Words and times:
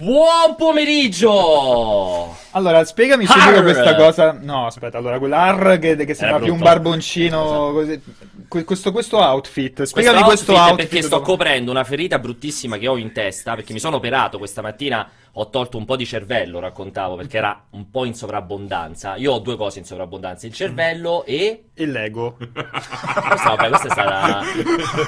Buon 0.00 0.54
pomeriggio! 0.56 2.39
Allora, 2.52 2.84
spiegami 2.84 3.24
Arr! 3.26 3.40
subito 3.40 3.62
questa 3.62 3.94
cosa. 3.94 4.36
No, 4.40 4.66
aspetta, 4.66 4.98
allora, 4.98 5.18
quell'ar 5.18 5.78
che, 5.78 5.96
che 5.96 6.14
sembra 6.14 6.38
più 6.40 6.52
un 6.52 6.58
barboncino. 6.58 7.70
così. 7.72 8.00
Que- 8.48 8.64
Questo, 8.64 8.90
questo 8.90 9.18
outfit. 9.18 9.82
Spiegami 9.84 10.22
Questo 10.22 10.52
outfit 10.52 10.56
è 10.66 10.70
outfit. 10.70 10.88
perché 10.88 11.02
sto 11.06 11.16
dopo. 11.18 11.30
coprendo 11.30 11.70
una 11.70 11.84
ferita 11.84 12.18
bruttissima 12.18 12.78
che 12.78 12.88
ho 12.88 12.96
in 12.96 13.12
testa 13.12 13.54
perché 13.54 13.72
mi 13.72 13.78
sono 13.78 13.96
operato 13.96 14.38
questa 14.38 14.60
mattina 14.62 15.08
ho 15.34 15.48
tolto 15.48 15.76
un 15.76 15.84
po' 15.84 15.94
di 15.94 16.04
cervello 16.04 16.58
raccontavo 16.58 17.14
perché 17.14 17.36
era 17.36 17.66
un 17.70 17.88
po' 17.88 18.04
in 18.04 18.14
sovrabbondanza 18.14 19.14
io 19.14 19.34
ho 19.34 19.38
due 19.38 19.56
cose 19.56 19.78
in 19.78 19.84
sovrabbondanza 19.84 20.48
il 20.48 20.52
cervello 20.52 21.24
e 21.24 21.66
Il 21.74 21.92
Lego. 21.92 22.36
questa, 22.36 23.54
vabbè, 23.54 23.68
questa 23.68 23.86
è 23.86 23.90
stata 23.92 24.42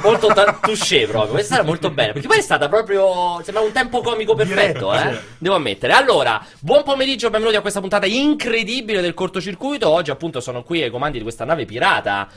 molto 0.05 0.29
ta- 0.29 0.57
touché 0.63 1.09
proprio 1.09 1.33
questa 1.33 1.55
era 1.55 1.65
molto 1.65 1.91
bene 1.91 2.13
perché 2.13 2.29
poi 2.29 2.39
è 2.39 2.43
stata 2.43 2.69
proprio 2.69 3.41
sembra 3.43 3.65
un 3.65 3.73
tempo 3.73 4.01
comico 4.01 4.35
perfetto 4.37 4.95
eh? 4.95 5.19
devo 5.39 5.57
ammettere 5.57 5.93
allora 5.93 6.41
buon 6.61 6.85
pomeriggio 6.85 7.31
benvenuti 7.33 7.57
a 7.57 7.63
questa 7.63 7.81
puntata 7.81 8.05
incredibile 8.05 9.01
del 9.01 9.15
cortocircuito 9.15 9.89
oggi 9.89 10.11
appunto 10.11 10.39
sono 10.41 10.63
qui 10.63 10.83
ai 10.83 10.91
comandi 10.91 11.17
di 11.17 11.23
questa 11.23 11.47
nave 11.47 11.65
pirata 11.65 12.29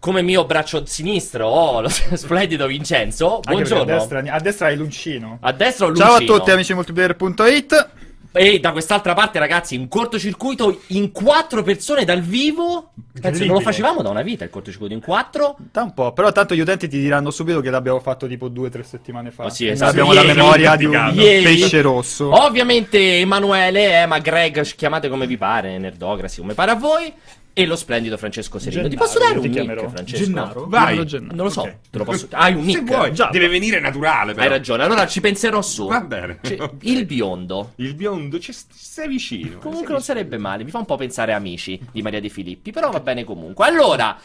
come 0.00 0.22
mio 0.22 0.46
braccio 0.46 0.86
sinistro 0.86 1.46
ho 1.46 1.82
lo 1.82 1.88
splendido 2.16 2.66
Vincenzo 2.66 3.40
buongiorno 3.42 3.82
A 3.82 3.96
destra, 3.98 4.22
a 4.26 4.40
destra 4.40 4.66
hai 4.68 4.76
l'uncino. 4.76 5.36
a 5.42 5.52
destra 5.52 5.84
ho 5.86 5.94
Ciao 5.94 6.14
a 6.14 6.20
tutti, 6.20 6.50
amici 6.50 6.68
di 6.68 6.74
multiplayer.it. 6.76 7.88
E 8.38 8.60
da 8.60 8.72
quest'altra 8.72 9.14
parte, 9.14 9.38
ragazzi, 9.38 9.76
un 9.76 9.88
cortocircuito 9.88 10.82
in 10.88 11.10
quattro 11.10 11.62
persone 11.62 12.04
dal 12.04 12.20
vivo. 12.20 12.92
Penso 13.20 13.44
non 13.44 13.54
lo 13.54 13.60
facevamo 13.60 14.00
da 14.00 14.10
una 14.10 14.22
vita 14.22 14.44
il 14.44 14.50
cortocircuito 14.50 14.94
in 14.94 15.00
quattro. 15.00 15.56
Da 15.72 15.82
un 15.82 15.92
po', 15.92 16.12
però 16.12 16.30
tanto 16.30 16.54
gli 16.54 16.60
utenti 16.60 16.86
ti 16.88 17.00
diranno 17.00 17.30
subito 17.32 17.60
che 17.60 17.70
l'abbiamo 17.70 17.98
fatto 17.98 18.28
tipo 18.28 18.48
due 18.48 18.68
o 18.68 18.70
tre 18.70 18.84
settimane 18.84 19.32
fa. 19.32 19.46
Oh, 19.46 19.48
sì, 19.50 19.66
esatto. 19.66 19.90
Abbiamo 19.90 20.12
Ieri. 20.12 20.26
la 20.28 20.34
memoria 20.34 20.76
di 20.76 20.84
un 20.84 21.10
Ieri. 21.14 21.42
pesce 21.42 21.80
rosso. 21.80 22.30
Ovviamente 22.32 23.18
Emanuele, 23.18 24.02
eh, 24.02 24.06
ma 24.06 24.18
Greg, 24.20 24.62
chiamate 24.76 25.08
come 25.08 25.26
vi 25.26 25.36
pare, 25.36 25.76
Nerdocracy, 25.78 26.40
come 26.40 26.54
pare 26.54 26.70
a 26.70 26.76
voi. 26.76 27.12
E 27.60 27.66
lo 27.66 27.74
splendido 27.74 28.16
Francesco 28.16 28.60
Serino. 28.60 28.82
Ti 28.82 28.90
Gennaro, 28.90 29.04
posso 29.06 29.18
dare 29.18 29.34
un 29.34 29.40
ti 29.42 29.48
nick. 29.48 29.88
Francesco? 29.88 30.24
Gennaro? 30.24 30.66
Vai. 30.68 30.96
Non 30.96 31.36
lo 31.44 31.50
so, 31.50 31.62
Ok. 31.62 31.74
te 31.90 31.98
lo 31.98 32.04
posso... 32.04 32.28
Hai 32.30 32.54
un 32.54 32.64
nick? 32.64 32.78
Se 32.78 32.84
vuoi, 32.84 33.12
Già. 33.12 33.28
deve 33.32 33.48
venire 33.48 33.80
naturale 33.80 34.32
però. 34.32 34.44
Hai 34.44 34.48
ragione, 34.48 34.84
allora 34.84 35.06
ci 35.08 35.20
penserò 35.20 35.60
su. 35.60 35.88
Va 35.88 36.00
bene. 36.00 36.38
Cioè, 36.40 36.60
Ok. 36.60 36.74
Il 36.82 37.04
biondo. 37.04 37.72
Il 37.76 37.94
biondo, 37.94 38.38
ci 38.38 38.54
sei 38.72 39.08
vicino. 39.08 39.58
Comunque 39.58 39.86
sei 39.86 39.92
non 39.94 40.02
sarebbe 40.02 40.38
male, 40.38 40.62
mi 40.62 40.70
fa 40.70 40.78
un 40.78 40.84
po' 40.86 40.96
pensare 40.96 41.32
a 41.32 41.36
amici 41.36 41.80
di 41.90 42.00
Maria 42.00 42.20
De 42.20 42.28
Filippi, 42.28 42.70
però 42.70 42.90
va 42.90 43.00
bene 43.00 43.24
comunque. 43.24 43.66
Allora, 43.66 44.16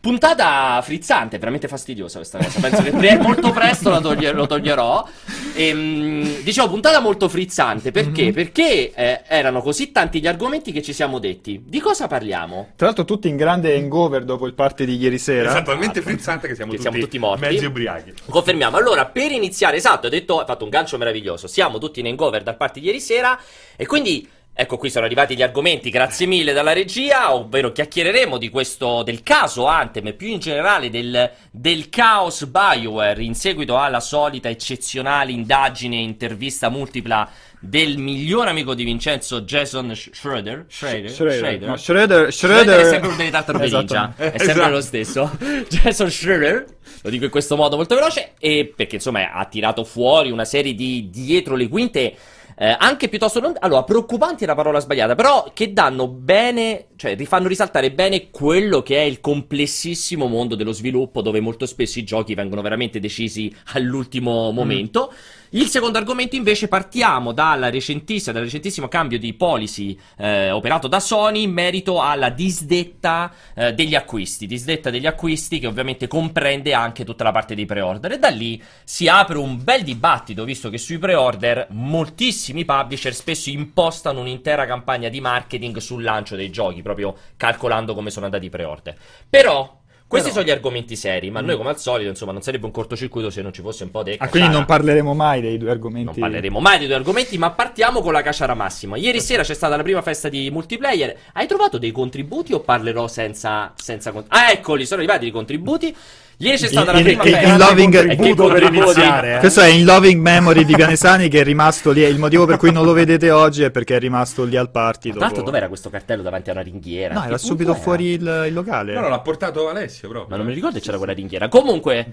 puntata 0.00 0.80
frizzante, 0.82 1.36
veramente 1.38 1.68
fastidiosa 1.68 2.16
questa 2.18 2.38
cosa, 2.38 2.58
penso 2.60 2.82
che 2.82 2.90
pre- 2.90 3.18
molto 3.18 3.50
presto 3.50 3.90
la 3.90 4.00
toglie- 4.00 4.32
lo 4.32 4.46
toglierò. 4.46 5.06
Ehm, 5.54 6.42
dicevo, 6.42 6.68
puntata 6.70 7.00
molto 7.00 7.28
frizzante, 7.28 7.90
perché? 7.90 8.32
Perché 8.32 8.92
eh, 8.94 9.20
erano 9.26 9.60
così 9.60 9.92
tanti 9.92 10.20
gli 10.20 10.26
argomenti 10.26 10.72
che 10.72 10.80
ci 10.82 10.92
siamo 10.94 11.18
detti. 11.18 11.62
Di 11.66 11.80
cosa 11.80 12.06
parliamo? 12.06 12.68
Tra 12.76 12.86
l'altro 12.86 13.04
tutti 13.04 13.28
in 13.28 13.36
grande 13.36 13.74
hangover 13.76 14.24
dopo 14.24 14.46
il 14.46 14.54
party 14.54 14.86
di 14.86 14.96
ieri 14.96 15.18
sera. 15.18 15.54
È 15.56 15.62
talmente 15.62 16.00
frizzante 16.00 16.48
che 16.48 16.54
siamo, 16.54 16.70
Che 16.70 16.78
tutti, 16.78 16.88
siamo 16.90 17.04
tutti 17.04 17.18
morti. 17.18 17.40
mezzi 17.44 17.64
ubriachi. 17.66 18.14
Confermiamo. 18.28 18.76
Allora, 18.78 19.04
per 19.06 19.30
iniziare, 19.32 19.76
esatto, 19.76 20.06
hai 20.06 20.12
detto, 20.12 20.38
hai 20.40 20.46
fatto 20.46 20.64
un 20.64 20.70
gancio 20.70 20.96
meraviglioso. 20.96 21.46
Siamo 21.46 21.76
tutti 21.78 22.00
in 22.00 22.06
hangover 22.06 22.42
dal 22.42 22.56
party 22.56 22.80
di 22.80 22.86
ieri 22.86 23.00
sera 23.00 23.38
e 23.76 23.86
quindi 23.86 24.26
ecco 24.52 24.76
qui 24.76 24.90
sono 24.90 25.06
arrivati 25.06 25.34
gli 25.34 25.42
argomenti, 25.42 25.88
grazie 25.90 26.26
mille 26.26 26.52
dalla 26.52 26.72
regia, 26.72 27.34
ovvero 27.34 27.72
chiacchiereremo 27.72 28.36
di 28.36 28.50
questo 28.50 29.02
del 29.02 29.22
caso 29.22 29.66
Anthem 29.66 30.08
e 30.08 30.12
più 30.12 30.28
in 30.28 30.38
generale 30.38 30.90
del, 30.90 31.30
del 31.50 31.88
caos 31.88 32.44
BioWare 32.44 33.22
in 33.22 33.34
seguito 33.34 33.78
alla 33.78 34.00
solita 34.00 34.48
eccezionale 34.48 35.32
indagine 35.32 35.96
e 35.96 36.02
intervista 36.02 36.68
multipla 36.68 37.28
del 37.62 37.98
miglior 37.98 38.48
amico 38.48 38.74
di 38.74 38.84
Vincenzo 38.84 39.42
Jason 39.42 39.94
Sch- 39.94 40.14
Schroeder. 40.14 40.64
Schroeder? 40.68 41.10
Schroeder. 41.10 41.68
No, 41.68 41.76
Schroeder, 41.76 42.32
Schroeder 42.32 42.32
Schroeder 42.32 42.80
è 42.80 42.84
sempre 42.88 43.08
un 43.10 43.16
delle 43.16 43.30
tartarughe 43.30 43.64
ninja, 43.68 43.78
Esattamente. 44.16 44.24
è 44.24 44.38
sempre 44.38 44.52
Esatto. 44.52 44.70
lo 44.70 44.80
stesso. 44.80 45.38
Jason 45.68 46.10
Schroeder, 46.10 46.66
lo 47.02 47.10
dico 47.10 47.24
in 47.24 47.30
questo 47.30 47.56
modo 47.56 47.76
molto 47.76 47.94
veloce, 47.94 48.32
e 48.38 48.72
perché 48.74 48.94
insomma 48.96 49.32
ha 49.32 49.44
tirato 49.44 49.84
fuori 49.84 50.30
una 50.30 50.46
serie 50.46 50.74
di 50.74 51.08
dietro 51.10 51.54
le 51.54 51.68
quinte. 51.68 52.14
Eh, 52.62 52.76
anche 52.78 53.08
piuttosto 53.08 53.40
non, 53.40 53.54
allora 53.58 53.84
preoccupanti 53.84 54.44
è 54.44 54.46
la 54.46 54.54
parola 54.54 54.80
sbagliata, 54.80 55.14
però 55.14 55.50
che 55.54 55.72
danno 55.72 56.08
bene, 56.08 56.88
cioè 56.96 57.16
rifanno 57.16 57.48
risaltare 57.48 57.90
bene 57.90 58.28
quello 58.30 58.82
che 58.82 58.98
è 58.98 59.00
il 59.00 59.22
complessissimo 59.22 60.26
mondo 60.26 60.56
dello 60.56 60.72
sviluppo, 60.72 61.22
dove 61.22 61.40
molto 61.40 61.64
spesso 61.64 61.98
i 61.98 62.04
giochi 62.04 62.34
vengono 62.34 62.60
veramente 62.60 63.00
decisi 63.00 63.50
all'ultimo 63.72 64.50
momento. 64.50 65.10
Il 65.52 65.66
secondo 65.66 65.98
argomento 65.98 66.36
invece 66.36 66.68
partiamo 66.68 67.32
dal 67.32 67.60
recentissimo 67.72 68.86
cambio 68.86 69.18
di 69.18 69.34
policy 69.34 69.98
eh, 70.16 70.52
operato 70.52 70.86
da 70.86 71.00
Sony 71.00 71.42
in 71.42 71.50
merito 71.50 72.00
alla 72.00 72.30
disdetta 72.30 73.32
eh, 73.56 73.74
degli 73.74 73.96
acquisti, 73.96 74.46
disdetta 74.46 74.90
degli 74.90 75.06
acquisti 75.06 75.58
che 75.58 75.66
ovviamente 75.66 76.06
comprende 76.06 76.72
anche 76.72 77.04
tutta 77.04 77.24
la 77.24 77.32
parte 77.32 77.56
dei 77.56 77.66
pre-order 77.66 78.12
e 78.12 78.18
da 78.20 78.28
lì 78.28 78.62
si 78.84 79.08
apre 79.08 79.38
un 79.38 79.64
bel 79.64 79.82
dibattito 79.82 80.44
visto 80.44 80.70
che 80.70 80.78
sui 80.78 80.98
pre-order 80.98 81.66
moltissimi 81.70 82.64
publisher 82.64 83.12
spesso 83.12 83.50
impostano 83.50 84.20
un'intera 84.20 84.66
campagna 84.66 85.08
di 85.08 85.20
marketing 85.20 85.78
sul 85.78 86.04
lancio 86.04 86.36
dei 86.36 86.50
giochi 86.50 86.80
proprio 86.80 87.16
calcolando 87.36 87.92
come 87.92 88.10
sono 88.10 88.26
andati 88.26 88.46
i 88.46 88.50
pre-order. 88.50 88.96
Però 89.28 89.79
questi 90.10 90.30
Però- 90.30 90.40
sono 90.40 90.44
gli 90.52 90.56
argomenti 90.56 90.96
seri, 90.96 91.30
ma 91.30 91.40
noi 91.40 91.56
come 91.56 91.68
al 91.68 91.78
solito, 91.78 92.10
insomma, 92.10 92.32
non 92.32 92.42
sarebbe 92.42 92.66
un 92.66 92.72
cortocircuito 92.72 93.30
se 93.30 93.42
non 93.42 93.52
ci 93.52 93.62
fosse 93.62 93.84
un 93.84 93.92
po' 93.92 94.02
di 94.02 94.16
Ah, 94.18 94.28
quindi 94.28 94.48
non 94.48 94.64
parleremo 94.64 95.14
mai 95.14 95.40
dei 95.40 95.56
due 95.56 95.68
Non 95.68 95.76
argomenti. 95.76 96.18
parleremo 96.18 96.58
mai 96.58 96.80
di 96.80 96.86
due 96.86 96.96
argomenti, 96.96 97.38
ma 97.38 97.52
partiamo 97.52 98.00
con 98.00 98.12
la 98.12 98.20
cacciara 98.20 98.54
massima. 98.54 98.96
Ieri 98.96 99.20
sera 99.20 99.44
c'è 99.44 99.54
stata 99.54 99.76
la 99.76 99.84
prima 99.84 100.02
festa 100.02 100.28
di 100.28 100.50
multiplayer. 100.50 101.16
Hai 101.34 101.46
trovato 101.46 101.78
dei 101.78 101.92
contributi 101.92 102.52
o 102.52 102.58
parlerò 102.58 103.06
senza, 103.06 103.72
senza 103.76 104.12
Ah, 104.26 104.50
eccoli, 104.50 104.84
sono 104.84 105.00
arrivati 105.00 105.26
i 105.26 105.30
contributi. 105.30 105.94
Ieri 106.42 106.56
c'è 106.56 106.68
stata 106.68 106.92
la 106.92 107.00
prima 107.00 107.22
in- 107.22 107.30
festa. 107.32 107.48
in 107.48 107.58
loving- 107.58 107.94
E 107.94 108.00
che 108.00 108.06
contributo 108.16 108.48
per 108.48 108.62
contributi? 108.62 108.90
iniziare, 109.00 109.36
eh. 109.36 109.38
Questo 109.40 109.60
è 109.60 109.66
in 109.68 109.84
loving 109.84 110.20
memory 110.22 110.64
di 110.64 110.74
Pianesani 110.74 111.28
che 111.28 111.40
è 111.40 111.44
rimasto 111.44 111.90
lì. 111.90 112.00
Il 112.00 112.18
motivo 112.18 112.46
per 112.46 112.56
cui 112.56 112.72
non 112.72 112.84
lo 112.86 112.92
vedete 112.94 113.30
oggi 113.30 113.62
è 113.62 113.70
perché 113.70 113.96
è 113.96 113.98
rimasto 113.98 114.44
lì 114.44 114.56
al 114.56 114.70
party. 114.70 115.10
Tra 115.10 115.18
l'altro, 115.20 115.36
dopo- 115.38 115.50
dov'era 115.50 115.68
questo 115.68 115.90
cartello 115.90 116.22
davanti 116.22 116.48
a 116.48 116.54
una 116.54 116.62
ringhiera? 116.62 117.12
No, 117.12 117.24
era 117.24 117.36
subito 117.36 117.72
era? 117.72 117.78
fuori 117.80 118.06
il, 118.12 118.44
il 118.48 118.52
locale. 118.54 118.94
No, 118.94 119.00
no, 119.00 119.08
l'ha 119.08 119.20
portato 119.20 119.68
Alessio 119.68 120.08
proprio. 120.08 120.30
Ma 120.30 120.36
non 120.42 120.46
mi 120.46 120.54
ricordo 120.54 120.78
se 120.78 120.82
c'era 120.82 120.96
quella 120.96 121.12
ringhiera. 121.12 121.48
Comunque, 121.48 122.12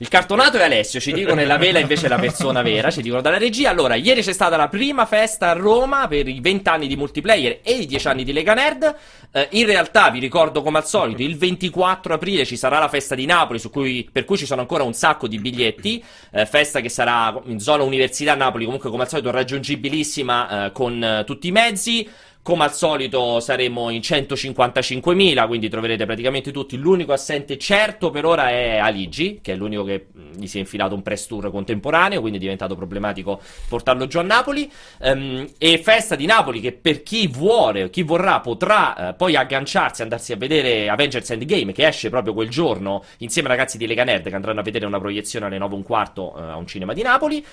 il 0.00 0.06
cartonato 0.06 0.58
è 0.58 0.62
Alessio, 0.62 1.00
ci 1.00 1.12
dicono, 1.12 1.44
la 1.44 1.56
vela 1.56 1.80
invece 1.80 2.06
è 2.06 2.08
la 2.08 2.20
persona 2.20 2.62
vera, 2.62 2.88
ci 2.88 3.02
dicono 3.02 3.20
dalla 3.20 3.36
regia. 3.36 3.70
Allora, 3.70 3.96
ieri 3.96 4.22
c'è 4.22 4.32
stata 4.32 4.56
la 4.56 4.68
prima 4.68 5.06
festa 5.06 5.50
a 5.50 5.54
Roma 5.54 6.06
per 6.06 6.28
i 6.28 6.38
20 6.40 6.68
anni 6.68 6.86
di 6.86 6.94
multiplayer 6.94 7.58
e 7.64 7.72
i 7.72 7.86
10 7.86 8.06
anni 8.06 8.22
di 8.22 8.32
Lega 8.32 8.54
Nerd. 8.54 8.94
Eh, 9.32 9.48
in 9.52 9.66
realtà, 9.66 10.08
vi 10.10 10.20
ricordo 10.20 10.62
come 10.62 10.78
al 10.78 10.86
solito, 10.86 11.22
il 11.22 11.36
24 11.36 12.14
aprile 12.14 12.44
ci 12.44 12.56
sarà 12.56 12.78
la 12.78 12.86
festa 12.86 13.16
di 13.16 13.26
Napoli, 13.26 13.60
cui- 13.72 14.08
per 14.10 14.24
cui 14.24 14.36
ci 14.36 14.46
sono 14.46 14.60
ancora 14.60 14.84
un 14.84 14.92
sacco 14.92 15.26
di 15.26 15.38
biglietti. 15.40 16.02
Eh, 16.30 16.46
festa 16.46 16.78
che 16.78 16.88
sarà 16.88 17.36
in 17.46 17.58
zona 17.58 17.82
Università 17.82 18.36
Napoli, 18.36 18.66
comunque 18.66 18.90
come 18.90 19.02
al 19.02 19.08
solito 19.08 19.32
raggiungibilissima 19.32 20.66
eh, 20.66 20.72
con 20.72 21.02
eh, 21.02 21.24
tutti 21.24 21.48
i 21.48 21.52
mezzi. 21.52 22.08
Come 22.48 22.64
al 22.64 22.72
solito 22.72 23.40
saremo 23.40 23.90
in 23.90 24.00
155.000, 24.00 25.46
quindi 25.46 25.68
troverete 25.68 26.06
praticamente 26.06 26.50
tutti. 26.50 26.78
L'unico 26.78 27.12
assente 27.12 27.58
certo 27.58 28.08
per 28.08 28.24
ora 28.24 28.48
è 28.48 28.78
Aligi, 28.78 29.40
che 29.42 29.52
è 29.52 29.54
l'unico 29.54 29.84
che 29.84 30.06
mh, 30.10 30.38
gli 30.38 30.46
si 30.46 30.56
è 30.56 30.60
infilato 30.60 30.94
un 30.94 31.02
press 31.02 31.26
tour 31.26 31.50
contemporaneo, 31.50 32.20
quindi 32.20 32.38
è 32.38 32.40
diventato 32.40 32.74
problematico 32.74 33.38
portarlo 33.68 34.06
giù 34.06 34.18
a 34.18 34.22
Napoli. 34.22 34.72
Ehm, 35.02 35.46
e 35.58 35.76
festa 35.76 36.14
di 36.14 36.24
Napoli 36.24 36.60
che 36.60 36.72
per 36.72 37.02
chi 37.02 37.26
vuole, 37.26 37.90
chi 37.90 38.02
vorrà, 38.02 38.40
potrà 38.40 39.10
eh, 39.10 39.12
poi 39.12 39.36
agganciarsi 39.36 40.00
andarsi 40.00 40.32
a 40.32 40.36
vedere 40.36 40.88
Avengers 40.88 41.28
Endgame, 41.28 41.72
che 41.72 41.86
esce 41.86 42.08
proprio 42.08 42.32
quel 42.32 42.48
giorno, 42.48 43.04
insieme 43.18 43.50
ai 43.50 43.56
ragazzi 43.56 43.76
di 43.76 43.86
Lega 43.86 44.04
Nerd, 44.04 44.26
che 44.26 44.34
andranno 44.34 44.60
a 44.60 44.62
vedere 44.62 44.86
una 44.86 44.98
proiezione 44.98 45.44
alle 45.44 45.58
9 45.58 45.74
e 45.74 45.76
un 45.76 45.82
quarto 45.82 46.34
eh, 46.34 46.40
a 46.40 46.56
un 46.56 46.66
cinema 46.66 46.94
di 46.94 47.02
Napoli. 47.02 47.44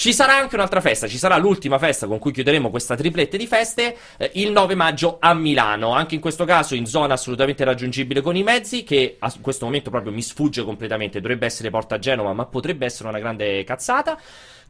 Ci 0.00 0.14
sarà 0.14 0.34
anche 0.34 0.54
un'altra 0.54 0.80
festa, 0.80 1.06
ci 1.06 1.18
sarà 1.18 1.36
l'ultima 1.36 1.78
festa 1.78 2.06
con 2.06 2.18
cui 2.18 2.32
chiuderemo 2.32 2.70
questa 2.70 2.96
triplette 2.96 3.36
di 3.36 3.46
feste 3.46 3.94
eh, 4.16 4.30
il 4.36 4.50
9 4.50 4.74
maggio 4.74 5.18
a 5.20 5.34
Milano, 5.34 5.92
anche 5.92 6.14
in 6.14 6.22
questo 6.22 6.46
caso 6.46 6.74
in 6.74 6.86
zona 6.86 7.12
assolutamente 7.12 7.64
raggiungibile 7.64 8.22
con 8.22 8.34
i 8.34 8.42
mezzi, 8.42 8.82
che 8.82 9.16
a 9.18 9.30
questo 9.42 9.66
momento 9.66 9.90
proprio 9.90 10.10
mi 10.10 10.22
sfugge 10.22 10.64
completamente, 10.64 11.20
dovrebbe 11.20 11.44
essere 11.44 11.68
Porta 11.68 11.98
Genova, 11.98 12.32
ma 12.32 12.46
potrebbe 12.46 12.86
essere 12.86 13.10
una 13.10 13.18
grande 13.18 13.62
cazzata. 13.64 14.18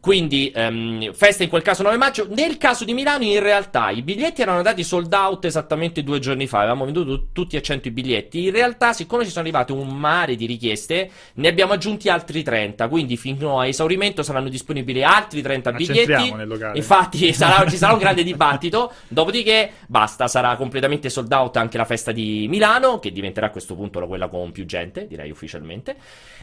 Quindi, 0.01 0.51
ehm, 0.55 1.13
festa 1.13 1.43
in 1.43 1.51
quel 1.51 1.61
caso 1.61 1.83
9 1.83 1.99
maggio. 1.99 2.27
Nel 2.31 2.57
caso 2.57 2.85
di 2.85 2.95
Milano, 2.95 3.23
in 3.25 3.39
realtà, 3.41 3.91
i 3.91 4.01
biglietti 4.03 4.41
erano 4.41 4.57
andati 4.57 4.83
sold 4.83 5.13
out 5.13 5.45
esattamente 5.45 6.03
due 6.03 6.19
giorni 6.19 6.47
fa. 6.47 6.59
Avevamo 6.61 6.85
venduto 6.85 7.19
tu- 7.19 7.27
tutti 7.33 7.57
a 7.57 7.61
100 7.61 7.89
i 7.89 7.91
biglietti. 7.91 8.47
In 8.47 8.53
realtà, 8.53 8.93
siccome 8.95 9.25
ci 9.25 9.31
sono 9.31 9.43
arrivate 9.43 9.73
un 9.73 9.89
mare 9.89 10.37
di 10.37 10.47
richieste, 10.47 11.11
ne 11.35 11.49
abbiamo 11.49 11.75
aggiunti 11.75 12.09
altri 12.09 12.43
30. 12.43 12.89
Quindi, 12.89 13.17
fino 13.19 13.61
a 13.61 13.67
esaurimento 13.67 14.23
saranno 14.23 14.49
disponibili 14.49 15.05
altri 15.05 15.43
30 15.43 15.71
Ma 15.71 15.77
biglietti. 15.77 16.33
nel 16.33 16.49
locale. 16.49 16.79
Infatti, 16.79 17.33
sarà- 17.35 17.69
ci 17.69 17.77
sarà 17.77 17.93
un 17.93 17.99
grande 17.99 18.23
dibattito. 18.23 18.93
Dopodiché, 19.09 19.71
basta, 19.87 20.29
sarà 20.29 20.57
completamente 20.57 21.11
sold 21.11 21.31
out 21.31 21.57
anche 21.59 21.77
la 21.77 21.85
festa 21.85 22.11
di 22.11 22.47
Milano, 22.49 22.99
che 23.01 23.13
diventerà 23.13 23.47
a 23.49 23.51
questo 23.51 23.75
punto 23.75 24.07
quella 24.07 24.29
con 24.29 24.51
più 24.51 24.65
gente, 24.65 25.07
direi 25.07 25.31
ufficialmente. 25.31 25.97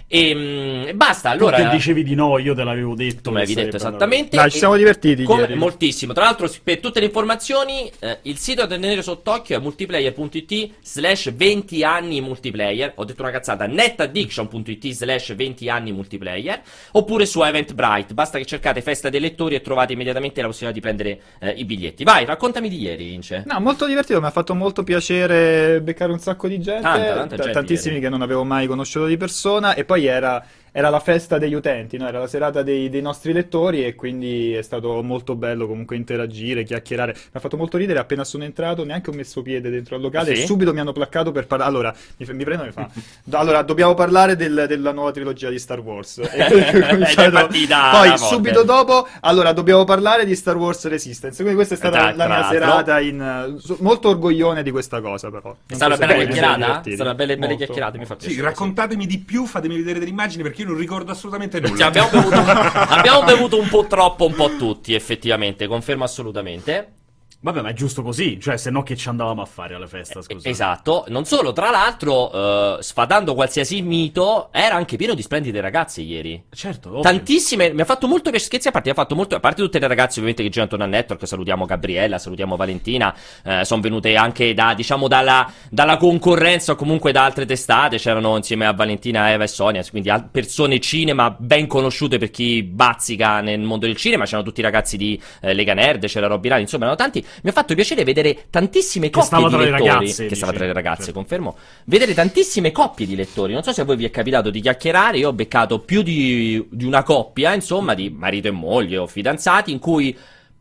E 0.07 0.35
mm, 0.35 0.95
basta. 0.95 1.31
Allora, 1.31 1.55
Allora, 1.55 1.71
che 1.71 1.75
dicevi 1.75 2.03
di 2.03 2.13
no, 2.15 2.37
io 2.37 2.53
te 2.53 2.63
l'avevo 2.63 2.93
detto. 2.93 3.29
Tu 3.29 3.31
avevi 3.51 3.63
detto 3.63 3.75
esattamente. 3.77 4.35
Dai, 4.35 4.51
ci 4.51 4.57
siamo 4.57 4.75
divertiti 4.75 5.23
come- 5.23 5.55
moltissimo. 5.55 6.13
Tra 6.13 6.25
l'altro, 6.25 6.49
per 6.63 6.79
tutte 6.79 6.99
le 6.99 7.05
informazioni, 7.05 7.91
eh, 7.99 8.19
il 8.23 8.37
sito 8.37 8.61
da 8.65 8.75
tenere 8.75 9.01
sott'occhio 9.01 9.57
è 9.57 9.59
multiplayer.it 9.61 10.69
slash 10.81 11.31
20 11.33 11.83
anni 11.83 12.21
multiplayer. 12.21 12.93
Ho 12.95 13.05
detto 13.05 13.21
una 13.21 13.31
cazzata, 13.31 13.65
netaddiction.it 13.65 14.87
slash 14.91 15.35
20 15.35 15.69
anni 15.69 15.91
multiplayer. 15.91 16.61
Oppure 16.91 17.25
su 17.25 17.41
Eventbrite. 17.43 18.13
Basta 18.13 18.37
che 18.37 18.45
cercate 18.45 18.81
festa 18.81 19.09
dei 19.09 19.19
lettori 19.19 19.55
e 19.55 19.61
trovate 19.61 19.93
immediatamente 19.93 20.41
la 20.41 20.47
possibilità 20.47 20.79
di 20.79 20.81
prendere 20.81 21.21
eh, 21.39 21.51
i 21.57 21.65
biglietti. 21.65 22.03
Vai, 22.03 22.25
raccontami 22.25 22.69
di 22.69 22.81
ieri, 22.81 23.05
Vince. 23.05 23.43
No, 23.45 23.59
molto 23.59 23.85
divertito, 23.85 24.19
mi 24.19 24.27
ha 24.27 24.31
fatto 24.31 24.53
molto 24.55 24.83
piacere 24.83 25.81
beccare 25.81 26.11
un 26.11 26.19
sacco 26.19 26.47
di 26.47 26.59
gente, 26.59 26.81
Tanta, 26.81 27.13
tanta 27.13 27.35
gente 27.35 27.51
tantissimi 27.51 27.95
ieri. 27.95 28.05
che 28.05 28.09
non 28.09 28.21
avevo 28.21 28.43
mai 28.43 28.67
conosciuto 28.67 29.05
di 29.05 29.17
persona 29.17 29.73
e 29.73 29.85
poi 29.85 30.05
era, 30.05 30.43
era 30.77 30.89
la 30.91 30.99
festa 30.99 31.39
degli 31.39 31.55
utenti, 31.55 31.97
no? 31.97 32.07
era 32.07 32.19
la 32.19 32.27
serata 32.27 32.61
dei, 32.61 32.87
dei 32.87 33.01
nostri 33.01 33.33
lettori 33.33 33.83
e 33.83 33.95
quindi 33.95 34.53
è 34.53 34.61
stato 34.61 35.01
molto 35.01 35.33
bello 35.35 35.65
comunque 35.65 35.95
interagire, 35.95 36.63
chiacchierare. 36.63 37.13
Mi 37.13 37.29
ha 37.31 37.39
fatto 37.39 37.57
molto 37.57 37.77
ridere 37.77 37.97
appena 37.97 38.23
sono 38.23 38.43
entrato, 38.43 38.83
neanche 38.83 39.09
ho 39.09 39.13
messo 39.13 39.41
piede 39.41 39.71
dentro 39.71 39.95
al 39.95 40.01
locale 40.01 40.35
Sì? 40.35 40.43
e 40.43 40.45
subito 40.45 40.73
mi 40.73 40.79
hanno 40.79 40.91
placcato 40.91 41.31
per 41.31 41.47
parlare. 41.47 41.67
Allora, 41.71 41.95
mi, 42.17 42.25
f- 42.27 42.31
mi 42.31 42.43
prendo 42.43 42.61
e 42.61 42.65
mi 42.67 42.71
fa. 42.73 42.87
Allora, 43.31 43.63
dobbiamo 43.63 43.95
parlare 43.95 44.35
del- 44.35 44.65
della 44.67 44.91
nuova 44.91 45.11
trilogia 45.11 45.49
di 45.49 45.57
Star 45.57 45.79
Wars. 45.79 46.19
E 46.31 46.85
cominciato- 46.87 47.47
Poi 47.47 48.15
subito 48.19 48.61
dopo, 48.61 49.07
allora 49.21 49.53
dobbiamo 49.53 49.83
parlare 49.83 50.25
di 50.25 50.35
Star 50.35 50.57
Wars 50.57 50.85
Resistance. 50.87 51.37
Quindi 51.37 51.55
questa 51.55 51.73
è 51.73 51.77
stata 51.77 51.97
Tra- 51.97 52.15
la 52.15 52.27
mia 52.27 52.47
serata 52.49 52.99
in, 52.99 53.57
molto 53.79 54.09
orgoglione 54.09 54.61
di 54.61 54.69
questa 54.69 55.01
cosa 55.01 55.31
però. 55.31 55.55
È 55.65 55.73
stata 55.73 55.95
so 55.95 55.99
bella 56.05 56.13
chiacchierata? 56.13 56.81
È 56.83 56.93
stata 56.93 57.01
una 57.01 57.15
bella, 57.15 57.35
chiacchierate, 57.55 57.97
mi 57.97 58.05
fa 58.05 58.15
Sì, 58.19 58.27
piacere. 58.27 58.47
raccontatemi 58.47 59.07
di 59.07 59.17
più, 59.17 59.45
fatemi 59.47 59.77
vedere 59.77 59.97
delle 59.97 60.11
immagini 60.11 60.43
perché 60.43 60.61
io 60.61 60.66
non 60.67 60.77
ricordo 60.77 61.11
assolutamente 61.11 61.59
nulla. 61.59 61.75
Cioè, 61.75 61.87
abbiamo, 61.87 62.09
bevuto, 62.09 62.35
abbiamo 62.35 63.23
bevuto 63.23 63.59
un 63.59 63.67
po' 63.67 63.87
troppo, 63.87 64.25
un 64.25 64.33
po' 64.33 64.55
tutti, 64.57 64.93
effettivamente, 64.93 65.67
confermo 65.67 66.03
assolutamente. 66.03 66.96
Vabbè, 67.39 67.61
ma 67.61 67.69
è 67.69 67.73
giusto 67.73 68.01
così, 68.01 68.39
cioè 68.39 68.57
se 68.57 68.71
no 68.71 68.81
che 68.81 68.95
ci 68.95 69.09
andavamo 69.09 69.43
a 69.43 69.45
fare 69.45 69.75
alla 69.75 69.85
festa, 69.85 70.23
scusa. 70.23 70.49
Esatto, 70.49 71.05
non 71.09 71.23
solo, 71.25 71.53
tra 71.53 71.69
l'altro, 71.69 72.31
eh, 72.31 72.81
sfatando 72.81 73.35
qualsiasi 73.35 73.83
mito, 73.83 74.49
era 74.51 74.73
anche 74.73 74.97
pieno 74.97 75.13
di 75.13 75.21
splendide 75.21 75.61
ragazze 75.61 76.01
ieri. 76.01 76.45
Certo, 76.49 76.89
ovvio. 76.89 77.01
Tantissime, 77.01 77.71
mi 77.73 77.81
ha 77.81 77.85
fatto 77.85 78.07
molto 78.07 78.31
piacere, 78.31 78.49
scherzi 78.49 78.67
a 78.69 78.71
parte, 78.71 78.89
mi 78.89 78.95
ha 78.95 78.99
fatto 78.99 79.13
molto, 79.13 79.35
a 79.35 79.39
parte 79.39 79.61
tutte 79.61 79.77
le 79.77 79.87
ragazze 79.87 80.13
ovviamente 80.13 80.41
che 80.41 80.49
girano 80.49 80.65
attorno 80.65 80.85
al 80.85 80.89
network, 80.89 81.27
salutiamo 81.27 81.65
Gabriella, 81.65 82.17
salutiamo 82.17 82.55
Valentina, 82.55 83.15
eh, 83.43 83.63
sono 83.65 83.81
venute 83.81 84.15
anche 84.15 84.55
da, 84.55 84.73
diciamo, 84.73 85.07
dalla, 85.07 85.49
dalla 85.69 85.97
concorrenza 85.97 86.71
o 86.71 86.75
comunque 86.75 87.11
da 87.11 87.23
altre 87.23 87.45
testate, 87.45 87.97
c'erano 87.97 88.35
insieme 88.35 88.65
a 88.65 88.73
Valentina, 88.73 89.31
Eva 89.31 89.43
e 89.43 89.47
Sonia, 89.47 89.85
quindi 89.87 90.09
al- 90.09 90.27
persone 90.27 90.79
cinema 90.79 91.35
ben 91.37 91.67
conosciute 91.67 92.17
per 92.17 92.31
chi 92.31 92.63
bazzica 92.63 93.41
nel 93.41 93.59
mondo 93.59 93.85
del 93.85 93.95
cinema, 93.95 94.25
c'erano 94.25 94.43
tutti 94.43 94.59
i 94.59 94.63
ragazzi 94.63 94.97
di 94.97 95.21
eh, 95.41 95.53
Lega 95.53 95.75
Nerd, 95.75 96.07
c'era 96.07 96.25
Robby 96.25 96.49
Rani, 96.49 96.61
insomma 96.63 96.85
erano 96.85 96.97
tanti, 96.97 97.25
mi 97.43 97.49
ha 97.49 97.53
fatto 97.53 97.73
piacere 97.73 98.03
vedere 98.03 98.45
tantissime 98.49 99.09
Che 99.09 99.19
coppie 99.19 99.37
di 99.37 99.55
lettori, 99.55 99.69
ragazze, 99.69 100.25
che 100.25 100.35
stava 100.35 100.53
tra 100.53 100.65
le 100.65 100.73
ragazze, 100.73 101.03
Certo. 101.05 101.13
confermo, 101.13 101.55
vedere 101.85 102.13
tantissime 102.13 102.71
coppie 102.71 103.05
di 103.05 103.15
lettori, 103.15 103.53
non 103.53 103.63
so 103.63 103.71
se 103.73 103.81
a 103.81 103.83
voi 103.85 103.95
vi 103.95 104.05
è 104.05 104.09
capitato 104.09 104.49
di 104.49 104.61
chiacchierare, 104.61 105.17
io 105.17 105.29
ho 105.29 105.33
beccato 105.33 105.79
più 105.79 106.01
di, 106.01 106.65
di 106.69 106.85
una 106.85 107.03
coppia, 107.03 107.53
insomma, 107.53 107.93
di 107.93 108.09
marito 108.09 108.47
e 108.47 108.51
moglie 108.51 108.97
o 108.97 109.07
fidanzati, 109.07 109.71
in 109.71 109.79
cui 109.79 110.15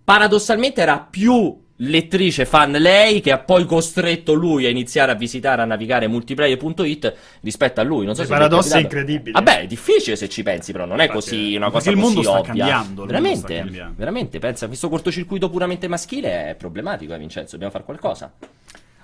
paradossalmente 0.04 0.80
era 0.80 0.98
più 0.98 1.64
lettrice 1.76 2.46
fan 2.46 2.73
lei 2.73 3.20
che 3.20 3.32
ha 3.32 3.38
poi 3.38 3.64
costretto 3.67 4.32
lui 4.32 4.67
a 4.67 4.69
iniziare 4.69 5.12
a 5.12 5.14
visitare, 5.14 5.62
a 5.62 5.64
navigare 5.64 6.06
multiplayer.it 6.06 7.14
rispetto 7.43 7.81
a 7.81 7.84
lui. 7.84 8.06
Non 8.06 8.14
so 8.14 8.23
I 8.23 8.26
se 8.26 8.34
vi 8.34 8.70
è 8.73 8.78
incredibili. 8.78 9.32
Vabbè, 9.32 9.61
è 9.61 9.67
difficile 9.67 10.17
se 10.17 10.28
ci 10.28 10.43
pensi, 10.43 10.73
però 10.73 10.84
non 10.87 11.00
è 11.00 11.05
Infatti, 11.05 11.19
così 11.20 11.56
una 11.56 11.70
perché 11.70 11.73
cosa 11.73 11.90
il 11.90 11.96
mondo 11.96 12.14
così 12.20 12.28
sta 12.28 12.38
ovvia. 12.38 12.52
cambiando, 12.55 13.02
il 13.02 13.08
veramente, 13.08 13.56
cambiando. 13.58 13.94
veramente, 13.96 14.38
pensa, 14.38 14.67
questo 14.67 14.88
cortocircuito 14.88 15.50
puramente 15.50 15.88
maschile 15.88 16.50
è 16.50 16.55
problematico, 16.55 17.12
eh, 17.14 17.19
Vincenzo, 17.19 17.52
dobbiamo 17.52 17.73
fare 17.73 17.84
qualcosa. 17.84 18.32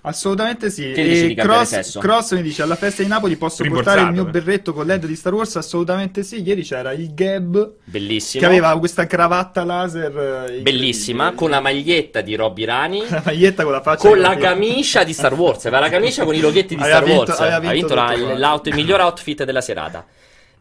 Assolutamente 0.05 0.69
sì. 0.69 0.91
Che 0.93 1.03
dici 1.05 1.25
e 1.25 1.29
di 1.29 1.35
Cross? 1.37 1.99
Cross 1.99 2.33
mi 2.35 2.43
dice 2.43 2.63
alla 2.63 2.75
festa 2.75 3.03
di 3.05 3.09
Napoli 3.09 3.37
posso 3.37 3.63
Rimborsato, 3.63 3.97
portare 3.97 4.15
il 4.17 4.21
mio 4.21 4.29
eh. 4.29 4.33
berretto 4.33 4.73
con 4.73 4.85
LED 4.85 5.07
di 5.07 5.15
Star 5.15 5.33
Wars? 5.33 5.55
Assolutamente 5.57 6.25
sì. 6.25 6.43
Ieri 6.43 6.63
c'era 6.65 6.91
il 6.93 7.15
Gab 7.15 7.75
Bellissimo. 7.85 8.41
che 8.41 8.47
aveva 8.49 8.77
questa 8.81 9.07
cravatta 9.07 9.63
laser 9.65 10.49
eh. 10.51 10.61
Bellissima, 10.61 11.33
con 11.35 11.51
la 11.51 11.61
maglietta 11.61 12.21
di 12.21 12.35
Robby 12.35 12.65
Rani. 12.65 13.05
la 13.09 13.23
maglietta 13.25 13.63
con 13.63 13.73
la 13.73 13.81
faccia 13.81 14.09
Con 14.09 14.19
la 14.19 14.35
camicia 14.37 15.05
di 15.05 15.13
Star 15.13 15.35
Wars, 15.35 15.67
aveva 15.67 15.81
la 15.81 15.89
camicia 15.89 16.25
con 16.25 16.35
i 16.35 16.41
loghetti 16.41 16.75
di 16.75 16.83
Aveva 16.83 16.97
Star 16.97 17.09
vinto- 17.09 17.25
Wars. 17.31 17.39
aveva 17.41 17.57
ha 17.57 17.61
vinto 17.61 17.75
vinto 17.75 17.95
la- 17.95 18.39
l'out- 18.39 18.67
il 18.67 18.75
miglior 18.75 19.01
outfit 19.01 19.45
della 19.45 19.61
serata. 19.61 20.05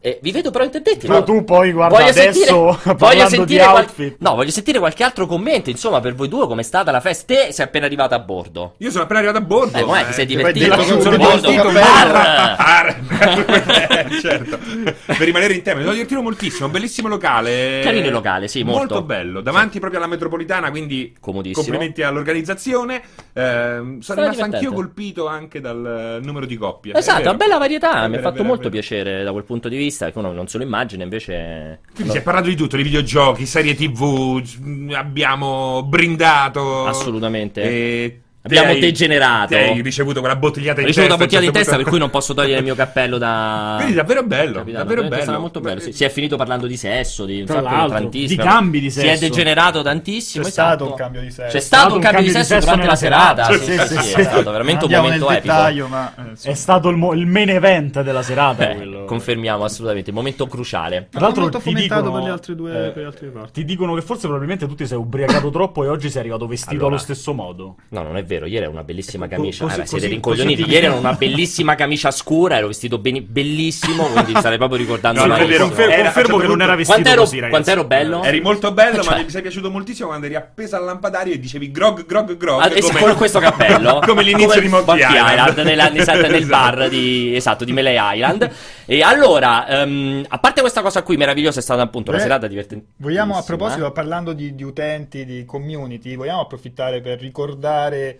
Eh, 0.04 0.18
vi 0.20 0.32
vedo 0.32 0.50
però 0.50 0.64
interdetti. 0.64 1.06
Però 1.06 1.20
no? 1.20 1.24
tu 1.24 1.44
poi, 1.44 1.72
guarda, 1.72 1.96
Voglio 1.96 2.10
adesso, 2.10 2.74
sentire, 2.82 2.96
voglio 2.98 3.28
sentire 3.28 3.64
di 3.64 3.70
qual- 3.70 3.84
outfit. 3.84 4.16
No, 4.18 4.34
voglio 4.34 4.50
sentire 4.50 4.80
qualche 4.80 5.04
altro 5.04 5.28
commento. 5.28 5.70
Insomma, 5.70 6.00
per 6.00 6.16
voi 6.16 6.28
due, 6.28 6.48
com'è 6.48 6.64
stata 6.64 6.90
la 6.90 7.00
festa? 7.00 7.36
Te 7.36 7.52
sei 7.52 7.66
appena 7.66 7.86
arrivato 7.86 8.16
a 8.16 8.20
bordo. 8.20 8.74
Io 8.78 8.90
sono 8.90 9.04
appena 9.04 9.20
arrivato 9.20 9.38
a 9.38 9.46
bordo. 9.46 9.78
Eh, 9.78 9.82
com'è? 9.84 10.08
Ti 10.08 10.14
sei 10.14 10.24
eh, 10.24 10.28
divertito? 10.28 10.76
detto 10.76 11.02
Sono 11.02 11.18
divertito 11.18 11.52
molto 11.52 11.72
per- 11.72 11.82
Bar! 11.84 12.56
Ah, 12.58 14.10
certo. 14.20 14.58
Per 15.06 15.18
rimanere 15.20 15.54
in 15.54 15.62
tema, 15.62 15.76
mi 15.78 15.82
sono 15.84 15.94
divertito 15.94 16.22
moltissimo. 16.24 16.70
Bellissimo 16.70 17.08
locale. 17.08 17.82
Carino 17.84 18.08
il 18.08 18.12
locale, 18.12 18.48
sì, 18.48 18.64
molto. 18.64 19.04
bello. 19.04 19.42
Davanti 19.42 19.78
proprio 19.78 20.00
alla 20.00 20.08
metropolitana, 20.10 20.72
quindi 20.72 21.16
Comodissimo. 21.20 21.64
complimenti 21.64 22.02
all'organizzazione. 22.02 23.04
Ehm, 23.34 24.00
sono 24.00 24.20
Sarà 24.20 24.30
rimasto 24.32 24.44
anch'io 24.56 24.74
colpito 24.74 25.28
anche 25.28 25.62
dal 25.62 26.18
eh, 26.22 26.26
numero 26.26 26.48
di 26.48 26.56
coppie. 26.58 26.96
Esatto, 26.96 27.22
una 27.22 27.36
bella 27.36 27.60
varietà. 27.60 28.08
Mi 28.08 28.18
ha 28.18 28.20
fatto 28.22 28.44
molto 28.44 28.70
piacere 28.70 29.22
da 29.24 29.32
quel 29.32 29.44
punto 29.44 29.70
di 29.70 29.78
vista. 29.78 29.90
Che 29.92 30.18
uno 30.18 30.32
non 30.32 30.48
se 30.48 30.58
lo 30.58 30.64
immagina, 30.64 31.04
invece. 31.04 31.82
Quindi 31.94 32.14
si 32.14 32.20
è 32.20 32.22
parlato 32.22 32.48
di 32.48 32.56
tutto, 32.56 32.78
di 32.78 32.84
videogiochi, 32.84 33.46
serie 33.46 33.76
tv, 33.76 34.42
mh, 34.60 34.94
abbiamo 34.96 35.84
brindato. 35.84 36.86
Assolutamente. 36.86 37.62
E 37.62 38.21
Abbiamo 38.44 38.72
hai- 38.72 38.80
degenerato. 38.80 39.56
hai 39.56 39.82
ricevuto 39.82 40.20
quella 40.20 40.36
bottigliata 40.36 40.80
Ho 40.80 40.82
in 40.82 40.88
ricevuto 40.88 41.16
testa. 41.16 41.16
una 41.16 41.18
bottiglia 41.18 41.40
a 41.40 41.44
in 41.44 41.48
un 41.50 41.54
certo 41.54 41.70
testa, 41.70 41.78
per 41.84 41.86
cui 41.92 42.00
non 42.00 42.10
posso 42.10 42.34
togliere 42.34 42.58
il 42.58 42.64
mio 42.64 42.76
cappello 42.76 43.18
da. 43.20 43.74
Quindi 43.78 43.94
davvero 43.94 44.24
bello, 44.24 44.58
Capitano, 44.60 44.84
davvero 44.84 45.08
bello. 45.08 45.40
molto 45.40 45.60
bello. 45.60 45.80
Sì. 45.80 45.92
Si 45.92 46.04
è 46.04 46.10
finito 46.10 46.38
parlando 46.38 46.66
di 46.66 46.76
sesso, 46.78 47.26
di 47.26 47.44
Tra 47.44 47.62
tantissimo. 47.62 48.42
di 48.44 48.50
cambi 48.50 48.80
di 48.80 48.90
Si 48.90 49.00
è 49.00 49.16
sesso. 49.16 49.20
degenerato 49.22 49.82
tantissimo. 49.84 50.44
C'è 50.44 50.50
esatto. 50.50 50.76
stato 50.76 50.90
un 50.92 50.98
cambio 50.98 51.22
di 51.22 51.30
sesso. 51.32 51.52
C'è 51.52 51.60
stato 51.60 51.94
un 51.96 52.00
cambio 52.02 52.22
di 52.24 52.30
sesso 52.32 52.60
durante 52.60 52.86
la 52.88 52.96
serata. 52.96 53.44
Sì, 53.52 53.58
sì, 53.60 53.98
sì, 54.02 54.14
è 54.20 54.24
stato 54.24 54.52
veramente 54.52 54.86
un 54.86 54.92
momento 54.92 55.28
nel 55.30 55.38
epico. 55.38 55.88
ma 55.88 56.14
eh. 56.16 56.50
È 56.50 56.54
stato 56.56 56.90
il, 56.90 56.98
mo- 56.98 57.14
il 57.14 57.28
main 57.28 57.50
event 57.50 58.02
della 58.02 58.24
serata 58.24 58.70
quello. 58.74 59.06
confermiamo 59.06 59.64
assolutamente, 59.64 60.10
il 60.10 60.16
momento 60.16 60.48
cruciale. 60.48 61.08
Tra 61.12 61.20
l'altro 61.22 61.42
molto 61.42 61.58
ti 61.60 61.64
fomentato 61.66 62.02
dicono, 62.02 62.18
per 62.18 62.24
le 62.28 62.34
altre 62.34 62.56
due, 62.56 62.94
eh, 62.96 63.30
parti. 63.32 63.52
Ti 63.52 63.66
dicono 63.66 63.94
che 63.94 64.02
forse 64.02 64.22
probabilmente 64.24 64.66
tu 64.68 64.74
ti 64.76 64.88
sei 64.88 64.98
ubriacato 64.98 65.50
troppo 65.52 65.84
e 65.84 65.88
oggi 65.90 66.10
sei 66.10 66.22
arrivato 66.22 66.48
vestito 66.48 66.88
allo 66.88 66.98
stesso 66.98 67.34
modo. 67.34 67.76
No, 67.90 68.02
non 68.04 68.18
è 68.18 68.24
vero, 68.24 68.31
ieri 68.36 68.58
era 68.64 68.70
una 68.70 68.84
bellissima 68.84 69.28
Co- 69.28 69.36
camicia. 69.36 69.64
così- 69.64 69.76
Eh, 69.76 69.80
beh, 69.82 69.86
siete 69.88 70.04
così- 70.04 70.14
rincoglioniti. 70.14 70.62
così- 70.62 70.74
Ieri 70.74 70.86
era 70.86 70.96
una 70.96 71.14
bellissima 71.14 71.76
camicia 71.76 72.12
scura, 72.12 72.58
ero 72.58 72.68
vestito 72.68 72.98
beni- 72.98 73.22
bellissimo, 73.22 74.06
quindi 74.06 74.34
starei 74.36 74.58
proprio 74.58 74.78
ricordando 74.80 75.20
No, 75.22 75.26
non 75.28 75.40
è 75.42 75.46
vero, 75.46 75.66
Confer- 75.66 75.90
Era- 75.92 76.04
confermo 76.12 76.38
che 76.38 76.48
non 76.48 76.62
era 76.62 76.76
vestito 76.76 76.94
Quanto 76.94 77.10
ero, 77.10 77.22
così, 77.22 77.36
ragazzi. 77.40 77.52
quanto 77.52 77.70
ero 77.72 77.84
bello? 77.88 78.24
Eri 78.24 78.42
molto 78.42 78.72
bello, 78.72 79.02
Cioè- 79.04 79.18
ma 79.18 79.24
mi 79.24 79.30
sei 79.30 79.42
piaciuto 79.42 79.70
moltissimo 79.72 80.08
quando 80.08 80.26
eri 80.26 80.36
appeso 80.36 80.76
al 80.76 80.84
lampadario 80.84 81.34
e 81.34 81.40
dicevi 81.40 81.72
grog, 81.72 82.06
grog, 82.06 82.38
grog. 82.38 82.62
Ah, 82.62 82.70
es- 82.74 82.86
come- 82.88 83.00
con 83.02 83.16
questo 83.16 83.40
cappello 83.40 84.00
come 84.06 84.24
l'inizio 84.24 84.60
di 84.62 84.68
Monkey 84.68 84.98
Island. 85.00 85.58
nelle 85.60 85.82
anni 85.82 85.98
60 86.00 86.28
nel 86.28 86.42
Esatto. 86.44 86.76
bar 86.76 86.90
di, 86.90 87.36
esatto, 87.36 87.66
di 87.66 87.72
Melee 87.74 87.98
Island 88.16 88.50
e 88.86 89.02
allora 89.02 89.68
ehm, 89.68 90.26
a 90.28 90.38
parte 90.40 90.62
questa 90.62 90.82
cosa 90.82 91.04
qui 91.04 91.18
meravigliosa 91.18 91.60
è 91.60 91.62
stata 91.64 91.82
appunto 91.82 92.10
una 92.12 92.20
Eh, 92.20 92.24
serata 92.24 92.48
divertente 92.48 92.86
Vogliamo, 92.98 93.38
a 93.38 93.44
proposito, 93.44 93.92
parlando 93.92 94.34
di, 94.34 94.54
di 94.56 94.64
utenti, 94.64 95.26
di 95.26 95.46
community, 95.46 96.16
vogliamo 96.16 96.42
approfittare 96.42 97.02
per 97.02 97.20
ricordare 97.20 98.20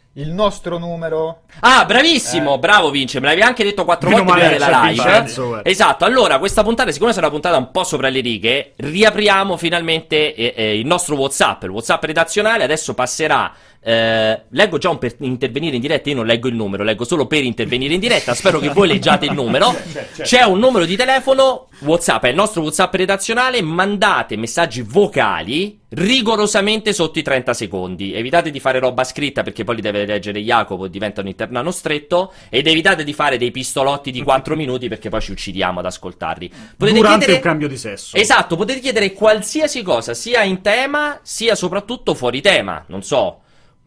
il 0.15 0.29
nostro 0.29 0.77
numero? 0.77 1.43
Ah, 1.61 1.85
bravissimo, 1.85 2.57
bravo 2.57 2.89
Vince, 2.89 3.19
me 3.19 3.27
l'avevi 3.27 3.43
anche 3.43 3.63
detto 3.63 3.85
quattro 3.85 4.09
Meno 4.09 4.23
volte 4.23 4.39
prima 4.41 4.53
della 4.53 4.81
live. 4.81 5.03
Vincenzo, 5.03 5.61
eh. 5.61 5.69
Esatto, 5.69 6.03
allora 6.03 6.37
questa 6.37 6.63
puntata, 6.63 6.91
siccome 6.91 7.13
sarà 7.13 7.27
una 7.27 7.35
puntata 7.35 7.57
un 7.57 7.71
po' 7.71 7.85
sopra 7.85 8.09
le 8.09 8.19
righe, 8.19 8.73
riapriamo 8.75 9.55
finalmente 9.55 10.35
eh, 10.35 10.53
eh, 10.55 10.79
il 10.79 10.85
nostro 10.85 11.15
WhatsApp, 11.15 11.63
il 11.63 11.69
WhatsApp 11.69 12.03
redazionale, 12.03 12.63
adesso 12.63 12.93
passerà 12.93 13.53
eh, 13.83 14.41
leggo 14.49 14.77
già 14.77 14.89
un 14.89 14.99
per 14.99 15.15
intervenire 15.19 15.75
in 15.75 15.81
diretta, 15.81 16.09
io 16.09 16.15
non 16.15 16.27
leggo 16.27 16.47
il 16.47 16.55
numero, 16.55 16.83
leggo 16.83 17.03
solo 17.03 17.25
per 17.25 17.43
intervenire 17.43 17.95
in 17.95 17.99
diretta, 17.99 18.35
spero 18.35 18.59
che 18.59 18.69
voi 18.69 18.87
leggiate 18.87 19.25
il 19.25 19.33
numero. 19.33 19.75
C'è 20.21 20.43
un 20.43 20.59
numero 20.59 20.85
di 20.85 20.95
telefono, 20.95 21.67
WhatsApp, 21.79 22.25
è 22.25 22.29
il 22.29 22.35
nostro 22.35 22.61
WhatsApp 22.61 22.93
redazionale, 22.93 23.61
mandate 23.61 24.35
messaggi 24.37 24.81
vocali 24.83 25.79
rigorosamente 25.93 26.93
sotto 26.93 27.17
i 27.17 27.23
30 27.23 27.53
secondi. 27.53 28.13
Evitate 28.13 28.51
di 28.51 28.59
fare 28.59 28.79
roba 28.79 29.03
scritta 29.03 29.41
perché 29.41 29.63
poi 29.63 29.75
li 29.75 29.81
deve 29.81 30.00
leggere 30.05 30.39
Jacopo 30.39 30.87
diventa 30.87 31.21
un 31.21 31.27
internano 31.27 31.71
stretto 31.71 32.33
ed 32.49 32.67
evitate 32.67 33.03
di 33.03 33.13
fare 33.13 33.37
dei 33.37 33.51
pistolotti 33.51 34.11
di 34.11 34.21
4 34.21 34.55
minuti 34.55 34.87
perché 34.87 35.09
poi 35.09 35.21
ci 35.21 35.31
uccidiamo 35.31 35.79
ad 35.79 35.85
ascoltarli. 35.85 36.51
Potete 36.77 36.97
Durante 36.97 37.17
chiedere 37.25 37.33
un 37.37 37.43
cambio 37.43 37.67
di 37.67 37.77
sesso. 37.77 38.15
Esatto, 38.15 38.55
potete 38.55 38.79
chiedere 38.79 39.13
qualsiasi 39.13 39.81
cosa, 39.81 40.13
sia 40.13 40.43
in 40.43 40.61
tema, 40.61 41.19
sia 41.21 41.55
soprattutto 41.55 42.13
fuori 42.13 42.41
tema. 42.41 42.83
Non 42.87 43.03
so, 43.03 43.40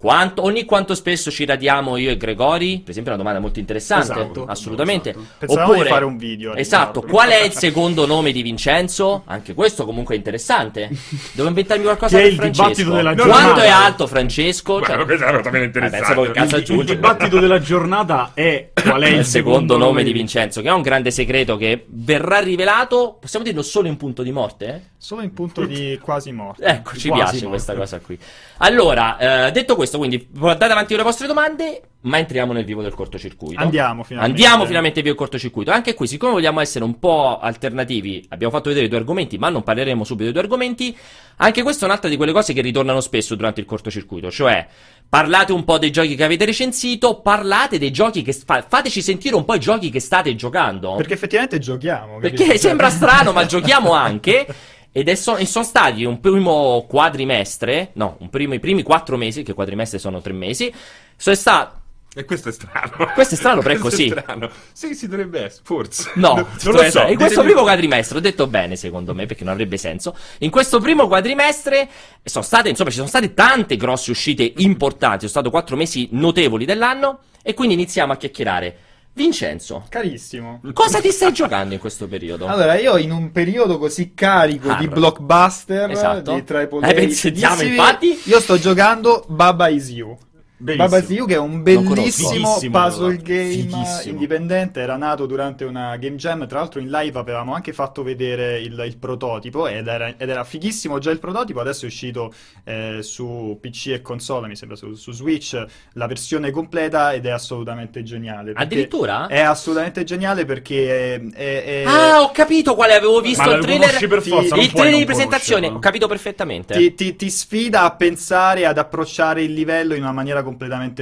Quanto, 0.04 0.42
ogni 0.42 0.66
quanto 0.66 0.94
spesso 0.94 1.30
ci 1.30 1.46
radiamo 1.46 1.96
io 1.96 2.10
e 2.10 2.18
Gregori? 2.18 2.80
Per 2.80 2.90
esempio, 2.90 3.12
è 3.12 3.14
una 3.14 3.22
domanda 3.22 3.40
molto 3.40 3.58
interessante. 3.58 4.12
Esatto. 4.12 4.44
Assolutamente. 4.44 5.08
Esatto. 5.08 5.26
Pensavamo 5.38 5.68
Oppure, 5.70 5.86
di 5.86 5.90
fare 5.90 6.04
un 6.04 6.16
video 6.18 6.52
a 6.52 6.58
Esatto. 6.58 7.00
riguardo. 7.00 7.10
Qual 7.10 7.28
è 7.30 7.42
il 7.46 7.52
secondo 7.52 8.04
nome 8.04 8.30
di 8.30 8.42
Vincenzo? 8.42 9.22
Anche 9.24 9.54
questo 9.54 9.86
comunque 9.86 10.14
è 10.14 10.18
interessante. 10.18 10.90
Devo 11.32 11.48
inventarmi 11.48 11.84
qualcosa 11.84 12.18
Che 12.18 12.22
è 12.22 12.26
il 12.26 12.34
Francesco. 12.34 12.62
dibattito 12.68 12.90
della 12.94 13.14
Quanto 13.14 13.32
giornata. 13.32 13.64
è 13.64 13.68
alto 13.68 14.06
Francesco? 14.06 14.82
Cioè, 14.82 15.04
questa 15.06 15.26
è 15.26 15.56
eh, 15.56 15.64
interessante. 15.64 16.22
che 16.22 16.30
cazzo 16.32 16.56
Il, 16.56 16.78
il 16.80 16.84
dibattito 16.84 17.38
della 17.40 17.60
giornata 17.60 18.32
è 18.34 18.72
qual 18.82 19.00
è 19.04 19.08
il, 19.08 19.16
il 19.20 19.24
secondo 19.24 19.78
nome 19.78 20.02
di 20.04 20.12
Vincenzo, 20.12 20.60
che 20.60 20.68
è 20.68 20.72
un 20.72 20.82
grande 20.82 21.10
segreto 21.12 21.56
che 21.56 21.86
verrà 21.88 22.40
rivelato, 22.40 23.16
possiamo 23.18 23.42
dirlo 23.42 23.62
solo 23.62 23.88
in 23.88 23.96
punto 23.96 24.22
di 24.22 24.32
morte? 24.32 24.90
Solo 25.04 25.20
in 25.20 25.34
punto 25.34 25.66
di 25.66 25.98
quasi 26.00 26.32
morte. 26.32 26.64
Ecco, 26.64 26.96
ci 26.96 27.08
Quasi 27.08 27.22
piace 27.22 27.34
morte. 27.34 27.48
questa 27.48 27.74
cosa 27.74 28.00
qui. 28.00 28.18
Allora, 28.56 29.48
eh, 29.48 29.52
detto 29.52 29.76
questo, 29.76 29.98
quindi 29.98 30.18
portate 30.18 30.72
avanti 30.72 30.88
con 30.88 30.96
le 30.96 31.02
vostre 31.02 31.26
domande, 31.26 31.82
ma 32.04 32.18
entriamo 32.18 32.52
nel 32.52 32.64
vivo 32.64 32.82
del 32.82 32.94
cortocircuito. 32.94 33.60
Andiamo 33.60 34.02
finalmente. 34.02 34.42
Andiamo 34.42 34.66
finalmente 34.66 35.02
via 35.02 35.12
il 35.12 35.16
cortocircuito. 35.16 35.70
Anche 35.70 35.94
qui, 35.94 36.06
siccome 36.06 36.32
vogliamo 36.32 36.60
essere 36.60 36.84
un 36.84 36.98
po' 36.98 37.38
alternativi, 37.38 38.24
abbiamo 38.28 38.52
fatto 38.52 38.68
vedere 38.68 38.86
i 38.86 38.88
due 38.88 38.98
argomenti, 38.98 39.38
ma 39.38 39.48
non 39.48 39.62
parleremo 39.62 40.04
subito 40.04 40.24
dei 40.24 40.32
due 40.32 40.42
argomenti. 40.42 40.96
Anche 41.36 41.62
questa 41.62 41.84
è 41.84 41.88
un'altra 41.88 42.10
di 42.10 42.16
quelle 42.16 42.32
cose 42.32 42.52
che 42.52 42.60
ritornano 42.60 43.00
spesso 43.00 43.34
durante 43.34 43.60
il 43.60 43.66
cortocircuito, 43.66 44.30
cioè 44.30 44.66
parlate 45.08 45.52
un 45.52 45.64
po' 45.64 45.78
dei 45.78 45.90
giochi 45.90 46.14
che 46.14 46.24
avete 46.24 46.44
recensito, 46.44 47.20
parlate 47.20 47.78
dei 47.78 47.90
giochi 47.90 48.22
che 48.22 48.32
fa- 48.32 48.64
fateci 48.66 49.00
sentire 49.00 49.34
un 49.34 49.44
po' 49.44 49.54
i 49.54 49.60
giochi 49.60 49.90
che 49.90 50.00
state 50.00 50.34
giocando. 50.34 50.94
Perché 50.96 51.14
effettivamente 51.14 51.58
giochiamo. 51.58 52.18
Perché 52.18 52.44
capito? 52.44 52.58
sembra 52.58 52.90
strano, 52.90 53.32
ma 53.32 53.46
giochiamo 53.46 53.92
anche. 53.94 54.46
Ed 54.92 55.08
è 55.08 55.14
so- 55.16 55.36
e 55.36 55.46
sono 55.46 55.64
stati 55.64 56.04
un 56.04 56.20
primo 56.20 56.84
quadrimestre, 56.86 57.90
no, 57.94 58.16
un 58.20 58.28
primo, 58.30 58.54
i 58.54 58.60
primi 58.60 58.82
quattro 58.82 59.16
mesi, 59.16 59.42
che 59.42 59.54
quadrimestre 59.54 59.98
sono 59.98 60.20
tre 60.20 60.32
mesi. 60.32 60.72
Sono 61.16 61.34
stato. 61.34 61.80
E 62.14 62.24
questo 62.24 62.48
è 62.48 62.52
strano. 62.52 63.10
Questo 63.12 63.34
è 63.34 63.36
strano, 63.36 63.60
però 63.60 63.74
è 63.74 63.78
così. 63.78 64.08
strano. 64.08 64.48
Sì, 64.72 64.94
sì, 64.94 65.08
dovrebbe 65.08 65.44
essere, 65.46 65.62
forse. 65.64 66.12
No, 66.14 66.34
non 66.34 66.46
cioè, 66.58 66.72
lo 66.72 66.90
so. 66.90 67.02
In 67.06 67.16
questo 67.16 67.42
primo 67.42 67.62
quadrimestre, 67.62 68.18
ho 68.18 68.20
detto 68.20 68.46
bene 68.46 68.76
secondo 68.76 69.14
me, 69.14 69.26
perché 69.26 69.42
non 69.44 69.52
avrebbe 69.52 69.76
senso. 69.76 70.16
In 70.38 70.50
questo 70.50 70.78
primo 70.80 71.08
quadrimestre 71.08 71.88
sono 72.22 72.44
state, 72.44 72.68
insomma, 72.68 72.90
ci 72.90 72.96
sono 72.96 73.08
state 73.08 73.34
tante 73.34 73.76
grosse 73.76 74.10
uscite 74.12 74.52
importanti. 74.58 75.18
Sono 75.20 75.30
stato 75.30 75.50
quattro 75.50 75.76
mesi 75.76 76.08
notevoli 76.12 76.64
dell'anno. 76.64 77.18
E 77.42 77.52
quindi 77.52 77.74
iniziamo 77.74 78.12
a 78.12 78.16
chiacchierare. 78.16 78.76
Vincenzo, 79.16 79.84
Carissimo. 79.88 80.60
cosa 80.72 81.00
ti 81.00 81.12
stai 81.12 81.32
giocando 81.32 81.72
in 81.74 81.78
questo 81.78 82.08
periodo? 82.08 82.46
Allora, 82.46 82.76
io 82.76 82.96
in 82.96 83.12
un 83.12 83.30
periodo 83.30 83.78
così 83.78 84.12
carico 84.12 84.66
di 84.74 84.84
Hard. 84.86 84.92
blockbuster, 84.92 85.88
Esatto. 85.90 86.34
di 86.34 86.42
triple 86.42 86.80
Eh, 86.88 86.90
A 86.90 86.94
fighissimi, 86.94 87.68
infatti. 87.68 88.20
io 88.24 88.40
sto 88.40 88.58
giocando 88.58 89.24
Baba 89.28 89.68
Is 89.68 89.88
You. 89.90 90.16
Bellissimo. 90.64 90.88
Baba 90.88 91.26
che 91.26 91.34
è 91.34 91.38
un 91.38 91.62
bellissimo 91.62 92.58
puzzle 92.70 93.16
game 93.18 93.50
Fighissimo. 93.50 94.12
indipendente, 94.14 94.80
era 94.80 94.96
nato 94.96 95.26
durante 95.26 95.64
una 95.66 95.94
game 95.98 96.16
jam, 96.16 96.46
tra 96.46 96.60
l'altro 96.60 96.80
in 96.80 96.88
live 96.88 97.18
avevamo 97.18 97.52
anche 97.52 97.74
fatto 97.74 98.02
vedere 98.02 98.60
il, 98.60 98.82
il 98.86 98.96
prototipo 98.96 99.66
ed 99.66 99.86
era, 99.86 100.14
ed 100.16 100.26
era 100.26 100.42
fighissimo 100.42 100.98
già 100.98 101.10
il 101.10 101.18
prototipo, 101.18 101.60
adesso 101.60 101.84
è 101.84 101.88
uscito 101.88 102.32
eh, 102.64 103.00
su 103.02 103.58
PC 103.60 103.88
e 103.88 104.00
console, 104.00 104.48
mi 104.48 104.56
sembra 104.56 104.74
su, 104.78 104.94
su 104.94 105.12
Switch, 105.12 105.62
la 105.92 106.06
versione 106.06 106.50
completa 106.50 107.12
ed 107.12 107.26
è 107.26 107.30
assolutamente 107.30 108.02
geniale. 108.02 108.52
Addirittura? 108.54 109.26
È 109.26 109.40
assolutamente 109.40 110.02
geniale 110.04 110.46
perché 110.46 111.14
è... 111.16 111.20
è- 111.34 111.64
è- 111.64 111.84
Ah, 111.86 112.22
ho 112.22 112.30
capito 112.30 112.74
quale 112.74 112.94
avevo 112.94 113.20
visto 113.20 113.44
Ma 113.44 113.56
il 113.56 113.62
trailer. 113.62 114.08
per 114.08 114.22
forza, 114.22 114.56
il 114.56 114.72
trailer 114.72 114.98
di 114.98 115.04
presentazione, 115.04 115.66
ho 115.66 115.68
conoscerlo. 115.68 115.78
capito 115.80 116.08
perfettamente. 116.08 116.74
Ti, 116.74 116.94
ti- 116.94 117.16
ti 117.16 117.28
sfida 117.28 117.82
a 117.82 117.94
pensare, 117.94 118.64
ad 118.64 118.78
approcciare 118.78 119.42
il 119.42 119.52
livello 119.52 119.92
in 119.94 120.00
una 120.00 120.12
maniera 120.12 120.36
completamente 120.36 120.52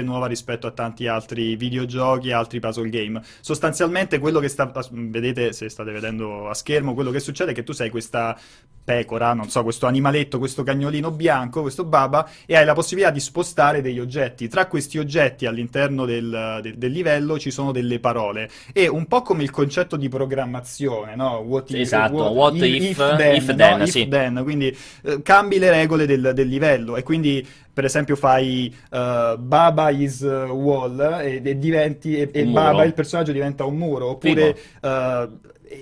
nuova 0.03 0.27
rispetto 0.27 0.67
a 0.67 0.71
tanti 0.71 1.07
altri 1.07 1.57
videogiochi 1.57 2.29
e 2.29 2.33
altri 2.33 2.61
puzzle 2.61 2.89
game. 2.89 3.21
Sostanzialmente 3.41 4.19
quello 4.19 4.41
che 4.41 4.49
sta, 4.49 4.71
vedete 4.91 5.53
se 5.53 5.69
state 5.69 5.91
vedendo 5.93 6.49
a 6.49 6.55
schermo, 6.55 6.95
quello 6.95 7.11
che 7.11 7.21
succede 7.21 7.53
è 7.53 7.55
che 7.55 7.63
tu 7.63 7.73
sei 7.73 7.91
questa 7.91 8.39
pecora, 8.85 9.33
non 9.33 9.49
so, 9.49 9.63
questo 9.63 9.87
animaletto, 9.87 10.39
questo 10.39 10.63
cagnolino 10.65 11.11
bianco, 11.13 11.61
questo 11.61 11.85
baba, 11.85 12.29
e 12.47 12.57
hai 12.57 12.65
la 12.65 12.73
possibilità 12.75 13.13
di 13.13 13.21
spostare 13.21 13.81
degli 13.81 14.01
oggetti. 14.01 14.49
Tra 14.49 14.67
questi 14.67 14.99
oggetti 14.99 15.47
all'interno 15.47 16.05
del, 16.05 16.59
del- 16.63 16.77
del 16.77 16.91
livello 16.91 17.39
ci 17.39 17.51
sono 17.51 17.71
delle 17.71 18.01
parole. 18.01 18.51
E 18.73 18.89
un 18.89 19.07
po' 19.07 19.23
come 19.23 19.43
il 19.45 19.51
concetto 19.51 19.97
di 19.97 20.09
programmazione, 20.09 21.15
no? 21.15 21.37
What 21.39 21.71
if, 21.71 21.77
Esatto, 21.79 22.25
what 22.31 22.55
if- 22.55 22.61
then, 22.61 23.35
if 23.35 23.49
no? 23.49 23.57
then, 23.57 23.81
If 23.83 23.91
sì. 23.91 24.09
then, 24.09 24.41
quindi 24.43 24.77
eh, 25.05 25.23
cambi 25.23 25.59
le 25.59 25.71
regole 25.71 26.07
del, 26.07 26.33
del 26.35 26.49
livello 26.49 26.97
e 26.97 27.03
quindi 27.03 27.47
per 27.73 27.85
esempio 27.85 28.17
fai 28.17 28.75
eh, 28.91 29.37
Baba 29.39 29.91
is 29.91 30.21
uh, 30.21 30.51
wall 30.53 31.01
e, 31.23 31.41
e 31.45 31.59
diventi 31.59 32.17
e, 32.17 32.29
e 32.33 32.47
Baba 32.47 32.85
il 32.85 32.95
personaggio 32.95 33.33
diventa 33.33 33.65
un 33.65 33.77
muro. 33.77 34.09
Oppure 34.11 34.57
eh, 34.81 35.29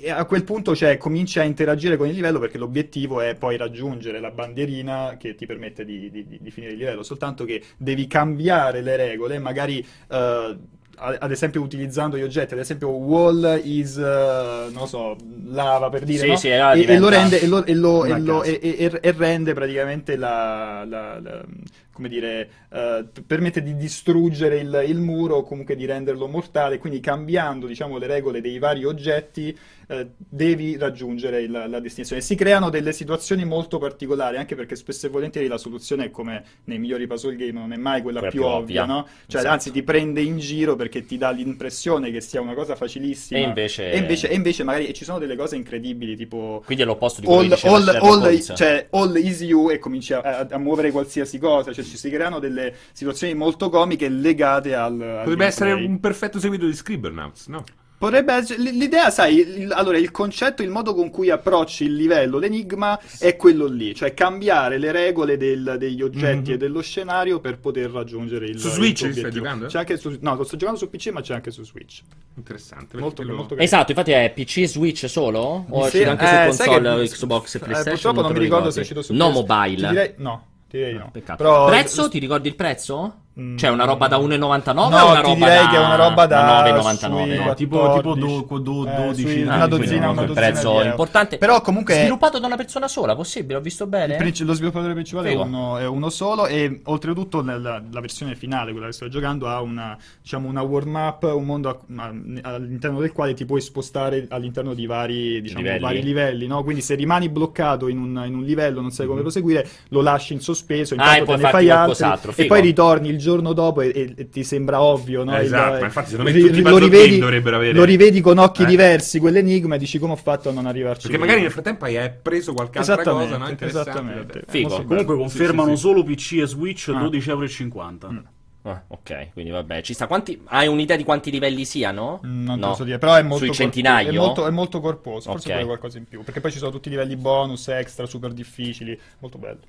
a 0.09 0.25
quel 0.25 0.45
punto 0.45 0.77
cioè, 0.77 0.97
cominci 0.99 1.41
a 1.41 1.43
interagire 1.43 1.97
con 1.97 2.07
il 2.07 2.15
livello 2.15 2.39
perché 2.39 2.59
l'obiettivo 2.59 3.21
è 3.21 3.35
poi 3.35 3.57
raggiungere 3.57 4.21
la 4.21 4.31
bandierina 4.31 5.17
che 5.19 5.35
ti 5.35 5.47
permette 5.47 5.85
di, 5.85 6.11
di- 6.11 6.39
di- 6.41 6.51
finire 6.51 6.73
il 6.73 6.79
livello. 6.79 7.03
Soltanto 7.03 7.45
che 7.45 7.63
devi 7.77 8.07
cambiare 8.07 8.83
le 8.83 8.97
regole 8.97 9.39
magari 9.41 9.79
eh, 9.81 9.87
a- 10.17 10.57
ad 11.01 11.31
esempio 11.31 11.63
utilizzando 11.63 12.17
gli 12.17 12.23
oggetti, 12.23 12.55
ad 12.55 12.61
esempio 12.61 12.89
wall 12.91 13.61
is, 13.65 13.97
eh, 13.97 14.67
non 14.73 14.87
so, 14.87 15.17
lava 15.47 15.89
per 15.89 16.05
dire, 16.05 16.23
Sì, 16.25 16.29
no? 16.29 16.37
sì, 16.37 16.51
allora 16.51 16.75
e, 16.75 16.95
e 16.95 16.99
lo 16.99 17.09
rende, 17.09 17.41
e, 17.41 17.47
lo, 17.47 17.65
e, 17.65 17.75
lo- 17.75 18.05
e 18.05 18.19
lo- 18.21 18.43
e- 18.43 18.59
e- 18.63 18.99
e 19.01 19.15
rende 19.17 19.53
praticamente 19.55 20.17
la, 20.17 20.85
la- 20.87 21.19
la- 21.21 21.45
come 21.93 22.09
dire, 22.09 22.49
eh, 22.73 23.05
permette 23.27 23.63
di 23.63 23.77
distruggere 23.77 24.59
il, 24.59 24.85
il 24.87 24.99
muro 24.99 25.37
o 25.37 25.43
comunque 25.43 25.77
di 25.77 25.85
renderlo 25.87 26.27
mortale, 26.29 26.79
quindi 26.79 27.01
cambiando, 27.01 27.67
diciamo, 27.67 27.99
le 27.99 28.07
regole 28.07 28.41
dei 28.41 28.59
vari 28.59 28.85
oggetti, 28.85 29.57
eh, 29.89 30.09
devi 30.17 30.77
raggiungere 30.77 31.43
il- 31.43 31.51
la 31.51 31.81
destinazione. 31.81 32.23
Si 32.23 32.37
creano 32.37 32.71
delle 32.71 32.93
situazioni 32.93 33.45
molto 33.45 33.79
particolari, 33.79 34.37
anche 34.37 34.55
perché 34.55 34.77
spesso 34.77 35.07
e 35.07 35.11
volentieri 35.11 35.49
la 35.49 35.59
soluzione 35.59 36.11
come 36.11 36.45
nei 36.65 36.79
migliori 36.79 37.07
puzzle 37.09 37.35
game, 37.35 37.53
non 37.53 37.73
è 37.73 37.77
mai 37.77 38.01
quella, 38.03 38.21
Quella 38.21 38.33
più, 38.33 38.41
più 38.43 38.49
ovvia, 38.49 38.83
ovvia. 38.83 38.95
no? 38.95 39.07
Cioè, 39.27 39.41
Esatto. 39.41 39.49
anzi, 39.49 39.71
ti 39.73 39.83
prende 39.83 40.21
in 40.21 40.39
giro 40.39 40.77
perché 40.77 41.05
ti 41.05 41.19
dà 41.19 41.31
l'impressione 41.31 42.11
che 42.13 42.21
sia 42.21 42.41
una 42.41 42.55
cosa 42.55 42.77
facilissima. 42.77 43.41
E 43.41 43.43
invece- 43.43 43.91
e 43.91 43.99
invece, 43.99 44.31
e 44.31 44.35
invece 44.37 44.63
magari 44.63 44.95
ci 44.95 45.05
sono 45.05 45.19
delle 45.19 45.35
cose 45.37 45.57
incredibili, 45.57 46.17
tipo 46.17 46.63
Quindi 46.65 46.85
è 46.85 46.87
l'opposto 46.87 47.21
di 47.21 47.27
quello 47.27 47.41
all, 47.55 47.59
che 47.59 47.67
all- 47.67 47.89
all- 48.01 48.55
cioè, 48.55 48.87
all 48.91 49.17
is 49.17 49.41
you 49.41 49.71
e 49.71 49.79
cominci 49.79 50.13
a, 50.15 50.21
a- 50.21 50.47
a 50.51 50.59
muovere 50.59 50.93
qualsiasi 50.93 51.39
cosa, 51.39 51.73
cioè 51.73 51.80
ci 51.83 51.97
si 51.97 52.11
creano 52.11 52.39
delle 52.39 52.75
situazioni 52.93 53.35
molto 53.35 53.69
comiche 53.71 54.09
legate 54.09 54.75
al, 54.75 55.01
al 55.01 55.21
Potrebbe 55.23 55.47
essere 55.47 55.73
un 55.73 56.01
perfetto 56.01 56.39
seguito 56.39 56.67
di 56.67 56.75
Scribblenauts, 56.75 57.47
no? 57.49 57.65
Potrebbe 58.01 58.33
essere- 58.33 58.63
l'idea, 58.71 59.11
sai, 59.11 59.37
il- 59.41 59.73
allora 59.73 59.99
il 59.99 60.11
concetto, 60.11 60.63
il 60.63 60.71
modo 60.71 60.95
con 60.95 61.11
cui 61.11 61.29
approcci 61.29 61.85
il 61.85 61.97
livello 61.97 62.39
d'enigma 62.39 62.99
è 63.19 63.37
quello 63.37 63.67
lì, 63.67 63.95
cioè 63.95 64.15
cambiare 64.15 64.79
le 64.79 64.91
regole 64.91 65.37
del- 65.37 65.77
degli 65.79 66.01
oggetti 66.01 66.49
Mhm. 66.49 66.55
e 66.55 66.57
dello 66.57 66.81
scenario 66.81 67.41
per 67.41 67.59
poter 67.59 67.91
raggiungere 67.91 68.47
il 68.47 68.59
Su 68.59 68.69
il 68.69 68.73
Switch 68.73 69.03
li 69.03 69.13
stai 69.13 69.31
giocando? 69.31 69.67
C'è 69.67 69.81
anche 69.81 69.99
su, 69.99 70.17
no, 70.19 70.35
lo 70.35 70.45
sto 70.45 70.57
giocando 70.57 70.79
su 70.81 70.89
PC, 70.89 71.09
ma 71.11 71.21
c'è 71.21 71.35
anche 71.35 71.51
su 71.51 71.63
Switch. 71.63 72.01
Interessante. 72.37 72.97
Molto, 72.97 73.21
molto 73.23 73.35
lo- 73.35 73.45
carino. 73.49 73.61
Esatto, 73.63 73.91
infatti 73.91 74.13
è 74.13 74.33
PC 74.35 74.57
e 74.57 74.67
Switch 74.69 75.07
solo? 75.07 75.67
O 75.69 75.81
è 75.85 75.91
Sì, 75.91 75.97
uscito 75.99 76.11
anche 76.11 76.25
eh, 76.25 76.53
su 76.53 76.57
console, 76.65 77.03
che- 77.03 77.09
Xbox 77.11 77.55
e 77.55 77.59
eh, 77.59 77.61
PlayStation? 77.61 77.93
purtroppo 77.93 78.21
non 78.23 78.33
te 78.33 78.39
mi 78.39 78.45
ricordo 78.47 78.71
se 78.71 78.81
è 78.81 78.83
ricordi? 78.83 78.99
uscito 78.99 79.03
su 79.03 79.13
No 79.13 79.29
PS. 79.29 79.35
mobile. 79.35 79.89
Direi- 79.91 80.13
no, 80.17 80.47
direi 80.79 80.95
no. 80.95 81.09
Peccato. 81.13 81.43
Però- 81.43 81.67
Prezzo? 81.67 82.09
Ti 82.09 82.19
ricordi 82.19 82.49
il 82.49 82.55
prezzo? 82.57 83.15
Mm. 83.39 83.57
Cioè 83.57 83.71
una 83.71 83.85
roba 83.85 84.09
da 84.09 84.19
1,99 84.19 84.73
No, 84.75 84.83
o 84.83 84.87
una 84.89 84.99
ti 85.21 85.23
roba 85.23 85.35
direi 85.35 85.65
da... 85.65 85.69
che 85.71 85.77
è 85.77 85.79
una 85.79 85.95
roba 85.95 86.27
da 86.27 86.65
9,99? 86.65 86.97
sui 86.99 87.09
No, 87.37 87.55
tipo- 87.55 87.55
tipo 87.55 87.79
14, 87.79 88.47
do- 88.49 88.59
do- 88.59 88.89
eh, 88.91 88.97
12, 89.05 89.21
sui- 89.23 89.43
ah, 89.43 89.45
una 89.45 89.69
quindi 89.69 89.77
dozzina, 89.87 90.05
no, 90.07 90.11
una 90.11 90.21
un 90.21 90.27
dozzina 90.27 90.47
prezzo 90.47 90.83
importante. 90.83 91.39
Però 91.39 91.61
comunque 91.61 91.95
Sviluppato 91.95 92.39
da 92.41 92.47
una 92.47 92.57
persona 92.57 92.89
sola, 92.89 93.15
possibile? 93.15 93.55
Ho 93.59 93.61
visto 93.61 93.87
bene? 93.87 94.17
princi- 94.17 94.45
lo 94.45 94.53
sviluppatore 94.53 94.95
principale 94.95 95.31
è 95.31 95.35
uno, 95.37 95.79
è 95.79 95.87
uno 95.87 96.11
solo 96.11 96.47
e 96.47 96.81
oltretutto 96.85 97.41
nella 97.43 97.81
la 97.91 98.01
versione 98.01 98.35
finale, 98.35 98.73
quella 98.73 98.87
che 98.87 98.93
sto 98.93 99.09
giocando, 99.09 99.47
ha 99.49 99.61
una, 99.61 99.97
diciamo, 100.21 100.49
una 100.49 100.63
warm 100.63 100.95
up, 100.97 101.23
un 101.23 101.45
mondo 101.45 101.69
a- 101.69 101.79
ma- 101.87 102.13
all'interno 102.43 102.99
del 102.99 103.13
quale 103.13 103.33
ti 103.35 103.45
puoi 103.45 103.61
spostare 103.61 104.27
all'interno 104.29 104.75
di 104.75 104.87
vari, 104.87 105.41
diciamo, 105.41 105.61
Livelli. 105.63 105.81
vari 105.81 106.03
livelli, 106.03 106.47
no? 106.49 106.63
Quindi 106.65 106.83
se 106.83 106.97
rimani 106.97 107.29
bloccato 107.29 107.87
in 107.87 107.99
un, 107.99 108.23
in 108.27 108.35
un 108.35 108.43
livello, 108.43 108.81
non 108.81 108.91
sai 108.91 109.07
come 109.07 109.21
proseguire, 109.21 109.67
lo 109.91 110.01
lasci 110.03 110.33
in 110.33 110.41
sospeso, 110.41 110.95
Ah, 110.95 111.17
intanto 111.17 111.25
puoi 111.25 111.37
te 111.37 111.43
ne 111.45 111.51
fai 111.51 111.71
altri 111.71 112.33
e 112.43 112.47
poi 112.47 112.61
ritorni 112.61 113.09
il 113.09 113.19
giorno 113.31 113.53
dopo 113.53 113.81
e, 113.81 113.93
e- 113.95 114.15
e 114.17 114.29
ti 114.29 114.43
sembra 114.43 114.81
ovvio, 114.83 115.23
no? 115.25 115.37
Esatto, 115.37 115.75
Il- 115.75 115.81
ma 115.81 115.87
infatti 115.87 116.11
secondo 116.11 116.31
me 116.31 116.37
ri- 116.37 116.43
tutti 116.47 116.59
i 116.59 116.63
lo 116.63 116.79
rivedi, 116.79 117.19
dovrebbero 117.19 117.57
avere- 117.57 117.73
lo 117.73 117.85
rivedi 117.85 118.21
con 118.21 118.39
occhi 118.39 118.63
Eh. 118.63 118.67
diversi 118.67 119.19
quell'enigma 119.21 119.77
e 119.77 119.79
dici 119.79 119.99
come 119.99 120.13
ho 120.13 120.17
fatto 120.17 120.49
a 120.49 120.53
non 120.53 120.67
arrivarci 120.67 121.03
Perché 121.03 121.17
prima?" 121.17 121.25
magari 121.27 121.43
nel 121.43 121.53
frattempo 121.53 121.85
hai 121.85 122.11
preso 122.21 122.53
qualche 122.53 122.79
altra 122.79 122.97
cosa, 123.03 123.37
no? 123.37 123.49
Interessante. 123.49 123.91
esattamente. 123.91 124.43
Figo. 124.49 124.83
Comunque 124.85 125.17
confermano 125.17 125.71
sì, 125.71 125.77
sì. 125.77 125.81
solo 125.83 126.03
PC 126.03 126.33
e 126.43 126.47
Switch 126.47 126.89
Ah. 126.95 126.99
12,50 127.01 128.07
euro. 128.09 128.23
Ah, 128.63 128.83
ok, 128.89 129.29
quindi 129.33 129.51
vabbè, 129.53 129.81
ci 129.81 129.95
sta. 129.95 130.07
Quanti... 130.07 130.39
Hai 130.45 130.67
un'idea 130.67 130.95
di 130.97 131.03
quanti 131.03 131.31
livelli 131.31 131.65
siano? 131.65 132.21
Mm, 132.27 132.45
Non 132.45 132.55
te 132.57 132.61
No. 132.61 132.69
lo 132.69 132.75
so 132.75 132.85
dire, 132.85 132.99
però 132.99 133.15
è 133.15 133.23
molto, 133.23 133.39
Sui 133.39 133.47
corpo- 133.57 133.63
è 133.73 134.13
molto, 134.13 134.47
è 134.47 134.51
molto 134.51 134.81
corposo, 134.81 135.31
forse 135.31 135.47
Ok. 135.49 135.53
vuole 135.55 135.67
qualcosa 135.67 135.97
in 135.97 136.05
più, 136.05 136.23
perché 136.23 136.41
poi 136.41 136.53
ci 136.53 136.59
sono 136.59 136.71
tutti 136.71 136.89
i 136.89 136.91
livelli 136.91 137.17
bonus, 137.17 137.69
extra, 137.69 138.05
super 138.05 138.33
difficili, 138.33 138.99
molto 139.21 139.39
bello. 139.39 139.61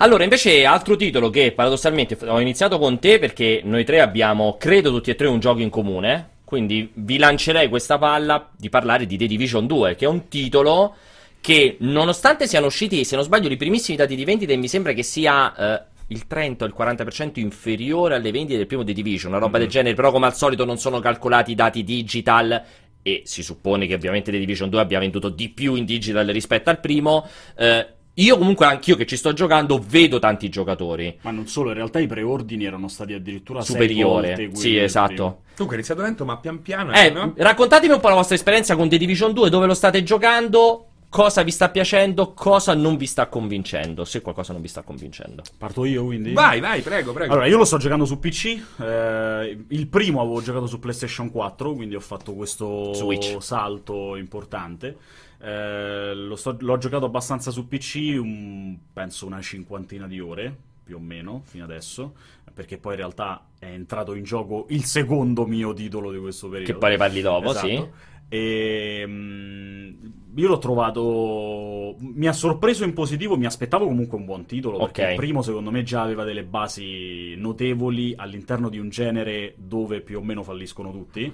Allora, 0.00 0.22
invece, 0.22 0.64
altro 0.64 0.94
titolo 0.94 1.28
che 1.28 1.50
paradossalmente 1.50 2.16
ho 2.28 2.40
iniziato 2.40 2.78
con 2.78 3.00
te 3.00 3.18
perché 3.18 3.62
noi 3.64 3.84
tre 3.84 4.00
abbiamo, 4.00 4.56
credo 4.56 4.90
tutti 4.90 5.10
e 5.10 5.16
tre, 5.16 5.26
un 5.26 5.40
gioco 5.40 5.60
in 5.60 5.70
comune. 5.70 6.36
Quindi 6.44 6.88
vi 6.94 7.18
lancerei 7.18 7.68
questa 7.68 7.98
palla 7.98 8.48
di 8.56 8.68
parlare 8.68 9.06
di 9.06 9.16
The 9.16 9.26
Division 9.26 9.66
2, 9.66 9.96
che 9.96 10.04
è 10.04 10.08
un 10.08 10.28
titolo 10.28 10.94
che, 11.40 11.78
nonostante 11.80 12.46
siano 12.46 12.66
usciti, 12.66 13.04
se 13.04 13.16
non 13.16 13.24
sbaglio, 13.24 13.48
i 13.48 13.56
primissimi 13.56 13.96
dati 13.96 14.14
di 14.14 14.24
vendita, 14.24 14.56
mi 14.56 14.68
sembra 14.68 14.92
che 14.92 15.02
sia 15.02 15.54
eh, 15.56 15.82
il 16.06 16.28
30 16.28 16.64
o 16.64 16.68
il 16.68 16.74
40% 16.78 17.40
inferiore 17.40 18.14
alle 18.14 18.30
vendite 18.30 18.56
del 18.56 18.68
primo 18.68 18.84
The 18.84 18.92
Division, 18.92 19.32
una 19.32 19.40
roba 19.40 19.58
del 19.58 19.66
genere, 19.66 19.96
però 19.96 20.12
come 20.12 20.26
al 20.26 20.36
solito 20.36 20.64
non 20.64 20.78
sono 20.78 21.00
calcolati 21.00 21.50
i 21.50 21.54
dati 21.56 21.82
digital 21.82 22.62
e 23.02 23.22
si 23.24 23.42
suppone 23.42 23.88
che 23.88 23.94
ovviamente 23.94 24.30
The 24.30 24.38
Division 24.38 24.70
2 24.70 24.80
abbia 24.80 25.00
venduto 25.00 25.28
di 25.28 25.48
più 25.48 25.74
in 25.74 25.84
digital 25.84 26.24
rispetto 26.28 26.70
al 26.70 26.78
primo. 26.78 27.26
Eh, 27.56 27.86
io 28.18 28.36
comunque, 28.36 28.66
anch'io 28.66 28.96
che 28.96 29.06
ci 29.06 29.16
sto 29.16 29.32
giocando, 29.32 29.82
vedo 29.86 30.18
tanti 30.18 30.48
giocatori. 30.48 31.18
Ma 31.22 31.30
non 31.30 31.46
solo, 31.46 31.68
in 31.68 31.76
realtà 31.76 32.00
i 32.00 32.06
preordini 32.06 32.64
erano 32.64 32.88
stati 32.88 33.12
addirittura 33.12 33.62
sei 33.62 33.74
Superiore. 33.74 34.28
volte 34.28 34.48
quelli 34.48 34.56
Sì, 34.56 34.76
esatto. 34.76 35.42
Dunque 35.56 35.74
è 35.74 35.78
iniziato 35.78 36.02
lento, 36.02 36.24
ma 36.24 36.36
pian 36.38 36.60
piano. 36.60 36.92
Eh, 36.92 37.10
no? 37.10 37.32
raccontatemi 37.36 37.94
un 37.94 38.00
po' 38.00 38.08
la 38.08 38.16
vostra 38.16 38.34
esperienza 38.34 38.74
con 38.74 38.88
The 38.88 38.96
Division 38.96 39.32
2, 39.32 39.50
dove 39.50 39.66
lo 39.66 39.74
state 39.74 40.02
giocando, 40.02 40.86
cosa 41.08 41.42
vi 41.42 41.50
sta 41.50 41.68
piacendo, 41.68 42.32
cosa 42.34 42.74
non 42.74 42.96
vi 42.96 43.06
sta 43.06 43.28
convincendo, 43.28 44.04
se 44.04 44.20
qualcosa 44.20 44.52
non 44.52 44.62
vi 44.62 44.68
sta 44.68 44.82
convincendo. 44.82 45.42
Parto 45.56 45.84
io 45.84 46.04
quindi? 46.04 46.32
Vai, 46.32 46.60
vai, 46.60 46.80
prego, 46.80 47.12
prego. 47.12 47.32
Allora, 47.32 47.46
io 47.46 47.56
lo 47.56 47.64
sto 47.64 47.78
giocando 47.78 48.04
su 48.04 48.18
PC. 48.18 48.60
eh, 48.80 49.64
il 49.68 49.86
primo 49.86 50.20
avevo 50.20 50.42
giocato 50.42 50.66
su 50.66 50.78
PlayStation 50.78 51.30
4, 51.30 51.72
quindi 51.72 51.94
ho 51.94 52.00
fatto 52.00 52.34
questo 52.34 52.92
Switch. 52.94 53.36
salto 53.40 54.16
importante. 54.16 54.96
Eh, 55.40 56.14
lo 56.14 56.36
sto- 56.36 56.56
l'ho 56.58 56.78
giocato 56.78 57.04
abbastanza 57.06 57.50
su 57.50 57.68
PC, 57.68 58.16
un- 58.18 58.76
penso 58.92 59.26
una 59.26 59.40
cinquantina 59.40 60.06
di 60.06 60.18
ore, 60.20 60.54
più 60.84 60.96
o 60.96 61.00
meno, 61.00 61.42
fino 61.44 61.64
adesso. 61.64 62.14
Perché 62.52 62.76
poi 62.78 62.94
in 62.94 62.98
realtà 62.98 63.46
è 63.58 63.66
entrato 63.66 64.14
in 64.14 64.24
gioco 64.24 64.66
il 64.70 64.82
secondo 64.84 65.46
mio 65.46 65.72
titolo 65.74 66.10
di 66.10 66.18
questo 66.18 66.48
periodo. 66.48 66.72
Che 66.72 66.78
poi 66.78 66.96
parli 66.96 67.20
dopo, 67.20 67.50
Esatto. 67.50 67.66
sì. 67.68 67.88
E, 68.28 69.04
mm, 69.06 69.90
io 70.36 70.48
l'ho 70.48 70.58
trovato. 70.58 71.96
Mi 71.98 72.28
ha 72.28 72.32
sorpreso 72.32 72.84
in 72.84 72.92
positivo. 72.92 73.36
Mi 73.36 73.46
aspettavo 73.46 73.86
comunque 73.86 74.16
un 74.18 74.24
buon 74.24 74.46
titolo. 74.46 74.78
Perché 74.78 75.10
il 75.10 75.16
primo, 75.16 75.42
secondo 75.42 75.70
me, 75.70 75.82
già 75.82 76.02
aveva 76.02 76.24
delle 76.24 76.44
basi 76.44 77.34
notevoli 77.36 78.14
all'interno 78.16 78.68
di 78.68 78.78
un 78.78 78.88
genere 78.88 79.54
dove 79.56 80.00
più 80.00 80.18
o 80.18 80.22
meno 80.22 80.42
falliscono 80.42 80.92
tutti. 80.92 81.32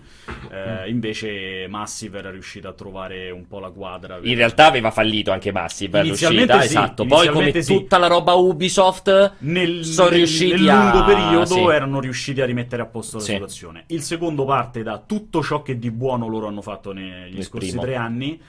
Eh, 0.51 0.89
invece, 0.89 1.67
Massive 1.69 2.19
era 2.19 2.31
riuscita 2.31 2.71
a 2.71 2.73
trovare 2.73 3.31
un 3.31 3.47
po' 3.47 3.59
la 3.59 3.71
quadra. 3.71 4.19
In 4.23 4.37
realtà 4.37 4.67
aveva 4.67 4.91
fallito 4.91 5.33
anche 5.33 5.53
Massive 5.53 5.99
all'uscita, 5.99 6.61
sì, 6.61 6.67
esatto. 6.67 7.05
Poi 7.05 7.29
come 7.29 7.61
sì. 7.61 7.75
tutta 7.77 7.99
la 7.99 8.07
roba 8.07 8.33
Ubisoft 8.35 9.35
nel, 9.41 9.85
sono 9.85 10.09
nel- 10.09 10.19
riusciti 10.19 10.53
nel 10.53 10.63
lungo 10.63 10.99
a- 10.99 11.05
periodo 11.05 11.47
sì. 11.47 11.61
erano 11.61 12.01
riusciti 12.01 12.41
a 12.41 12.47
rimettere 12.47 12.83
a 12.83 12.87
posto 12.87 13.19
la 13.19 13.23
situazione. 13.23 13.85
Il 13.89 14.03
secondo 14.03 14.45
parte 14.45 14.83
da 14.83 15.03
tutto 15.05 15.43
ciò 15.43 15.61
che 15.63 15.79
di 15.79 15.91
buono 15.91 16.27
loro 16.27 16.47
hanno 16.47 16.63
fatto 16.63 16.84
negli 16.93 17.35
Nel 17.35 17.45
scorsi 17.45 17.69
primo. 17.69 17.83
tre 17.83 17.97
anni, 17.97 18.41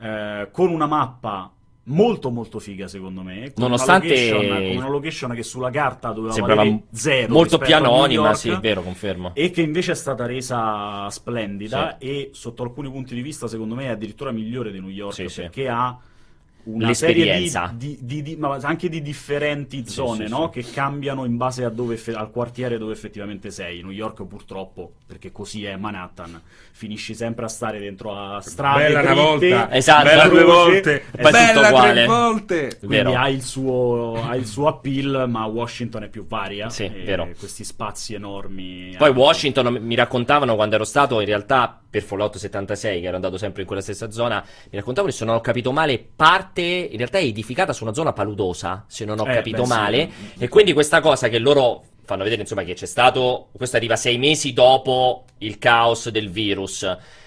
eh, 0.00 0.48
con 0.50 0.70
una 0.70 0.86
mappa 0.86 1.50
molto 1.86 2.30
molto 2.30 2.58
figa 2.60 2.88
secondo 2.88 3.20
me, 3.22 3.52
con 3.52 3.64
Nonostante- 3.64 4.30
una 4.30 4.38
location, 4.42 4.66
con 4.68 4.76
una 4.76 4.88
location 4.88 5.34
che 5.34 5.42
sulla 5.42 5.70
carta 5.70 6.12
doveva 6.12 6.32
sembrava 6.32 6.78
zero 6.92 7.32
molto 7.32 7.58
più 7.58 7.74
anonima, 7.74 8.22
York, 8.28 8.36
sì, 8.38 8.48
è 8.48 8.58
vero, 8.58 8.80
confermo. 8.82 9.32
e 9.34 9.50
che 9.50 9.60
invece 9.60 9.92
è 9.92 9.94
stata 9.94 10.24
resa 10.24 11.10
splendida 11.10 11.98
e 11.98 12.30
sotto 12.32 12.62
alcuni 12.62 12.90
punti 12.90 13.14
di 13.14 13.20
vista 13.20 13.46
secondo 13.48 13.74
me 13.74 13.84
è 13.84 13.88
addirittura 13.88 14.30
migliore 14.32 14.72
di 14.72 14.80
New 14.80 14.88
York 14.88 15.12
Sì, 15.12 15.28
sì. 15.28 15.40
perché 15.42 15.68
ha 15.68 15.94
una 16.64 16.92
serie 16.94 17.14
di, 17.14 17.20
L'esperienza. 17.24 17.72
di- 17.76 17.98
di- 18.00 18.22
di- 18.22 18.36
ma 18.36 18.58
anche 18.62 18.88
di 18.88 19.02
differenti 19.02 19.86
zone 19.88 20.26
sì, 20.26 20.30
no? 20.30 20.48
che 20.50 20.64
cambiano 20.70 21.24
in 21.24 21.36
base 21.36 21.64
a 21.64 21.68
dove 21.68 22.00
al 22.14 22.30
quartiere 22.30 22.78
dove 22.78 22.92
effettivamente 22.92 23.50
sei. 23.50 23.82
New 23.82 23.90
York 23.90 24.24
purtroppo, 24.24 24.92
perché 25.06 25.30
così 25.32 25.64
è 25.64 25.76
Manhattan, 25.76 26.40
finisci 26.72 27.14
sempre 27.14 27.44
a 27.44 27.48
stare 27.48 27.78
dentro 27.78 28.14
a 28.16 28.40
strade 28.40 28.84
Bella 28.86 29.00
una 29.00 29.10
dritte, 29.12 29.48
volta, 29.50 29.74
Esatto. 29.74 30.04
bella 30.04 30.28
due 30.28 30.44
volte, 30.44 31.04
tutto 31.10 31.30
bella 31.30 31.68
uguale. 31.68 31.92
tre 31.92 32.06
volte. 32.06 32.78
quindi 32.78 33.14
ha 33.14 33.28
il, 33.28 33.42
suo, 33.42 34.22
ha 34.26 34.34
il 34.36 34.46
suo 34.46 34.66
appeal, 34.68 35.26
ma 35.28 35.44
Washington 35.46 36.04
è 36.04 36.08
più 36.08 36.26
varia. 36.26 36.68
Sì, 36.70 36.84
e 36.84 37.02
vero. 37.04 37.28
Questi 37.38 37.64
spazi 37.64 38.14
enormi. 38.14 38.94
Poi 38.96 39.08
anche- 39.08 39.20
Washington 39.20 39.78
mi 39.80 39.94
raccontavano 39.94 40.54
quando 40.54 40.74
ero 40.76 40.84
stato 40.84 41.20
in 41.20 41.26
realtà 41.26 41.78
per 41.88 42.02
Fallout 42.02 42.36
76, 42.36 43.00
che 43.00 43.06
ero 43.06 43.14
andato 43.14 43.36
sempre 43.38 43.60
in 43.62 43.66
quella 43.68 43.82
stessa 43.82 44.10
zona, 44.10 44.44
mi 44.70 44.76
raccontavano 44.78 45.12
che 45.12 45.18
se 45.18 45.24
non 45.24 45.36
ho 45.36 45.40
capito 45.40 45.70
male, 45.70 46.04
parte 46.16 46.53
in 46.62 46.96
realtà 46.96 47.18
è 47.18 47.22
edificata 47.22 47.72
su 47.72 47.84
una 47.84 47.94
zona 47.94 48.12
paludosa, 48.12 48.84
se 48.88 49.04
non 49.04 49.18
ho 49.20 49.26
Eh, 49.26 49.34
capito 49.34 49.62
beh, 49.62 49.68
sì. 49.68 49.72
male, 49.72 50.10
e 50.38 50.48
quindi 50.48 50.72
questa 50.72 51.00
cosa 51.00 51.28
che 51.28 51.38
loro 51.38 51.84
fanno 52.04 52.22
vedere 52.22 52.42
insomma 52.42 52.64
che 52.64 52.74
c'è 52.74 52.86
stato, 52.86 53.48
questo 53.56 53.76
arriva 53.76 53.96
sei 53.96 54.18
mesi 54.18 54.52
dopo 54.52 55.24
il 55.38 55.58
caos 55.58 56.08
del 56.10 56.30
virus, 56.30 56.86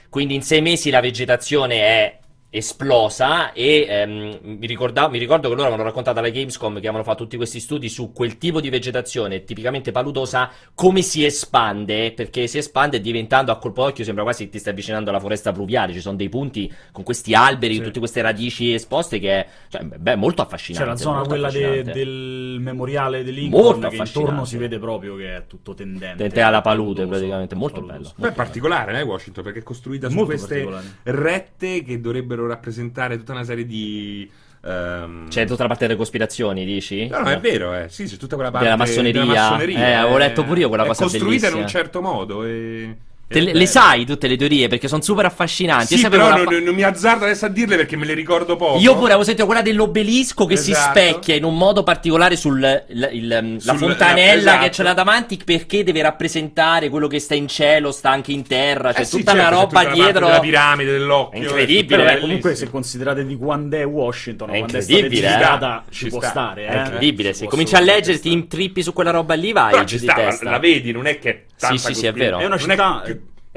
quindi 0.10 0.36
in 0.36 0.42
sei 0.44 0.62
mesi 0.62 0.90
la 0.90 1.00
vegetazione 1.02 1.76
è 1.82 2.20
esplosa 2.50 3.52
e 3.52 3.86
ehm, 3.88 4.40
mi, 4.42 4.68
ricorda- 4.68 5.10
mi 5.10 5.18
ricordo 5.20 5.50
che 5.50 5.54
loro 5.54 5.68
avevano 5.68 5.84
raccontato 5.84 6.20
alla 6.20 6.30
Gamescom 6.30 6.74
che 6.74 6.80
avevano 6.88 7.04
fatto 7.04 7.24
tutti 7.24 7.36
questi 7.36 7.60
studi 7.60 7.90
su 7.90 8.14
quel 8.14 8.38
tipo 8.38 8.62
di 8.62 8.70
vegetazione 8.70 9.44
tipicamente 9.44 9.92
paludosa 9.92 10.50
come 10.74 11.02
si 11.02 11.26
espande 11.26 12.14
perché 12.14 12.48
si 12.48 12.58
espande 12.58 13.02
diventando 13.02 13.52
a 13.52 13.58
colpo 13.58 13.84
d'occhio 13.84 14.06
sembra 14.06 14.24
quasi 14.24 14.46
che 14.46 14.52
ti 14.52 14.60
stai 14.60 14.72
avvicinando 14.72 15.10
alla 15.10 15.20
foresta 15.20 15.52
pluviale 15.52 15.92
ci 15.92 16.00
sono 16.00 16.16
dei 16.16 16.30
punti 16.30 16.72
con 16.92 17.04
questi 17.04 17.34
alberi 17.34 17.76
Sì. 17.76 17.82
tutte 17.82 18.00
queste 18.00 18.22
radici 18.22 18.74
esposte 18.74 19.20
che 19.20 19.30
è 19.32 19.48
cioè, 19.68 19.84
beh, 19.84 20.16
molto 20.16 20.42
affascinante 20.42 20.86
C'è 20.86 20.92
la 20.94 20.98
zona 20.98 21.16
molto 21.18 21.30
quella 21.30 21.52
de- 21.52 21.84
del 21.84 22.58
memoriale 22.60 23.24
di 23.24 23.34
Lincoln 23.34 23.62
Molto 23.62 23.90
che 23.90 23.98
intorno 23.98 24.46
si 24.46 24.58
vede 24.58 24.80
proprio 24.80 25.16
che 25.16 25.36
è 25.36 25.44
tutto 25.48 25.74
tendente. 25.74 26.24
Tende 26.24 26.42
alla 26.42 26.62
palude, 26.62 27.02
Paludoso, 27.02 27.10
praticamente, 27.10 27.56
molto 27.56 27.84
paludoso. 27.84 28.14
Poi 28.18 28.30
è 28.30 28.34
particolare, 28.34 29.00
eh, 29.00 29.02
Washington, 29.04 29.44
perché 29.44 29.60
è 29.60 29.64
costruita 29.64 30.10
su 30.10 30.16
Molto 30.16 30.32
queste 30.32 30.68
rette 31.04 31.84
che 31.84 32.00
dovrebbero 32.00 32.47
rappresentare 32.48 33.18
tutta 33.18 33.32
una 33.34 33.44
serie 33.44 33.66
di... 33.66 34.30
ehm, 34.64 35.28
c'è 35.30 35.46
tutta 35.46 35.64
la 35.64 35.70
parte 35.70 35.86
delle 35.88 35.98
cospirazioni 35.98 36.66
dici? 36.66 37.08
No, 37.08 37.20
no, 37.20 37.30
è 37.30 37.40
vero, 37.40 37.74
eh. 37.74 37.88
Sì, 37.90 38.06
c'è 38.06 38.18
tutta 38.18 38.36
quella 38.36 38.50
parte 38.52 38.66
Della 38.66 38.78
massoneria. 38.78 39.22
della 39.22 39.34
massoneria. 39.34 39.80
Eh, 39.88 39.92
avevo 39.94 40.18
letto 40.18 40.44
pure 40.44 40.60
io 40.62 40.68
quella 40.68 40.84
è 40.84 40.88
cosa 40.88 41.04
costruita 41.04 41.48
in 41.48 41.54
bellissima. 41.54 41.62
un 41.62 41.68
certo 41.68 42.02
modo 42.02 42.44
e... 42.46 42.96
Te 43.30 43.42
le, 43.42 43.52
le 43.54 43.66
sai 43.66 44.06
tutte 44.06 44.26
le 44.28 44.38
teorie 44.38 44.70
perché 44.70 44.88
sono 44.88 45.02
super 45.02 45.26
affascinanti. 45.26 45.98
Sì, 45.98 46.08
però 46.08 46.30
la 46.30 46.36
non, 46.38 46.46
fa- 46.46 46.60
non 46.62 46.74
mi 46.74 46.84
azzardo 46.84 47.26
adesso 47.26 47.46
a 47.46 47.50
dirle 47.50 47.76
perché 47.76 47.98
me 47.98 48.06
le 48.06 48.14
ricordo 48.14 48.56
poco. 48.56 48.80
Io 48.80 48.94
pure 48.96 49.08
avevo 49.08 49.24
sentito 49.26 49.46
quella 49.46 49.62
dell'obelisco 49.62 50.46
che 50.46 50.56
si 50.56 50.72
Esatto. 50.72 50.98
specchia 50.98 51.36
in 51.36 51.44
un 51.44 51.58
modo 51.58 51.84
particolare 51.84 52.38
sul 52.38 52.58
il- 52.88 53.10
il- 53.12 53.28
la 53.28 53.74
Sul- 53.74 53.78
fontanella 53.80 54.38
esatto. 54.52 54.64
che 54.64 54.72
ce 54.72 54.84
l'ha 54.84 54.94
davanti 54.94 55.38
perché 55.44 55.84
deve 55.84 56.02
rappresentare 56.04 56.88
quello 56.88 57.08
che 57.08 57.20
sta 57.20 57.36
in 57.36 57.50
cielo, 57.50 57.92
sta 57.92 58.12
anche 58.12 58.32
in 58.32 58.48
terra. 58.48 58.94
C'è 58.94 59.02
Eh 59.02 59.04
sì, 59.04 59.18
tutta 59.18 59.32
certo, 59.34 59.46
una 59.46 59.50
c'è 59.50 59.56
roba 59.66 59.80
tutta 59.82 59.84
la 59.90 59.94
dietro. 60.04 60.26
della 60.28 60.40
piramide 60.40 60.92
dell'occhio. 60.94 61.40
È 61.40 61.44
incredibile, 61.44 62.04
Però, 62.06 62.20
comunque, 62.20 62.56
se 62.56 62.70
considerate 62.70 63.26
di 63.26 63.36
quando 63.36 63.76
è 63.76 63.86
Washington, 63.86 64.52
È 64.52 64.58
quando 64.60 64.78
è 64.78 64.82
stata 64.82 65.00
incredibile, 65.00 65.28
eh. 65.36 65.82
Ci 65.90 66.04
ci 66.06 66.10
può 66.10 66.20
sta. 66.20 66.30
stare. 66.30 66.66
È 66.66 66.74
eh. 66.74 66.78
incredibile. 66.80 67.34
Se 67.34 67.46
cominci 67.48 67.76
a 67.76 67.82
leggere, 67.82 68.20
ti 68.22 68.32
intrippi 68.32 68.82
su 68.82 68.94
quella 68.94 69.12
roba 69.12 69.34
lì, 69.34 69.52
vai 69.52 69.72
Però 69.72 69.84
ci 69.84 69.98
sta, 69.98 70.16
la, 70.16 70.24
testa. 70.30 70.50
la 70.50 70.60
vedi, 70.60 70.94
non 70.94 71.08
è 71.08 71.20
che 71.20 71.44
tanta 71.60 71.78
sì, 71.90 71.94
sì, 71.94 72.06
è 72.06 72.14
vero. 72.14 72.38
È 72.40 72.46
una 72.46 72.58
città- 72.58 73.04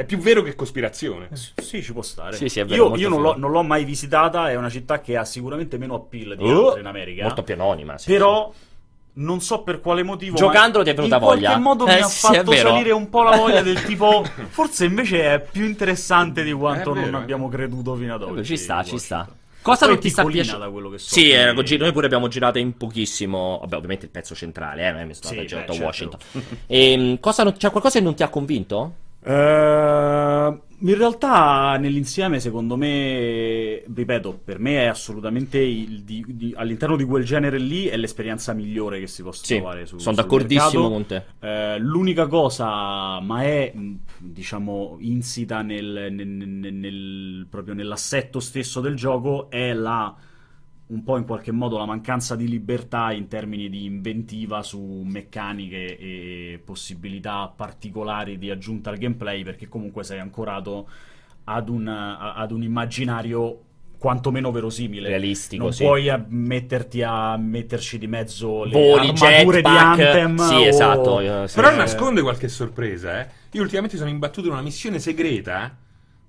è 0.01 0.05
più 0.05 0.17
vero 0.19 0.43
che 0.43 0.55
cospirazione. 0.55 1.29
Sì, 1.57 1.83
ci 1.83 1.93
può 1.93 2.01
stare. 2.01 2.35
Sì, 2.37 2.49
sì, 2.49 2.61
è 2.61 2.65
vero, 2.65 2.89
io 2.91 2.97
io 2.97 3.09
non, 3.11 3.21
l'ho, 3.21 3.37
non 3.37 3.51
l'ho 3.51 3.63
mai 3.63 3.85
visitata, 3.85 4.49
è 4.51 4.55
una 4.57 4.71
città 4.71 5.01
che 5.03 5.17
ha 5.19 5.25
sicuramente 5.27 5.77
meno 5.77 5.95
appeal 5.95 6.37
di 6.37 6.45
Oh, 6.51 6.69
altre 6.69 6.81
in 6.81 6.87
America. 6.87 7.23
Molto 7.25 7.43
più 7.43 7.53
anonima. 7.55 7.99
sì, 7.99 8.11
Però 8.11 8.51
non 9.13 9.41
so 9.43 9.63
per 9.63 9.81
quale 9.81 10.03
motivo. 10.03 10.37
Giocandolo 10.37 10.85
ti 10.85 10.91
è 10.91 10.95
venuta 10.95 11.17
in 11.17 11.21
voglia. 11.21 11.41
qualche 11.51 11.61
modo 11.63 11.87
Eh, 11.87 11.95
mi 11.97 12.01
ha 12.01 12.05
sì, 12.05 12.27
fatto 12.27 12.53
salire 12.53 12.93
un 12.93 13.11
po' 13.11 13.23
la 13.25 13.37
voglia 13.37 13.61
del 13.61 13.83
tipo. 13.83 14.25
Forse 14.49 14.87
invece 14.87 15.23
è 15.35 15.41
più 15.41 15.67
interessante 15.67 16.43
di 16.45 16.53
quanto 16.53 16.93
vero, 16.95 17.05
non 17.11 17.21
eh. 17.21 17.23
abbiamo 17.23 17.49
creduto 17.51 17.95
fino 17.97 18.15
ad 18.15 18.23
sì. 18.25 18.31
oggi. 18.31 18.45
Ci 18.45 18.57
sta, 18.57 18.83
ci 18.83 18.97
sta. 18.97 19.29
Cosa 19.63 19.87
non 19.87 19.99
ti 19.99 20.09
sta 20.09 20.25
piacendo? 20.25 20.65
da 20.65 20.71
quello 20.71 20.89
che 20.89 20.97
so. 20.97 21.09
Sì, 21.13 21.21
quindi- 21.27 21.75
era. 21.75 21.83
Noi 21.85 21.93
pure 21.93 22.07
abbiamo 22.07 22.29
girato 22.29 22.57
in 22.57 22.75
pochissimo. 22.79 23.59
Vabbè, 23.61 23.77
ovviamente 23.77 24.07
il 24.07 24.11
pezzo 24.11 24.35
centrale, 24.35 24.87
eh. 24.87 24.91
non 24.93 25.01
è 25.01 25.05
mi 25.05 25.13
sono 25.13 25.29
Sì, 25.35 25.39
andato 25.41 25.55
a 25.57 25.75
certo. 25.75 25.85
Washington. 25.85 26.21
Ehm, 26.69 27.21
cosa 27.21 27.43
non- 27.43 27.53
c'è 27.53 27.69
qualcosa 27.71 27.99
che 27.99 28.05
non 28.05 28.15
ti 28.15 28.23
ha 28.23 28.29
convinto? 28.29 28.95
Eh, 29.23 30.61
in 30.83 30.95
realtà 30.97 31.77
nell'insieme 31.77 32.41
secondo 32.41 32.75
me, 32.77 33.83
ripeto, 33.95 34.41
per 34.43 34.59
me 34.59 34.83
è 34.83 34.87
assolutamente 34.87 35.59
il- 35.59 36.03
di- 36.05 36.25
di- 36.27 36.55
all'interno 36.57 36.97
di 36.97 37.05
quel 37.05 37.23
genere 37.25 37.59
lì 37.59 37.85
è 37.87 37.97
l'esperienza 37.99 38.55
migliore 38.55 38.99
che 38.99 39.07
si 39.07 39.23
possa 39.23 39.45
Sì, 39.45 39.57
trovare 39.57 39.85
su, 39.85 39.99
sono 39.99 40.17
d'accordissimo 40.17 40.89
con 40.89 41.05
te. 41.07 41.23
Eh, 41.39 41.79
l'unica 41.79 42.27
cosa, 42.29 43.21
ma 43.21 43.43
è 43.43 43.75
diciamo 44.17 44.97
insita 45.01 45.61
nel- 45.61 46.09
nel- 46.11 46.27
nel- 46.75 47.47
proprio 47.51 47.75
nell'assetto 47.75 48.41
stesso 48.41 48.81
del 48.81 48.95
gioco, 48.95 49.51
è 49.51 49.75
la 49.75 50.15
un 50.91 51.05
po' 51.05 51.17
in 51.17 51.25
qualche 51.25 51.53
modo 51.53 51.79
la 51.79 51.85
mancanza 51.87 52.35
di 52.35 52.49
libertà 52.49 53.13
in 53.13 53.29
termini 53.29 53.69
di 53.69 53.85
inventiva 53.85 54.63
su 54.63 54.81
meccaniche 55.05 55.97
e 55.99 56.61
possibilità 56.65 57.53
particolari 57.55 58.39
di 58.39 58.51
aggiunta 58.51 58.91
al 58.91 58.99
gameplay, 58.99 59.45
perché 59.45 59.69
comunque 59.69 60.03
sei 60.03 60.19
ancorato 60.19 60.89
ad 61.45 61.69
un, 61.69 61.87
a- 61.87 62.35
ad 62.35 62.51
un 62.51 62.63
immaginario 62.65 63.63
quantomeno 63.99 64.51
verosimile. 64.51 65.09
Realistico, 65.09 65.63
non 65.65 65.73
sì. 65.73 65.85
puoi 65.85 66.09
eh, 66.09 66.21
metterti 66.29 67.03
a 67.03 67.37
metterci 67.37 67.99
di 67.99 68.07
mezzo 68.07 68.65
le 68.65 68.73
Voli, 68.73 69.09
armature 69.11 69.63
di 69.63 69.69
jetpack. 69.69 70.01
Anthem 70.01 70.37
Sì, 70.39 70.55
o- 70.55 70.65
esatto. 70.65 71.47
sì. 71.47 71.55
Però 71.55 71.71
Eh. 71.71 71.77
nasconde 71.77 72.23
qualche 72.23 72.49
sorpresa, 72.49 73.21
eh. 73.21 73.29
Io 73.53 73.63
ultimamente 73.63 73.97
sono 73.97 74.09
imbattuto 74.11 74.47
in 74.49 74.55
una 74.55 74.63
missione 74.63 74.99
segreta. 74.99 75.77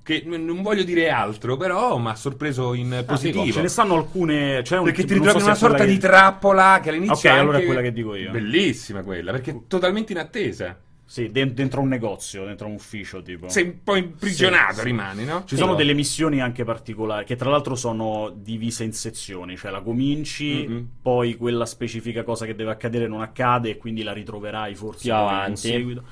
Che 0.04 0.24
non 0.26 0.64
voglio 0.64 0.84
dire 0.84 1.10
altro, 1.10 1.58
però 1.58 1.98
mi 1.98 2.08
ha 2.10 2.16
sorpreso 2.16 2.74
in 2.74 2.92
Ah, 2.94 3.04
positivo. 3.04 3.42
figo. 3.44 3.54
Ce 3.56 3.62
ne 3.62 3.68
stanno 3.68 3.96
alcune. 3.96 4.62
C'è 4.64 4.78
un, 4.80 4.86
Perché 4.86 5.04
ti 5.06 5.14
ritrovi 5.14 5.40
so 5.40 5.46
una 5.46 5.56
sorta 5.56 5.84
che- 5.86 5.92
di 5.92 5.98
trappola 6.00 6.80
che 6.82 6.90
all'inizio 6.90 7.30
Ok, 7.30 7.38
allora 7.38 7.60
è 7.60 7.66
quella 7.66 7.82
che 7.82 7.94
dico 7.94 8.16
io. 8.16 8.32
Bellissima 8.32 9.04
quella, 9.04 9.32
perché 9.32 9.52
è 9.52 9.60
totalmente 9.68 10.12
inattesa. 10.12 10.76
Sì, 11.06 11.30
den- 11.30 11.54
dentro 11.54 11.82
un 11.82 11.90
negozio, 11.90 12.46
dentro 12.46 12.68
un 12.68 12.74
ufficio, 12.76 13.22
tipo. 13.22 13.50
Sei 13.50 13.64
un 13.66 13.84
po' 13.84 13.96
imprigionato, 13.98 14.76
Sì, 14.76 14.84
rimani, 14.86 15.26
no? 15.26 15.44
Ci 15.46 15.58
sono 15.58 15.76
delle 15.76 15.94
missioni 15.94 16.40
anche 16.42 16.64
particolari, 16.64 17.26
che 17.26 17.36
tra 17.36 17.50
l'altro 17.50 17.76
sono 17.76 18.32
divise 18.34 18.86
in 18.86 18.94
sezioni, 18.94 19.58
cioè 19.58 19.72
la 19.72 19.82
cominci, 19.82 20.66
Mhm. 20.68 20.88
poi 21.02 21.36
quella 21.36 21.66
specifica 21.66 22.24
cosa 22.24 22.46
che 22.46 22.56
deve 22.56 22.72
accadere 22.72 23.08
non 23.08 23.20
accade 23.22 23.72
e 23.72 23.78
quindi 23.78 24.04
la 24.04 24.14
ritroverai 24.14 24.74
forse 24.74 25.04
Più 25.04 25.14
avanti. 25.14 25.50
in 25.52 25.58
seguito. 25.58 26.04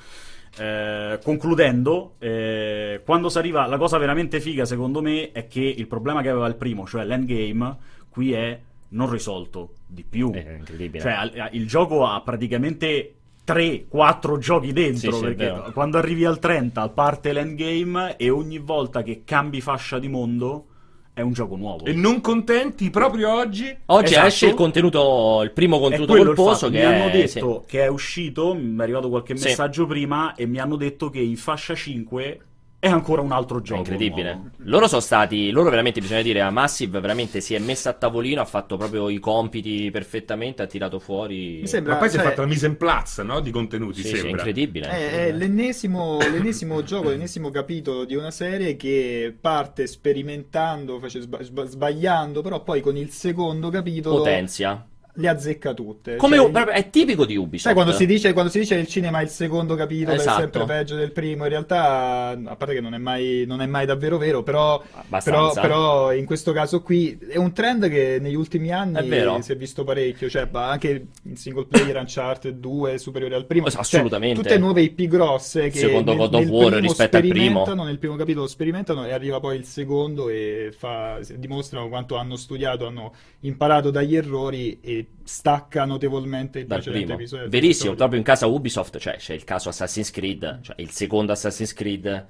Eh, 0.58 1.18
concludendo, 1.22 2.14
eh, 2.18 3.00
quando 3.04 3.28
si 3.28 3.38
arriva, 3.38 3.66
la 3.66 3.78
cosa 3.78 3.98
veramente 3.98 4.40
figa 4.40 4.64
secondo 4.64 5.00
me 5.00 5.32
è 5.32 5.46
che 5.46 5.60
il 5.60 5.86
problema 5.86 6.22
che 6.22 6.28
aveva 6.28 6.46
il 6.48 6.56
primo, 6.56 6.86
cioè 6.86 7.04
l'endgame, 7.04 7.76
qui 8.08 8.32
è 8.32 8.58
non 8.88 9.10
risolto 9.10 9.74
di 9.86 10.04
più. 10.08 10.32
È 10.32 10.56
incredibile. 10.58 11.02
Cioè, 11.02 11.12
al- 11.12 11.48
il 11.52 11.66
gioco 11.66 12.06
ha 12.06 12.20
praticamente 12.22 13.14
3-4 13.44 14.38
giochi 14.38 14.72
dentro. 14.72 15.12
Sì, 15.12 15.18
sì, 15.18 15.34
perché 15.34 15.72
quando 15.72 15.98
arrivi 15.98 16.24
al 16.24 16.38
30 16.38 16.88
parte 16.90 17.32
l'endgame 17.32 18.16
e 18.16 18.30
ogni 18.30 18.58
volta 18.58 19.02
che 19.02 19.22
cambi 19.24 19.60
fascia 19.60 19.98
di 19.98 20.08
mondo 20.08 20.66
è 21.12 21.20
un 21.20 21.32
gioco 21.32 21.56
nuovo. 21.56 21.84
E 21.84 21.92
non 21.92 22.20
contenti 22.20 22.90
proprio 22.90 23.32
oggi? 23.32 23.74
Oggi 23.86 24.12
esatto. 24.12 24.26
esce 24.26 24.46
il 24.46 24.54
contenuto, 24.54 25.40
il 25.42 25.52
primo 25.52 25.78
contenuto 25.78 26.14
colposo 26.16 26.70
che 26.70 26.78
mi 26.78 26.84
hanno 26.84 27.08
è, 27.08 27.10
detto 27.10 27.64
che 27.66 27.82
è 27.82 27.88
uscito, 27.88 28.54
mi 28.54 28.78
è 28.78 28.82
arrivato 28.82 29.08
qualche 29.08 29.36
Sì. 29.36 29.48
messaggio 29.48 29.86
prima 29.86 30.34
e 30.34 30.46
mi 30.46 30.58
hanno 30.58 30.76
detto 30.76 31.10
che 31.10 31.20
in 31.20 31.36
fascia 31.36 31.74
5 31.74 32.40
è 32.80 32.88
ancora 32.88 33.20
un 33.20 33.30
altro 33.30 33.58
sì, 33.58 33.62
è 33.62 33.66
gioco. 33.66 33.80
incredibile. 33.80 34.32
nuovo. 34.34 34.50
Loro 34.64 34.88
sono 34.88 35.02
stati, 35.02 35.50
loro 35.50 35.68
veramente 35.68 36.00
bisogna 36.00 36.22
dire, 36.22 36.40
a 36.40 36.50
Massive 36.50 36.98
veramente 36.98 37.40
si 37.42 37.54
è 37.54 37.58
messa 37.58 37.90
a 37.90 37.92
tavolino, 37.92 38.40
ha 38.40 38.46
fatto 38.46 38.76
proprio 38.78 39.10
i 39.10 39.18
compiti 39.18 39.90
perfettamente, 39.90 40.62
ha 40.62 40.66
tirato 40.66 40.98
fuori... 40.98 41.58
Mi 41.60 41.66
sembra- 41.68 41.92
Ma 41.92 41.98
poi 41.98 42.08
si 42.08 42.16
è 42.16 42.18
cioè- 42.20 42.28
fatta 42.30 42.40
la 42.40 42.46
mise 42.48 42.64
en 42.66 42.76
place, 42.78 43.22
no? 43.22 43.40
Di 43.40 43.50
contenuti, 43.50 44.00
Sì, 44.00 44.08
sì, 44.08 44.14
è 44.14 44.16
sembra. 44.16 44.30
incredibile. 44.30 44.88
È, 44.88 45.26
è 45.26 45.32
l'ennesimo, 45.32 46.18
l'ennesimo 46.18 46.82
gioco, 46.84 47.10
l'ennesimo 47.10 47.50
capitolo 47.50 48.04
di 48.06 48.14
una 48.16 48.30
serie 48.30 48.76
che 48.76 49.36
parte 49.38 49.86
sperimentando, 49.86 50.98
face- 50.98 51.20
sba- 51.20 51.42
sba- 51.42 51.66
sbagliando, 51.66 52.40
però 52.40 52.62
poi 52.62 52.80
con 52.80 52.96
il 52.96 53.10
secondo 53.10 53.68
capitolo 53.70 54.16
Potenzia. 54.16 54.86
Le 55.20 55.28
azzecca 55.28 55.74
tutte. 55.74 56.16
Come 56.16 56.36
Cioè, 56.36 56.64
è 56.66 56.90
tipico 56.90 57.24
di 57.24 57.36
Ubisoft. 57.36 57.62
Sai 57.64 57.74
quando 57.74 57.92
si 57.92 58.06
dice 58.06 58.32
quando 58.32 58.50
si 58.50 58.58
dice 58.60 58.74
che 58.74 58.80
il 58.80 58.86
cinema 58.88 59.20
è 59.20 59.22
il 59.22 59.28
secondo 59.28 59.74
capitolo 59.74 60.16
Esatto. 60.16 60.38
è 60.38 60.40
sempre 60.40 60.64
peggio 60.64 60.96
del 60.96 61.12
primo, 61.12 61.44
in 61.44 61.50
realtà 61.50 62.38
a 62.44 62.56
parte 62.56 62.74
che 62.74 62.80
non 62.80 62.94
è 62.94 62.98
mai, 62.98 63.44
non 63.46 63.60
è 63.60 63.66
mai 63.66 63.86
davvero 63.86 64.18
vero, 64.18 64.42
però, 64.42 64.82
però, 65.22 65.52
però 65.52 66.12
in 66.12 66.24
questo 66.24 66.52
caso 66.52 66.82
qui 66.82 67.18
è 67.28 67.36
un 67.36 67.52
trend 67.52 67.88
che 67.88 68.18
negli 68.20 68.34
ultimi 68.34 68.72
anni 68.72 69.42
si 69.42 69.52
è 69.52 69.56
visto 69.56 69.84
parecchio, 69.84 70.28
cioè 70.28 70.48
anche 70.52 71.06
in 71.24 71.36
single 71.36 71.66
player 71.66 71.96
Uncharted 71.96 72.56
2 72.56 72.94
è 72.94 72.98
superiore 72.98 73.34
al 73.34 73.46
primo, 73.46 73.68
Cioè, 73.70 73.80
Assolutamente. 73.80 74.40
tutte 74.42 74.58
nuove 74.58 74.82
IP 74.82 75.02
grosse 75.08 75.68
che 75.68 75.78
Secondo 75.78 76.12
nel, 76.12 76.20
God 76.20 76.34
of 76.34 76.46
War 76.46 76.66
primo 76.66 76.80
rispetto 76.80 77.16
al 77.16 77.22
primo. 77.22 77.34
sperimentano, 77.34 77.84
nel 77.84 77.98
primo 77.98 78.16
capitolo 78.16 78.46
sperimentano 78.46 79.06
e 79.06 79.12
arriva 79.12 79.40
poi 79.40 79.56
il 79.56 79.64
secondo 79.64 80.28
e 80.28 80.72
fa- 80.76 81.18
dimostrano 81.36 81.88
quanto 81.88 82.16
hanno 82.16 82.36
studiato, 82.36 82.86
hanno 82.86 83.12
imparato 83.40 83.90
dagli 83.90 84.16
errori 84.16 84.78
e 84.80 85.06
stacca 85.22 85.84
notevolmente 85.84 86.58
il 86.60 86.66
dal 86.66 86.78
precedente 86.78 87.06
primo. 87.06 87.20
episodio. 87.20 87.48
Verissimo, 87.48 87.94
proprio 87.94 88.18
in 88.18 88.24
casa 88.24 88.46
Ubisoft, 88.46 88.98
cioè 88.98 89.16
c'è 89.16 89.34
il 89.34 89.44
caso 89.44 89.68
Assassin's 89.68 90.10
Creed, 90.10 90.60
cioè 90.62 90.76
il 90.80 90.90
secondo 90.90 91.32
Assassin's 91.32 91.72
Creed 91.72 92.26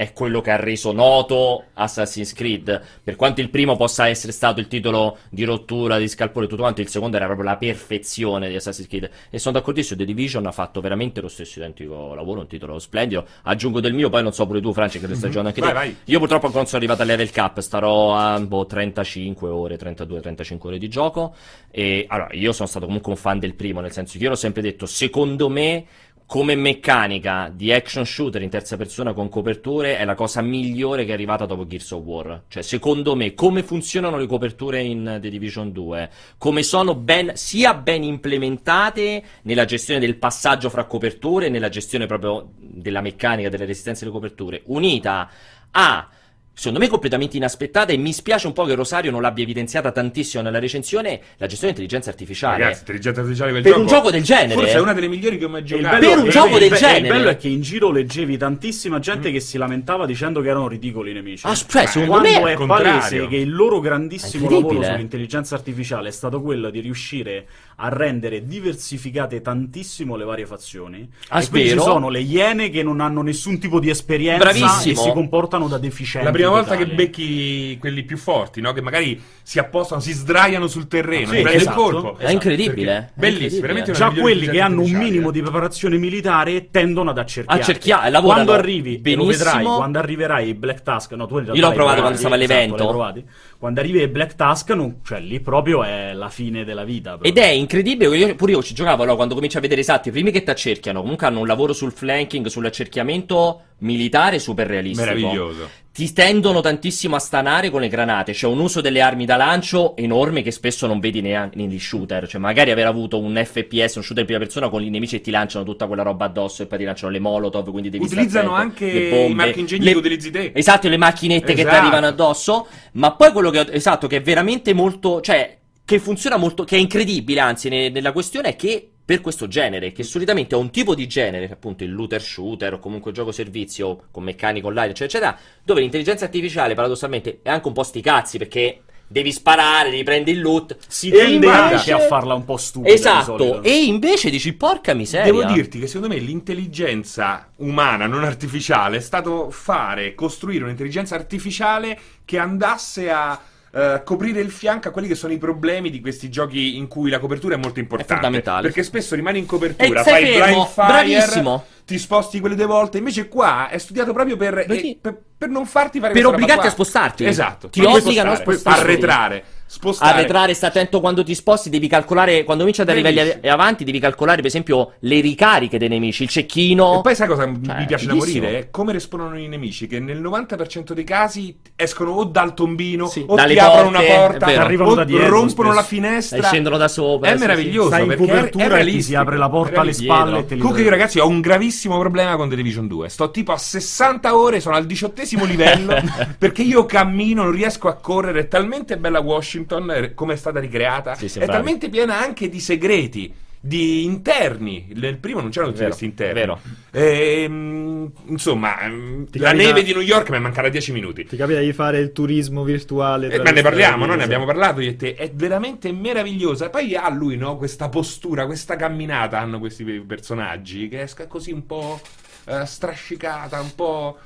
è 0.00 0.14
quello 0.14 0.40
che 0.40 0.50
ha 0.50 0.56
reso 0.56 0.92
noto 0.92 1.64
Assassin's 1.74 2.32
Creed. 2.32 2.80
Per 3.04 3.16
quanto 3.16 3.42
il 3.42 3.50
primo 3.50 3.76
possa 3.76 4.08
essere 4.08 4.32
stato 4.32 4.58
il 4.58 4.66
titolo 4.66 5.18
di 5.28 5.44
rottura, 5.44 5.98
di 5.98 6.08
scalpore 6.08 6.46
e 6.46 6.48
tutto 6.48 6.62
quanto, 6.62 6.80
il 6.80 6.88
secondo 6.88 7.16
era 7.16 7.26
proprio 7.26 7.46
la 7.46 7.58
perfezione 7.58 8.48
di 8.48 8.54
Assassin's 8.54 8.88
Creed. 8.88 9.10
E 9.28 9.38
sono 9.38 9.58
d'accordissimo, 9.58 9.98
The 9.98 10.06
Division 10.06 10.46
ha 10.46 10.52
fatto 10.52 10.80
veramente 10.80 11.20
lo 11.20 11.28
stesso 11.28 11.58
identico 11.58 12.14
lavoro, 12.14 12.40
un 12.40 12.46
titolo 12.46 12.78
splendido. 12.78 13.26
Aggiungo 13.42 13.80
del 13.80 13.92
mio, 13.92 14.08
poi 14.08 14.22
non 14.22 14.32
so 14.32 14.46
pure 14.46 14.62
tu, 14.62 14.72
Franci, 14.72 15.00
che 15.00 15.06
lo 15.06 15.14
stai 15.14 15.28
giocando 15.28 15.48
anche 15.48 15.60
Vai, 15.60 15.68
te. 15.68 15.74
vai. 15.74 15.96
Io 16.04 16.18
purtroppo 16.18 16.46
ancora 16.46 16.62
non 16.62 16.70
sono 16.70 16.82
arrivato 16.82 17.02
al 17.02 17.08
level 17.08 17.30
cap, 17.30 17.58
starò 17.60 18.16
a 18.16 18.40
boh, 18.40 18.64
35 18.64 19.50
ore, 19.50 19.76
32-35 19.76 20.56
ore 20.62 20.78
di 20.78 20.88
gioco. 20.88 21.34
E 21.70 22.06
allora, 22.08 22.30
io 22.32 22.52
sono 22.52 22.66
stato 22.66 22.86
comunque 22.86 23.12
un 23.12 23.18
fan 23.18 23.38
del 23.38 23.52
primo, 23.54 23.82
nel 23.82 23.92
senso 23.92 24.16
che 24.16 24.24
io 24.24 24.30
l'ho 24.30 24.34
sempre 24.34 24.62
detto, 24.62 24.86
secondo 24.86 25.50
me, 25.50 25.84
come 26.30 26.54
meccanica 26.54 27.50
di 27.52 27.72
action 27.72 28.06
shooter 28.06 28.40
in 28.40 28.50
terza 28.50 28.76
persona 28.76 29.12
con 29.12 29.28
coperture, 29.28 29.98
è 29.98 30.04
la 30.04 30.14
cosa 30.14 30.40
migliore 30.40 31.04
che 31.04 31.10
è 31.10 31.14
arrivata 31.14 31.44
dopo 31.44 31.66
Gears 31.66 31.90
of 31.90 32.04
War. 32.04 32.42
Cioè, 32.46 32.62
secondo 32.62 33.16
me, 33.16 33.34
come 33.34 33.64
funzionano 33.64 34.16
le 34.16 34.28
coperture 34.28 34.80
in 34.80 35.18
The 35.20 35.28
Division 35.28 35.72
2, 35.72 36.08
come 36.38 36.62
sono 36.62 36.94
ben, 36.94 37.32
sia 37.34 37.74
ben 37.74 38.04
implementate 38.04 39.24
nella 39.42 39.64
gestione 39.64 39.98
del 39.98 40.18
passaggio 40.18 40.70
fra 40.70 40.84
coperture, 40.84 41.48
nella 41.48 41.68
gestione 41.68 42.06
proprio 42.06 42.52
della 42.58 43.00
meccanica, 43.00 43.48
delle 43.48 43.66
resistenze 43.66 44.04
delle 44.04 44.14
coperture, 44.14 44.62
unita 44.66 45.28
a 45.72 46.08
secondo 46.52 46.78
me 46.78 46.88
completamente 46.88 47.36
inaspettata 47.36 47.92
e 47.92 47.96
mi 47.96 48.12
spiace 48.12 48.46
un 48.46 48.52
po' 48.52 48.64
che 48.64 48.74
Rosario 48.74 49.10
non 49.10 49.22
l'abbia 49.22 49.42
evidenziata 49.44 49.92
tantissimo 49.92 50.42
nella 50.42 50.58
recensione 50.58 51.20
la 51.38 51.46
gestione 51.46 51.72
di 51.72 51.80
intelligenza 51.80 52.10
artificiale. 52.10 52.58
Ragazzi, 52.58 52.80
intelligenza 52.80 53.20
artificiale 53.20 53.52
Per 53.52 53.62
gioco, 53.62 53.80
un 53.80 53.86
gioco 53.86 54.10
del 54.10 54.22
genere, 54.22 54.54
Forse 54.54 54.70
eh. 54.72 54.76
è 54.76 54.80
una 54.80 54.92
delle 54.92 55.08
migliori 55.08 55.38
che 55.38 55.44
ho 55.46 55.48
mai 55.48 55.60
il 55.60 55.66
giocato. 55.66 55.98
Per 55.98 56.18
un 56.18 56.28
gioco 56.28 56.58
del 56.58 56.72
genere. 56.72 56.98
Il 56.98 57.06
bello 57.08 57.28
è 57.30 57.36
che 57.36 57.48
in 57.48 57.60
giro 57.62 57.90
leggevi 57.90 58.36
tantissima 58.36 58.98
gente 58.98 59.30
Mm. 59.30 59.32
che 59.32 59.40
si 59.40 59.58
lamentava 59.58 60.06
dicendo 60.06 60.40
che 60.40 60.48
erano 60.48 60.68
ridicoli 60.68 61.10
i 61.10 61.14
nemici. 61.14 61.46
Ah, 61.46 61.54
cioè, 61.54 61.86
secondo 61.86 62.12
Quando 62.20 62.28
me 62.44 62.52
è 62.52 62.54
contrario. 62.54 62.90
palese 62.98 63.26
che 63.28 63.36
il 63.36 63.54
loro 63.54 63.80
grandissimo 63.80 64.48
lavoro 64.50 64.82
sull'intelligenza 64.82 65.54
artificiale 65.54 66.08
è 66.08 66.12
stato 66.12 66.40
quello 66.42 66.68
di 66.70 66.80
riuscire 66.80 67.46
a 67.76 67.88
rendere 67.88 68.44
diversificate 68.46 69.40
tantissimo 69.40 70.16
le 70.16 70.24
varie 70.24 70.46
fazioni. 70.46 71.08
Ah, 71.28 71.40
e 71.40 71.48
quindi 71.48 71.68
ci 71.70 71.74
spero. 71.76 71.92
sono 71.92 72.08
le 72.08 72.20
iene 72.20 72.70
che 72.70 72.82
non 72.82 73.00
hanno 73.00 73.22
nessun 73.22 73.58
tipo 73.58 73.80
di 73.80 73.88
esperienza 73.90 74.44
Bravissimo. 74.44 74.92
e 74.92 75.02
si 75.04 75.10
comportano 75.12 75.68
da 75.68 75.78
deficienti. 75.78 76.26
La 76.40 76.48
prima 76.48 76.62
volta 76.62 76.76
che 76.76 76.86
becchi 76.86 77.76
quelli 77.78 78.02
più 78.04 78.16
forti, 78.16 78.60
no? 78.60 78.72
Che 78.72 78.80
magari 78.80 79.20
si 79.42 79.58
appostano, 79.58 80.00
si 80.00 80.12
sdraiano 80.12 80.66
sul 80.66 80.86
terreno, 80.88 81.26
Sì, 81.26 81.40
prende 81.42 81.54
esatto. 81.54 81.86
il 81.88 81.92
colpo. 81.92 82.18
È 82.18 82.30
incredibile. 82.30 83.10
Bellissimo, 83.14 83.44
Incredibile. 83.44 83.60
veramente 83.60 83.92
Già 83.92 84.10
quelli 84.10 84.48
che 84.48 84.60
hanno 84.60 84.82
un 84.82 84.90
minimo 84.92 85.30
di 85.30 85.40
preparazione 85.42 85.96
militare 85.98 86.70
tendono 86.70 87.10
ad 87.10 87.18
accerchiare. 87.18 87.60
Accerchiare, 87.60 88.10
lavorano 88.10 88.44
Quando 88.44 88.52
arrivi, 88.62 88.94
e 88.94 88.96
lo 88.96 89.00
benissimo. 89.24 89.30
vedrai, 89.52 89.64
quando 89.64 89.98
arriverai 89.98 90.44
ai 90.46 90.54
Black 90.54 90.82
Tusk, 90.82 91.12
no, 91.12 91.26
tu 91.26 91.38
Io 91.38 91.44
l'ho 91.46 91.54
l'hai 91.60 91.72
provato 91.74 92.00
quando 92.00 92.18
stavo 92.18 92.34
esatto, 92.34 92.52
all'evento. 92.52 93.24
Quando 93.58 93.80
arrivi 93.80 94.00
ai 94.00 94.08
Black 94.08 94.36
Tusk, 94.36 94.70
non- 94.70 95.00
cioè 95.04 95.20
lì 95.20 95.40
proprio 95.40 95.82
è 95.84 96.12
la 96.14 96.28
fine 96.28 96.64
della 96.64 96.84
vita. 96.84 97.10
proprio. 97.16 97.30
Ed 97.30 97.38
è 97.38 97.48
incredibile, 97.48 98.16
io, 98.16 98.34
pure 98.34 98.52
io 98.52 98.62
ci 98.62 98.74
giocavo 98.74 99.04
no, 99.04 99.16
quando 99.16 99.34
cominci 99.34 99.56
a 99.56 99.60
vedere 99.60 99.80
esatti, 99.80 100.08
i 100.08 100.12
primi 100.12 100.30
che 100.30 100.42
ti 100.42 100.50
accerchiano, 100.50 101.00
comunque 101.00 101.26
hanno 101.26 101.40
un 101.40 101.46
lavoro 101.46 101.72
sul 101.72 101.92
flanking, 101.92 102.46
sull'accerchiamento 102.46 103.62
militare 103.80 104.38
super 104.38 104.66
realistico. 104.66 105.04
Meraviglioso. 105.04 105.68
Ti 105.92 106.12
tendono 106.12 106.60
tantissimo 106.60 107.16
a 107.16 107.18
stanare 107.18 107.68
con 107.68 107.80
le 107.80 107.88
granate, 107.88 108.32
c'è 108.32 108.46
un 108.46 108.60
uso 108.60 108.80
delle 108.80 109.00
armi 109.00 109.26
da 109.26 109.34
lancio 109.36 109.96
enorme 109.96 110.40
che 110.40 110.52
spesso 110.52 110.86
non 110.86 111.00
vedi 111.00 111.20
neanche 111.20 111.58
negli 111.58 111.80
shooter, 111.80 112.28
cioè 112.28 112.40
magari 112.40 112.70
aver 112.70 112.86
avuto 112.86 113.18
un 113.18 113.34
FPS, 113.44 113.96
un 113.96 114.02
shooter 114.04 114.20
in 114.20 114.24
prima 114.26 114.38
persona 114.38 114.68
con 114.68 114.82
i 114.84 114.88
nemici 114.88 115.16
che 115.16 115.22
ti 115.22 115.30
lanciano 115.32 115.64
tutta 115.64 115.86
quella 115.88 116.02
roba 116.04 116.26
addosso 116.26 116.62
e 116.62 116.66
poi 116.66 116.78
ti 116.78 116.84
lanciano 116.84 117.10
le 117.12 117.18
molotov, 117.18 117.70
quindi 117.70 117.90
devi 117.90 118.04
Utilizzano 118.04 118.54
anche 118.54 118.90
le 118.92 119.08
bombe, 119.10 119.26
i 119.26 119.34
marchingegni 119.34 119.84
le- 119.84 119.92
che 119.92 119.98
utilizzi 119.98 120.30
te. 120.30 120.52
Esatto, 120.54 120.88
le 120.88 120.96
macchinette 120.96 121.46
che 121.48 121.54
ti 121.54 121.60
Esatto. 121.62 121.76
arrivano 121.76 122.06
addosso. 122.06 122.66
Ma 122.92 123.12
poi 123.12 123.32
quello 123.32 123.50
che 123.50 123.58
ho, 123.58 123.66
esatto, 123.70 124.06
che 124.06 124.18
è 124.18 124.22
veramente 124.22 124.72
molto. 124.72 125.20
cioè, 125.20 125.58
che 125.84 125.98
funziona 125.98 126.36
molto. 126.36 126.62
che 126.62 126.76
è 126.76 126.78
incredibile, 126.78 127.40
anzi, 127.40 127.68
ne- 127.68 127.88
nella 127.90 128.12
questione 128.12 128.50
è 128.50 128.56
che. 128.56 128.90
Per 129.10 129.20
questo 129.20 129.48
genere, 129.48 129.90
che 129.90 130.04
solitamente 130.04 130.54
è 130.54 130.58
un 130.58 130.70
tipo 130.70 130.94
di 130.94 131.08
genere, 131.08 131.50
appunto 131.50 131.82
il 131.82 131.90
looter 131.90 132.22
shooter 132.22 132.74
o 132.74 132.78
comunque 132.78 133.10
gioco 133.10 133.32
servizio 133.32 134.04
con 134.12 134.22
meccanico 134.22 134.68
online, 134.68 134.90
eccetera, 134.90 135.30
eccetera, 135.30 135.38
dove 135.64 135.80
l'intelligenza 135.80 136.26
artificiale 136.26 136.74
paradossalmente 136.74 137.40
è 137.42 137.50
anche 137.50 137.66
un 137.66 137.74
po' 137.74 137.82
sti 137.82 138.00
cazzi 138.00 138.38
perché 138.38 138.82
devi 139.08 139.32
sparare, 139.32 139.90
devi 139.90 140.04
prendere 140.04 140.36
il 140.36 140.40
loot. 140.40 140.76
si 140.86 141.10
tende 141.10 141.44
invece- 141.44 141.90
anche 141.90 141.92
a 141.92 141.98
farla 141.98 142.34
un 142.34 142.44
po' 142.44 142.56
stupida. 142.56 142.94
Esatto, 142.94 143.64
e 143.64 143.82
invece 143.82 144.30
dici 144.30 144.52
porca 144.52 144.94
miseria. 144.94 145.24
Devo 145.24 145.42
dirti 145.42 145.80
che 145.80 145.88
secondo 145.88 146.14
me 146.14 146.20
l'intelligenza 146.20 147.50
umana, 147.56 148.06
non 148.06 148.22
artificiale, 148.22 148.98
è 148.98 149.00
stato 149.00 149.50
fare, 149.50 150.14
costruire 150.14 150.62
un'intelligenza 150.62 151.16
artificiale 151.16 151.98
che 152.24 152.38
andasse 152.38 153.10
a, 153.10 153.40
eh, 153.72 154.02
coprire 154.04 154.40
il 154.40 154.50
fianco 154.50 154.88
a 154.88 154.90
quelli 154.90 155.06
che 155.08 155.14
sono 155.14 155.32
i 155.32 155.38
problemi 155.38 155.90
di 155.90 156.00
questi 156.00 156.28
giochi 156.28 156.76
in 156.76 156.88
cui 156.88 157.10
la 157.10 157.18
copertura 157.18 157.54
è 157.54 157.58
molto 157.58 157.78
importante. 157.80 158.14
fondamentale. 158.14 158.62
Perché 158.62 158.82
spesso 158.82 159.14
rimani 159.14 159.38
in 159.38 159.46
copertura, 159.46 160.00
E 160.00 160.04
sei 160.04 160.12
fai 160.12 160.32
fermo, 160.32 160.54
blind 160.54 160.66
fire, 160.68 160.86
bravissimo. 160.86 161.64
ti 161.84 161.98
sposti 161.98 162.40
quelle 162.40 162.56
due 162.56 162.66
volte. 162.66 162.98
Invece 162.98 163.28
qua 163.28 163.68
è 163.68 163.78
studiato 163.78 164.12
proprio 164.12 164.36
per, 164.36 164.58
eh, 164.58 164.98
per, 165.00 165.16
per 165.38 165.48
non 165.48 165.66
farti 165.66 166.00
fare 166.00 166.12
Per 166.12 166.26
obbligarti 166.26 166.66
a 166.66 166.70
spostarti. 166.70 167.24
Esatto. 167.24 167.68
Ti 167.68 167.84
obbligano 167.84 168.32
a 168.32 168.36
spostarti. 168.36 168.80
Arretrare, 168.80 169.44
spostare. 169.70 170.18
Arretrare, 170.18 170.52
sta 170.52 170.66
attento 170.66 170.98
quando 170.98 171.22
ti 171.22 171.32
sposti, 171.32 171.70
devi 171.70 171.86
calcolare, 171.86 172.42
quando 172.42 172.64
da 172.64 172.92
livelli 172.92 173.14
Bellissimo. 173.16 173.52
avanti, 173.52 173.84
devi 173.84 174.00
calcolare 174.00 174.38
per 174.38 174.46
esempio 174.46 174.94
le 174.98 175.20
ricariche 175.20 175.78
dei 175.78 175.88
nemici, 175.88 176.24
il 176.24 176.28
cecchino. 176.28 176.98
E 176.98 177.02
poi 177.02 177.14
sai 177.14 177.28
cosa 177.28 177.44
Cioè, 177.44 177.78
mi 177.78 177.86
piace 177.86 178.06
da 178.06 178.14
morire? 178.14 178.68
Come 178.72 178.92
rispondono 178.92 179.38
i 179.38 179.46
nemici, 179.46 179.86
che 179.86 180.00
nel 180.00 180.20
90% 180.20 180.92
dei 180.92 181.04
casi 181.04 181.56
escono 181.76 182.10
o 182.10 182.24
dal 182.24 182.52
tombino, 182.54 183.06
Sì, 183.06 183.24
o 183.24 183.36
ti 183.36 183.58
aprono 183.58 183.90
porte, 183.90 183.96
una 183.96 184.00
è 184.00 184.16
porta. 184.26 184.46
Arrivano 184.46 184.90
o 184.90 184.94
da 184.94 185.04
dietro, 185.04 185.28
rompono 185.28 185.68
la 185.68 185.82
spesso. 185.82 185.94
E 185.94 185.98
finestra. 185.98 186.42
scendono 186.42 186.76
da 186.76 186.88
sopra. 186.88 187.28
È 187.28 187.32
sì, 187.32 187.38
sì. 187.38 187.46
meraviglioso 187.46 187.88
Stai 187.88 188.02
in 188.02 188.08
perché 188.08 188.24
è- 188.24 188.26
copertura 188.26 188.76
è 188.76 188.80
e 188.80 188.90
ti 188.90 189.02
si 189.02 189.14
apre 189.14 189.36
la 189.36 189.48
porta 189.48 189.74
è 189.74 189.78
alle 189.78 189.92
spalle 189.92 190.38
e 190.38 190.46
te 190.46 190.54
li 190.54 190.60
Comunque 190.60 190.82
io 190.84 190.90
ragazzi 190.90 191.18
ho 191.20 191.28
un 191.28 191.40
gravissimo 191.40 191.96
problema 191.98 192.34
con 192.36 192.48
The 192.48 192.56
Division 192.56 192.88
2 192.88 193.08
Sto 193.08 193.30
tipo 193.30 193.52
a 193.52 193.56
60 193.58 194.36
ore, 194.36 194.58
sono 194.58 194.74
al 194.74 194.86
diciottesimo 194.86 195.44
livello 195.44 195.94
Perché 196.38 196.62
io 196.62 196.84
cammino, 196.86 197.44
non 197.44 197.52
riesco 197.52 197.86
a 197.88 197.94
correre 197.94 198.40
È 198.40 198.48
talmente 198.48 198.96
bella 198.98 199.20
Washington 199.20 199.58
eh, 199.68 200.14
come 200.14 200.34
è 200.34 200.36
stata 200.36 200.60
ricreata 200.60 201.14
Sì, 201.14 201.28
sì, 201.28 201.38
È 201.38 201.44
bravi. 201.44 201.52
talmente 201.58 201.88
piena 201.88 202.18
anche 202.18 202.48
di 202.48 202.60
segreti 202.60 203.32
di 203.62 204.04
interni, 204.04 204.86
nel 204.94 205.18
primo 205.18 205.40
non 205.42 205.50
c'erano 205.50 205.72
tutti 205.72 205.82
Vero, 205.82 205.94
questi 205.94 206.06
interni. 206.06 206.32
vero. 206.40 206.60
Ehm, 206.92 208.10
insomma, 208.28 208.80
ehm, 208.80 209.28
Ti 209.28 209.38
la 209.38 209.50
capita- 209.50 209.66
neve 209.66 209.82
di 209.82 209.92
New 209.92 210.00
York 210.02 210.30
mi 210.30 210.36
è 210.36 210.38
mancata 210.40 210.68
10 210.70 210.92
minuti. 210.92 211.24
Ti 211.26 211.36
capita 211.36 211.60
di 211.60 211.72
fare 211.74 211.98
il 211.98 212.12
turismo 212.12 212.64
virtuale? 212.64 213.28
Eh, 213.28 213.38
ma 213.42 213.50
ne 213.50 213.60
parliamo, 213.62 214.06
no? 214.06 214.14
Ne 214.14 214.22
abbiamo 214.22 214.46
parlato 214.46 214.80
io 214.80 214.90
e 214.90 214.96
te. 214.96 215.14
È 215.14 215.30
veramente 215.34 215.92
meravigliosa. 215.92 216.66
E 216.66 216.70
Poi 216.70 216.94
ha 216.96 217.08
lui, 217.10 217.36
no? 217.36 217.56
Questa 217.58 217.88
postura, 217.90 218.46
questa 218.46 218.76
camminata 218.76 219.38
hanno 219.38 219.58
questi 219.58 219.84
personaggi 220.06 220.88
che 220.88 221.02
è 221.02 221.26
così 221.26 221.52
un 221.52 221.66
po' 221.66 222.00
eh, 222.46 222.64
strascicata, 222.64 223.60
un 223.60 223.74
po' 223.74 224.18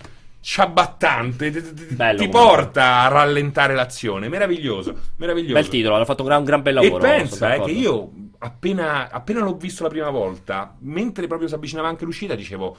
ciabattante. 0.45 1.51
Bello 1.51 2.19
ti 2.19 2.29
comunque. 2.29 2.29
porta 2.29 3.01
a 3.01 3.09
rallentare 3.09 3.75
l'azione. 3.75 4.29
Meraviglioso, 4.29 4.95
meraviglioso. 5.17 5.55
Bel 5.55 5.69
titolo, 5.69 5.95
hanno 5.95 6.05
fatto 6.05 6.21
un 6.21 6.29
gran, 6.29 6.41
un 6.41 6.45
gran 6.45 6.61
bel 6.63 6.77
E 6.77 6.83
lavoro. 6.83 7.01
sono 7.03 7.17
pensa 7.17 7.55
eh, 7.55 7.63
che 7.63 7.71
io 7.71 8.11
appena, 8.39 9.11
appena 9.11 9.41
l'ho 9.41 9.55
visto 9.55 9.83
la 9.85 9.89
prima 9.89 10.11
volta, 10.11 10.77
mentre 10.81 11.27
proprio 11.27 11.49
si 11.49 11.55
avvicinava 11.55 11.89
anche 11.89 12.05
l'uscita, 12.05 12.35
dicevo. 12.35 12.77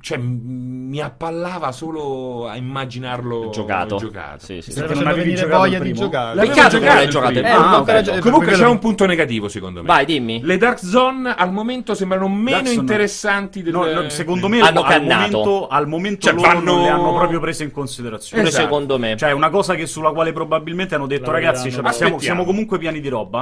Cioè, 0.00 0.16
mi 0.18 1.00
appallava 1.00 1.72
solo 1.72 2.46
a 2.48 2.56
immaginarlo 2.56 3.50
Giocato. 3.50 3.96
giocato. 3.96 4.44
Sì, 4.44 4.60
sì, 4.62 4.72
sì. 4.72 4.80
Non 4.80 5.06
avevi 5.06 5.34
giocato 5.34 5.58
voglia 5.58 5.78
di 5.80 5.92
giocare. 5.92 6.34
L'avevo 6.36 6.54
che 6.54 6.60
non 6.60 7.08
giocato 7.08 7.32
primo. 7.32 7.46
Eh, 7.48 7.50
Ah, 7.50 7.70
no, 7.70 7.76
ok. 7.78 7.84
però 7.84 8.00
già- 8.00 8.18
Comunque 8.20 8.52
c'è 8.52 8.66
un 8.66 8.78
punto 8.78 9.06
negativo 9.06 9.48
secondo 9.48 9.80
me. 9.80 9.86
Vai, 9.86 10.04
dimmi. 10.04 10.40
Le 10.42 10.56
Dark 10.56 10.78
Zone 10.78 11.34
al 11.36 11.52
momento 11.52 11.94
sembrano 11.94 12.28
meno 12.28 12.62
Dark 12.62 12.72
interessanti 12.72 13.62
del... 13.62 13.72
No, 13.72 13.84
no, 13.90 14.08
secondo 14.08 14.48
me 14.48 14.60
Hanno 14.60 14.82
al 14.82 14.88
cannato. 14.88 15.38
momento, 15.38 15.68
al 15.68 15.88
momento 15.88 16.26
Cioè, 16.26 16.34
loro 16.34 16.46
vanno- 16.48 16.72
non 16.74 16.82
le 16.82 16.88
hanno 16.88 17.14
proprio 17.14 17.40
prese 17.40 17.64
in 17.64 17.70
considerazione. 17.72 18.42
Esatto. 18.44 18.62
secondo 18.62 18.98
me. 18.98 19.16
Cioè, 19.16 19.32
una 19.32 19.50
cosa 19.50 19.74
che 19.74 19.86
sulla 19.86 20.12
quale 20.12 20.32
probabilmente 20.32 20.94
hanno 20.94 21.06
detto, 21.06 21.30
ragazzi, 21.30 21.70
cioè, 21.70 21.82
Ma 21.82 21.92
siamo, 21.92 22.18
siamo 22.18 22.44
comunque 22.44 22.78
pieni 22.78 23.00
di 23.00 23.08
roba. 23.08 23.40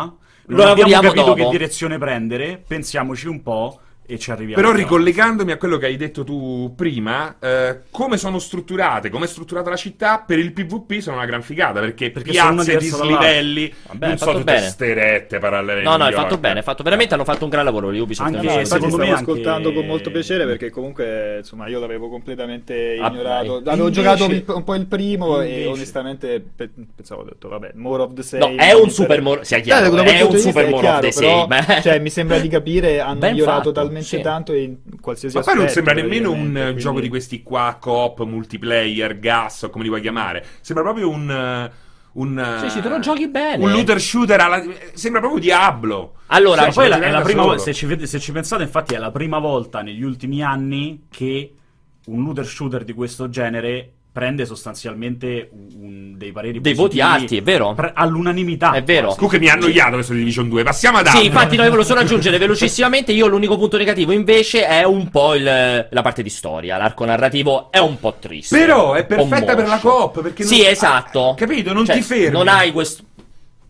Non 0.49 0.59
Lo 0.59 0.65
abbiamo 0.71 0.91
capito 0.91 1.23
dopo. 1.23 1.35
che 1.35 1.49
direzione 1.51 1.99
prendere. 1.99 2.63
Pensiamoci 2.67 3.27
un 3.29 3.43
po' 3.43 3.81
e 4.07 4.19
ci 4.19 4.31
arriviamo. 4.31 4.61
Però 4.63 4.75
ricollegandomi 4.75 5.53
a 5.53 5.57
quello 5.57 5.77
che 5.79 5.87
hai 5.87 5.97
detto 5.97 6.25
tu 6.25 6.73
prima, 6.77 7.37
eh, 7.41 7.81
come 7.91 8.17
sono 8.17 8.39
strutturate, 8.39 9.11
come 9.11 9.25
è 9.25 9.29
strutturata 9.29 9.71
la 9.71 9.77
città, 9.77 10.23
per 10.27 10.39
il 10.39 10.53
PvP 10.53 10.99
sono 11.01 11.17
una 11.17 11.27
gran 11.27 11.43
figata, 11.43 11.81
perché, 11.81 12.11
Perché 12.11 12.31
piazze, 12.31 12.77
dislivelli, 12.77 13.73
Vabbè, 13.89 14.07
non 14.09 14.19
so 14.19 14.31
tutte 14.33 14.45
bene. 14.45 14.69
ste 14.69 14.95
rette 14.95 15.39
parallele. 15.39 15.83
No, 15.83 15.97
no, 15.97 16.05
hai 16.05 16.11
New 16.13 16.19
fatto 16.21 16.39
bene, 16.39 16.59
hai 16.59 16.65
fatto 16.65 16.83
veramente 16.83 17.15
hanno 17.15 17.25
fatto 17.25 17.45
un 17.45 17.51
gran 17.51 17.65
lavoro 17.65 17.93
gli 17.93 17.99
Ubisoft. 17.99 18.29
Anche- 18.35 18.47
Infatti 18.47 18.65
secondo 18.67 18.89
stavo 18.95 19.03
me 19.03 19.09
anche- 19.17 19.31
ascoltando 19.31 19.73
con 19.73 19.87
molto 19.87 20.11
piacere 20.11 20.45
perché 20.47 20.71
comunque 20.71 21.37
insomma 21.39 21.67
io 21.69 21.81
l'avevo 21.81 22.09
completamente 22.09 22.97
Ah, 23.01 23.09
ignorato. 23.09 23.61
dai. 23.61 23.73
Avevo 23.75 23.89
Invece- 23.89 24.03
giocato 24.03 24.55
un 24.55 24.65
po' 24.65 24.75
il 24.75 24.87
primo 24.87 25.41
e 25.41 25.49
Invece- 25.49 25.67
onestamente 25.69 26.45
pe- 26.55 26.71
pensavo, 26.95 27.23
ho 27.23 27.25
detto 27.25 27.49
vabbè, 27.49 27.73
more 27.75 28.03
of 28.03 28.15
the 28.15 28.23
same. 28.23 28.49
No, 28.55 28.57
è 28.57 28.73
un 28.73 28.91
super 28.91 29.21
more- 29.23 29.45
sia 29.45 29.59
chiaro, 29.59 29.95
Eh, 29.97 30.05
è 30.05 30.21
un 30.23 30.37
super 30.39 30.65
è 30.65 30.71
more 30.71 30.87
of 30.89 31.01
the 31.01 31.13
però, 31.15 31.49
same. 31.49 31.81
Cioè 31.83 31.99
mi 31.99 32.11
sembra 32.11 32.39
di 32.39 32.49
capire 32.49 33.01
hanno 33.01 33.19
migliorato 33.31 33.73
fatto, 33.73 33.73
talmente 34.03 34.17
sì. 34.17 34.21
tanto 34.23 34.53
in 34.55 35.01
qualsiasi 35.01 35.37
Ma 35.37 35.43
poi 35.43 35.55
non 35.55 35.69
sembra 35.69 35.95
nemmeno 35.95 36.31
un 36.33 36.53
quindi- 36.53 36.81
gioco 36.81 37.01
di 37.01 37.09
questi 37.09 37.43
qua, 37.43 37.77
coop, 37.81 38.23
multiplayer, 38.25 39.19
gas, 39.19 39.63
o 39.63 39.71
come 39.71 39.85
li 39.85 39.91
vuoi 39.91 40.01
chiamare. 40.01 40.45
Sembra 40.61 40.85
proprio 40.85 41.09
un... 41.09 41.31
eh, 41.31 41.71
un 42.13 42.39
eh, 42.39 42.61
Sì, 42.61 42.71
sì, 42.71 42.81
te 42.81 42.89
lo 42.89 42.99
giochi 42.99 43.29
bene. 43.29 43.63
Un 43.65 43.71
looter 43.71 44.01
shooter 44.01 44.41
alla... 44.41 44.63
Sembra 44.95 45.21
proprio 45.21 45.41
Diablo. 45.41 46.15
Allora, 46.27 46.63
Cioè, 46.65 46.73
poi 46.73 46.89
la, 46.89 47.01
è 47.01 47.11
la 47.11 47.21
prima 47.21 47.43
volta, 47.43 47.73
se 47.73 48.07
se 48.07 48.19
ci 48.19 48.33
pensate, 48.33 48.63
infatti, 48.63 48.95
è 48.95 48.99
la 48.99 49.11
prima 49.11 49.39
volta 49.39 49.83
negli 49.83 50.03
ultimi 50.03 50.43
anni 50.43 51.07
che 51.11 51.55
un 52.07 52.23
looter 52.23 52.47
shooter 52.47 52.85
di 52.85 52.93
questo 52.93 53.29
genere 53.29 53.93
prende 54.17 54.47
sostanzialmente 54.47 55.51
un- 55.79 56.15
dei 56.17 56.33
pareri 56.33 56.59
Dei 56.63 56.73
voti 56.73 57.03
alti, 57.03 57.37
è 57.37 57.43
vero. 57.43 57.75
pre- 57.75 57.93
all'unanimità. 57.95 58.73
È 58.73 58.83
vero. 58.83 59.09
Comunque 59.13 59.39
mi 59.39 59.51
ha 59.51 59.53
annoiato 59.53 59.93
questo 59.93 60.15
Division 60.15 60.49
2. 60.49 60.63
Passiamo 60.63 60.97
ad 60.97 61.05
altro. 61.07 61.21
Sì, 61.21 61.27
infatti, 61.27 61.57
noi 61.57 61.69
ve 61.69 61.77
lo 61.77 61.83
solo 61.85 62.01
aggiungere 62.01 62.39
velocissimamente. 62.39 63.13
Io 63.13 63.27
l'unico 63.27 63.59
punto 63.59 63.77
negativo 63.77 64.13
invece 64.13 64.67
è 64.67 64.85
un 64.85 65.11
po' 65.11 65.35
il- 65.35 65.43
la 65.91 66.03
parte 66.03 66.23
di 66.23 66.31
storia. 66.31 66.79
L'arco 66.79 67.05
narrativo 67.05 67.71
è 67.71 67.77
un 67.79 68.01
po' 68.01 68.17
triste. 68.19 68.57
Però 68.59 68.95
è 68.95 69.05
perfetta 69.05 69.55
per 69.55 69.67
la 69.69 69.79
coop. 69.81 70.23
Perché 70.23 70.45
Sì, 70.45 70.63
non- 70.63 70.71
esatto. 70.71 71.29
Ah, 71.33 71.35
capito? 71.35 71.75
Non 71.75 71.85
Cioè, 71.85 71.97
ti 71.97 72.03
fermi. 72.03 72.31
Non 72.31 72.49
hai 72.49 72.73
questo. 72.73 73.03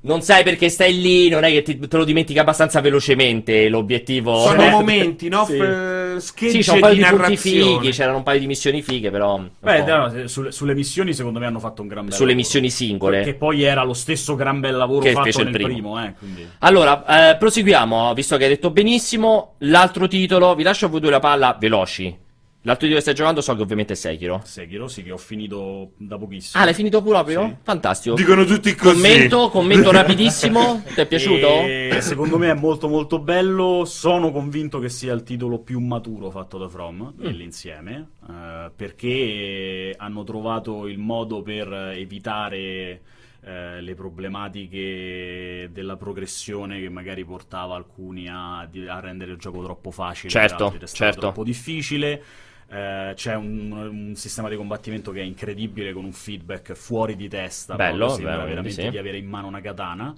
Non 0.03 0.23
sai 0.23 0.45
perché 0.45 0.69
stai 0.69 1.01
lì, 1.01 1.29
non 1.29 1.43
è 1.43 1.51
che 1.51 1.63
ti- 1.63 1.79
te 1.89 1.97
lo 1.97 2.05
dimentichi 2.05 2.39
abbastanza 2.39 2.81
velocemente 2.81 3.69
l'obiettivo. 3.69 4.39
Sono 4.47 4.63
Eh, 4.63 4.71
momenti, 4.71 5.29
no? 5.29 5.45
Sì. 5.45 5.57
F- 5.57 5.96
schegge 6.21 6.63
Sì, 6.63 6.71
c'è 6.71 6.73
un 6.75 6.81
paio 6.81 6.95
di 6.95 7.03
di 7.03 7.09
punti 7.09 7.37
fighi, 7.37 7.91
c'erano 7.91 8.17
un 8.19 8.23
paio 8.23 8.41
di 8.41 8.47
missioni 8.47 8.83
fighe, 8.83 9.11
però. 9.11 9.41
Beh, 9.61 9.85
no, 9.85 10.29
sulle, 10.29 10.53
sulle 10.53 10.75
missioni, 10.75 11.13
secondo 11.15 11.39
me, 11.39 11.47
hanno 11.47 11.59
fatto 11.61 11.83
un 11.83 11.89
gran 11.89 12.05
bel 12.05 12.13
Sulle 12.13 12.27
lavoro. 12.29 12.45
missioni 12.45 12.71
singole. 12.71 13.23
Che 13.23 13.35
poi 13.35 13.63
era 13.63 13.83
lo 13.83 13.95
stesso 13.95 14.35
gran 14.35 14.61
bel 14.61 14.77
lavoro 14.77 15.01
Che 15.01 15.13
fatto 15.13 15.43
nel 15.43 15.53
primo. 15.53 15.69
primo, 15.69 16.05
eh, 16.05 16.15
quindi. 16.19 16.49
Allora, 16.61 17.31
eh, 17.31 17.37
proseguiamo, 17.37 18.13
visto 18.15 18.37
che 18.37 18.45
hai 18.45 18.51
detto 18.51 18.71
benissimo. 18.71 19.55
L'altro 19.59 20.07
titolo, 20.09 20.55
vi 20.55 20.63
lascio 20.63 20.87
a 20.87 20.89
voi 20.89 21.01
due 21.01 21.11
la 21.11 21.19
palla, 21.21 21.57
veloci. 21.59 22.25
L'altro 22.67 22.87
titolo 22.89 22.97
che 22.97 23.01
stai 23.03 23.15
giocando 23.15 23.41
so 23.41 23.55
che 23.55 23.63
ovviamente 23.63 23.93
è 23.93 23.97
Sekiro. 23.97 24.41
Sekiro, 24.45 24.89
sì, 24.89 25.05
che 25.05 25.13
ho 25.13 25.17
finito 25.17 25.93
da 25.99 26.19
pochissimo. 26.19 26.61
Ah, 26.61 26.65
l'hai 26.67 26.75
finito 26.75 27.01
proprio? 27.01 27.47
Sì. 27.47 27.57
Fantastico. 27.63 28.15
Dicono 28.17 28.45
tutti 28.45 28.75
così. 28.75 28.95
Commento, 29.01 29.49
commento 29.51 29.93
rapidissimo. 29.93 30.83
Ti 30.85 31.01
è 31.01 31.07
piaciuto? 31.07 31.47
E 31.61 31.99
secondo 32.01 32.39
me 32.39 32.51
è 32.51 32.55
molto 32.55 32.89
molto 32.89 33.21
bello. 33.21 33.85
Sono 33.85 34.33
convinto 34.33 34.81
che 34.81 34.89
sia 34.89 35.13
il 35.13 35.23
titolo 35.23 35.61
più 35.61 35.79
maturo 35.79 36.29
fatto 36.31 36.59
da 36.59 36.69
From 36.69 37.13
Mm. 37.17 37.23
nell'insieme. 37.25 38.09
eh, 38.29 38.71
perché 38.75 39.95
hanno 39.97 40.25
trovato 40.25 40.89
il 40.89 40.99
modo 40.99 41.43
per 41.43 41.73
evitare 41.73 43.01
eh, 43.45 43.81
le 43.81 43.95
problematiche 43.95 45.69
della 45.73 45.97
progressione 45.97 46.81
che 46.81 46.89
magari 46.89 47.25
portava 47.25 47.77
alcuni 47.77 48.27
a, 48.29 48.67
di- 48.69 48.89
a 48.89 48.99
rendere 48.99 49.31
il 49.33 49.39
gioco 49.39 49.63
troppo 49.63 49.91
facile. 49.93 50.31
Certo, 50.31 50.57
per 50.57 50.65
altri 50.65 50.79
restava 50.81 51.05
certo. 51.13 51.21
troppo 51.27 51.45
difficile. 51.45 52.23
Eh, 52.69 53.13
c'è 53.15 53.35
un, 53.35 53.71
un 53.73 54.15
sistema 54.17 54.49
di 54.49 54.57
combattimento 54.57 55.13
che 55.13 55.21
è 55.21 55.25
incredibile 55.25 55.93
con 55.93 56.05
un 56.05 56.13
feedback 56.13 56.73
fuori 56.73 57.15
di 57.17 57.29
testa. 57.29 57.77
Bello, 57.77 58.09
sembra 58.09 58.33
bello, 58.33 58.49
veramente 58.49 58.83
sì. 58.83 58.91
di 58.91 58.99
avere 58.99 59.19
in 59.19 59.29
mano 59.29 59.47
una 59.47 59.61
katana. 59.61 60.15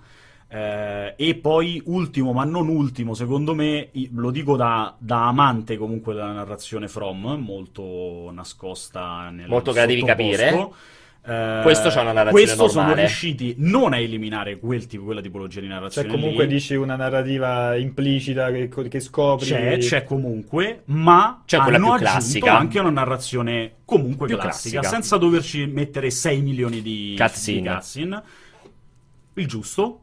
Eh, 0.50 1.14
e 1.14 1.34
poi, 1.34 1.82
ultimo, 1.84 2.32
ma 2.32 2.44
non 2.44 2.68
ultimo, 2.68 3.12
secondo 3.12 3.54
me, 3.54 3.90
lo 4.12 4.30
dico 4.30 4.56
da, 4.56 4.94
da 4.98 5.28
amante 5.28 5.76
comunque 5.76 6.14
della 6.14 6.32
narrazione 6.32 6.88
From, 6.88 7.36
molto 7.38 8.30
nascosta 8.32 9.28
nel 9.28 9.46
Molto 9.46 9.72
che 9.72 9.80
la 9.80 9.86
devi 9.86 10.02
capire. 10.02 10.70
Eh, 11.28 11.60
Questo 11.62 11.90
c'ha 11.90 12.00
una 12.00 12.12
narrazione 12.12 12.44
Questo 12.44 12.68
sono 12.68 12.80
normale. 12.86 13.00
riusciti 13.06 13.54
non 13.58 13.92
a 13.92 13.98
eliminare 13.98 14.58
quel 14.58 14.86
tipo, 14.86 15.04
quella 15.04 15.20
tipologia 15.20 15.60
di 15.60 15.66
Cioè 15.66 15.74
narrazione. 15.74 16.08
comunque 16.08 16.44
lì. 16.46 16.54
dici 16.54 16.74
una 16.74 16.96
narrativa 16.96 17.76
implicita 17.76 18.50
che, 18.50 18.68
che 18.88 19.00
scopri. 19.00 19.46
C'è, 19.46 19.76
c'è 19.78 20.04
comunque, 20.04 20.82
ma 20.86 21.42
C'è 21.44 21.58
quella 21.58 21.76
hanno 21.76 21.84
più 21.86 21.94
aggiunto 21.94 22.10
classica. 22.12 22.56
anche 22.58 22.78
una 22.78 22.90
narrazione 22.90 23.72
comunque 23.84 24.26
Più 24.26 24.36
classica, 24.38 24.80
classica. 24.80 24.88
senza 25.00 25.16
doverci 25.18 25.66
mettere 25.66 26.10
6 26.10 26.40
milioni 26.40 26.80
di 26.80 27.14
Cutscene. 27.18 27.60
di 27.60 27.68
cutscene. 27.68 28.22
Il 29.34 29.46
giusto, 29.46 30.00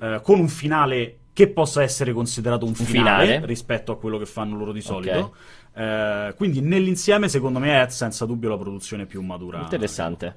eh, 0.00 0.20
con 0.22 0.38
un 0.40 0.48
finale 0.48 1.18
che 1.34 1.48
possa 1.48 1.82
essere 1.82 2.12
considerato 2.12 2.64
un 2.66 2.74
finale, 2.74 3.26
finale. 3.26 3.46
rispetto 3.46 3.92
a 3.92 3.98
quello 3.98 4.18
che 4.18 4.26
fanno 4.26 4.56
loro 4.56 4.72
di 4.72 4.80
solito. 4.80 5.34
Eh, 5.74 6.34
quindi 6.36 6.60
nell'insieme, 6.60 7.28
secondo 7.28 7.58
me, 7.58 7.82
è 7.82 7.88
senza 7.88 8.26
dubbio 8.26 8.48
la 8.50 8.58
produzione 8.58 9.06
più 9.06 9.22
matura. 9.22 9.60
Interessante. 9.60 10.36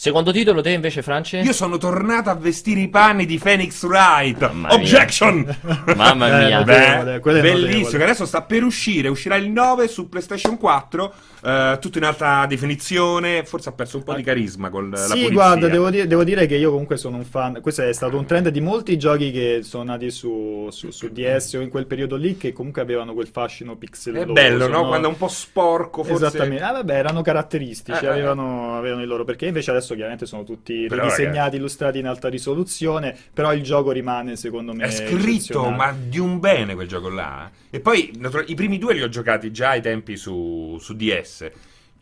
Secondo 0.00 0.32
titolo 0.32 0.62
te 0.62 0.70
invece, 0.70 1.02
France? 1.02 1.36
Io 1.40 1.52
sono 1.52 1.76
tornato 1.76 2.30
a 2.30 2.34
vestire 2.34 2.80
i 2.80 2.88
panni 2.88 3.26
di 3.26 3.36
Phoenix 3.38 3.82
Wright. 3.84 4.40
Mamma 4.40 4.68
mia. 4.68 4.76
Objection! 4.78 5.56
Mamma 5.94 6.40
Eh, 6.40 6.46
mia. 6.46 6.58
notevole, 6.60 7.18
quello 7.20 7.38
è 7.38 7.42
Bellissimo, 7.42 7.98
che 7.98 8.04
adesso 8.04 8.24
sta 8.24 8.40
per 8.40 8.64
uscire, 8.64 9.08
uscirà 9.08 9.36
il 9.36 9.50
9 9.50 9.88
su 9.88 10.08
PlayStation 10.08 10.56
4, 10.56 11.12
eh, 11.44 11.76
tutto 11.82 11.98
in 11.98 12.04
alta 12.04 12.46
definizione, 12.46 13.44
forse 13.44 13.68
ha 13.68 13.72
perso 13.72 13.98
un 13.98 14.04
po' 14.04 14.14
di 14.14 14.22
carisma 14.22 14.70
con 14.70 14.88
la 14.88 14.96
Sì, 14.96 15.08
pulizia. 15.10 15.32
guarda, 15.32 15.68
devo 15.68 15.90
dire, 15.90 16.06
devo 16.06 16.24
dire 16.24 16.46
che 16.46 16.56
io 16.56 16.70
comunque 16.70 16.96
sono 16.96 17.18
un 17.18 17.24
fan. 17.26 17.60
Questo 17.60 17.82
è 17.82 17.92
stato 17.92 18.16
un 18.16 18.24
trend 18.24 18.48
di 18.48 18.60
molti 18.62 18.96
giochi 18.96 19.30
che 19.30 19.60
sono 19.64 19.82
nati 19.84 20.10
su, 20.10 20.66
su- 20.70 20.90
su 20.92 21.12
DS 21.12 21.52
o 21.58 21.60
in 21.60 21.68
quel 21.68 21.84
periodo 21.84 22.16
lì, 22.16 22.38
che 22.38 22.54
comunque 22.54 22.80
avevano 22.80 23.12
quel 23.12 23.28
fascino 23.28 23.72
È 23.74 23.76
pixeloso. 23.76 24.32
bello, 24.32 24.66
no? 24.66 24.86
Quando 24.86 25.08
è 25.08 25.10
un 25.10 25.18
po' 25.18 25.28
sporco, 25.28 26.02
forse... 26.04 26.24
Esattamente, 26.24 26.62
ah, 26.64 26.72
vabbè, 26.72 26.94
erano 26.94 27.20
caratteristici, 27.20 28.02
Eh, 28.02 28.08
eh, 28.08 28.10
avevano, 28.12 28.78
avevano 28.78 29.02
i 29.02 29.06
loro 29.06 29.24
perché 29.24 29.44
invece 29.44 29.70
adesso 29.70 29.88
chiaramente 29.94 30.26
sono 30.26 30.44
tutti 30.44 30.86
Però, 30.88 31.02
ridisegnati, 31.02 31.56
illustrati 31.56 31.98
in 31.98 32.06
alta 32.06 32.28
risoluzione, 32.28 33.16
però 33.32 33.52
il 33.52 33.62
gioco 33.62 33.90
rimane 33.90 34.36
secondo 34.36 34.72
me 34.72 34.84
È 34.84 34.90
scritto, 34.90 35.70
ma 35.70 35.92
di 35.92 36.18
un 36.18 36.40
bene 36.40 36.74
quel 36.74 36.88
gioco 36.88 37.08
là. 37.08 37.50
E 37.70 37.80
poi 37.80 38.12
i 38.46 38.54
primi 38.54 38.78
due 38.78 38.94
li 38.94 39.02
ho 39.02 39.08
giocati 39.08 39.50
già 39.52 39.70
ai 39.70 39.80
tempi 39.80 40.16
su, 40.16 40.76
su 40.80 40.94
DS. 40.94 41.50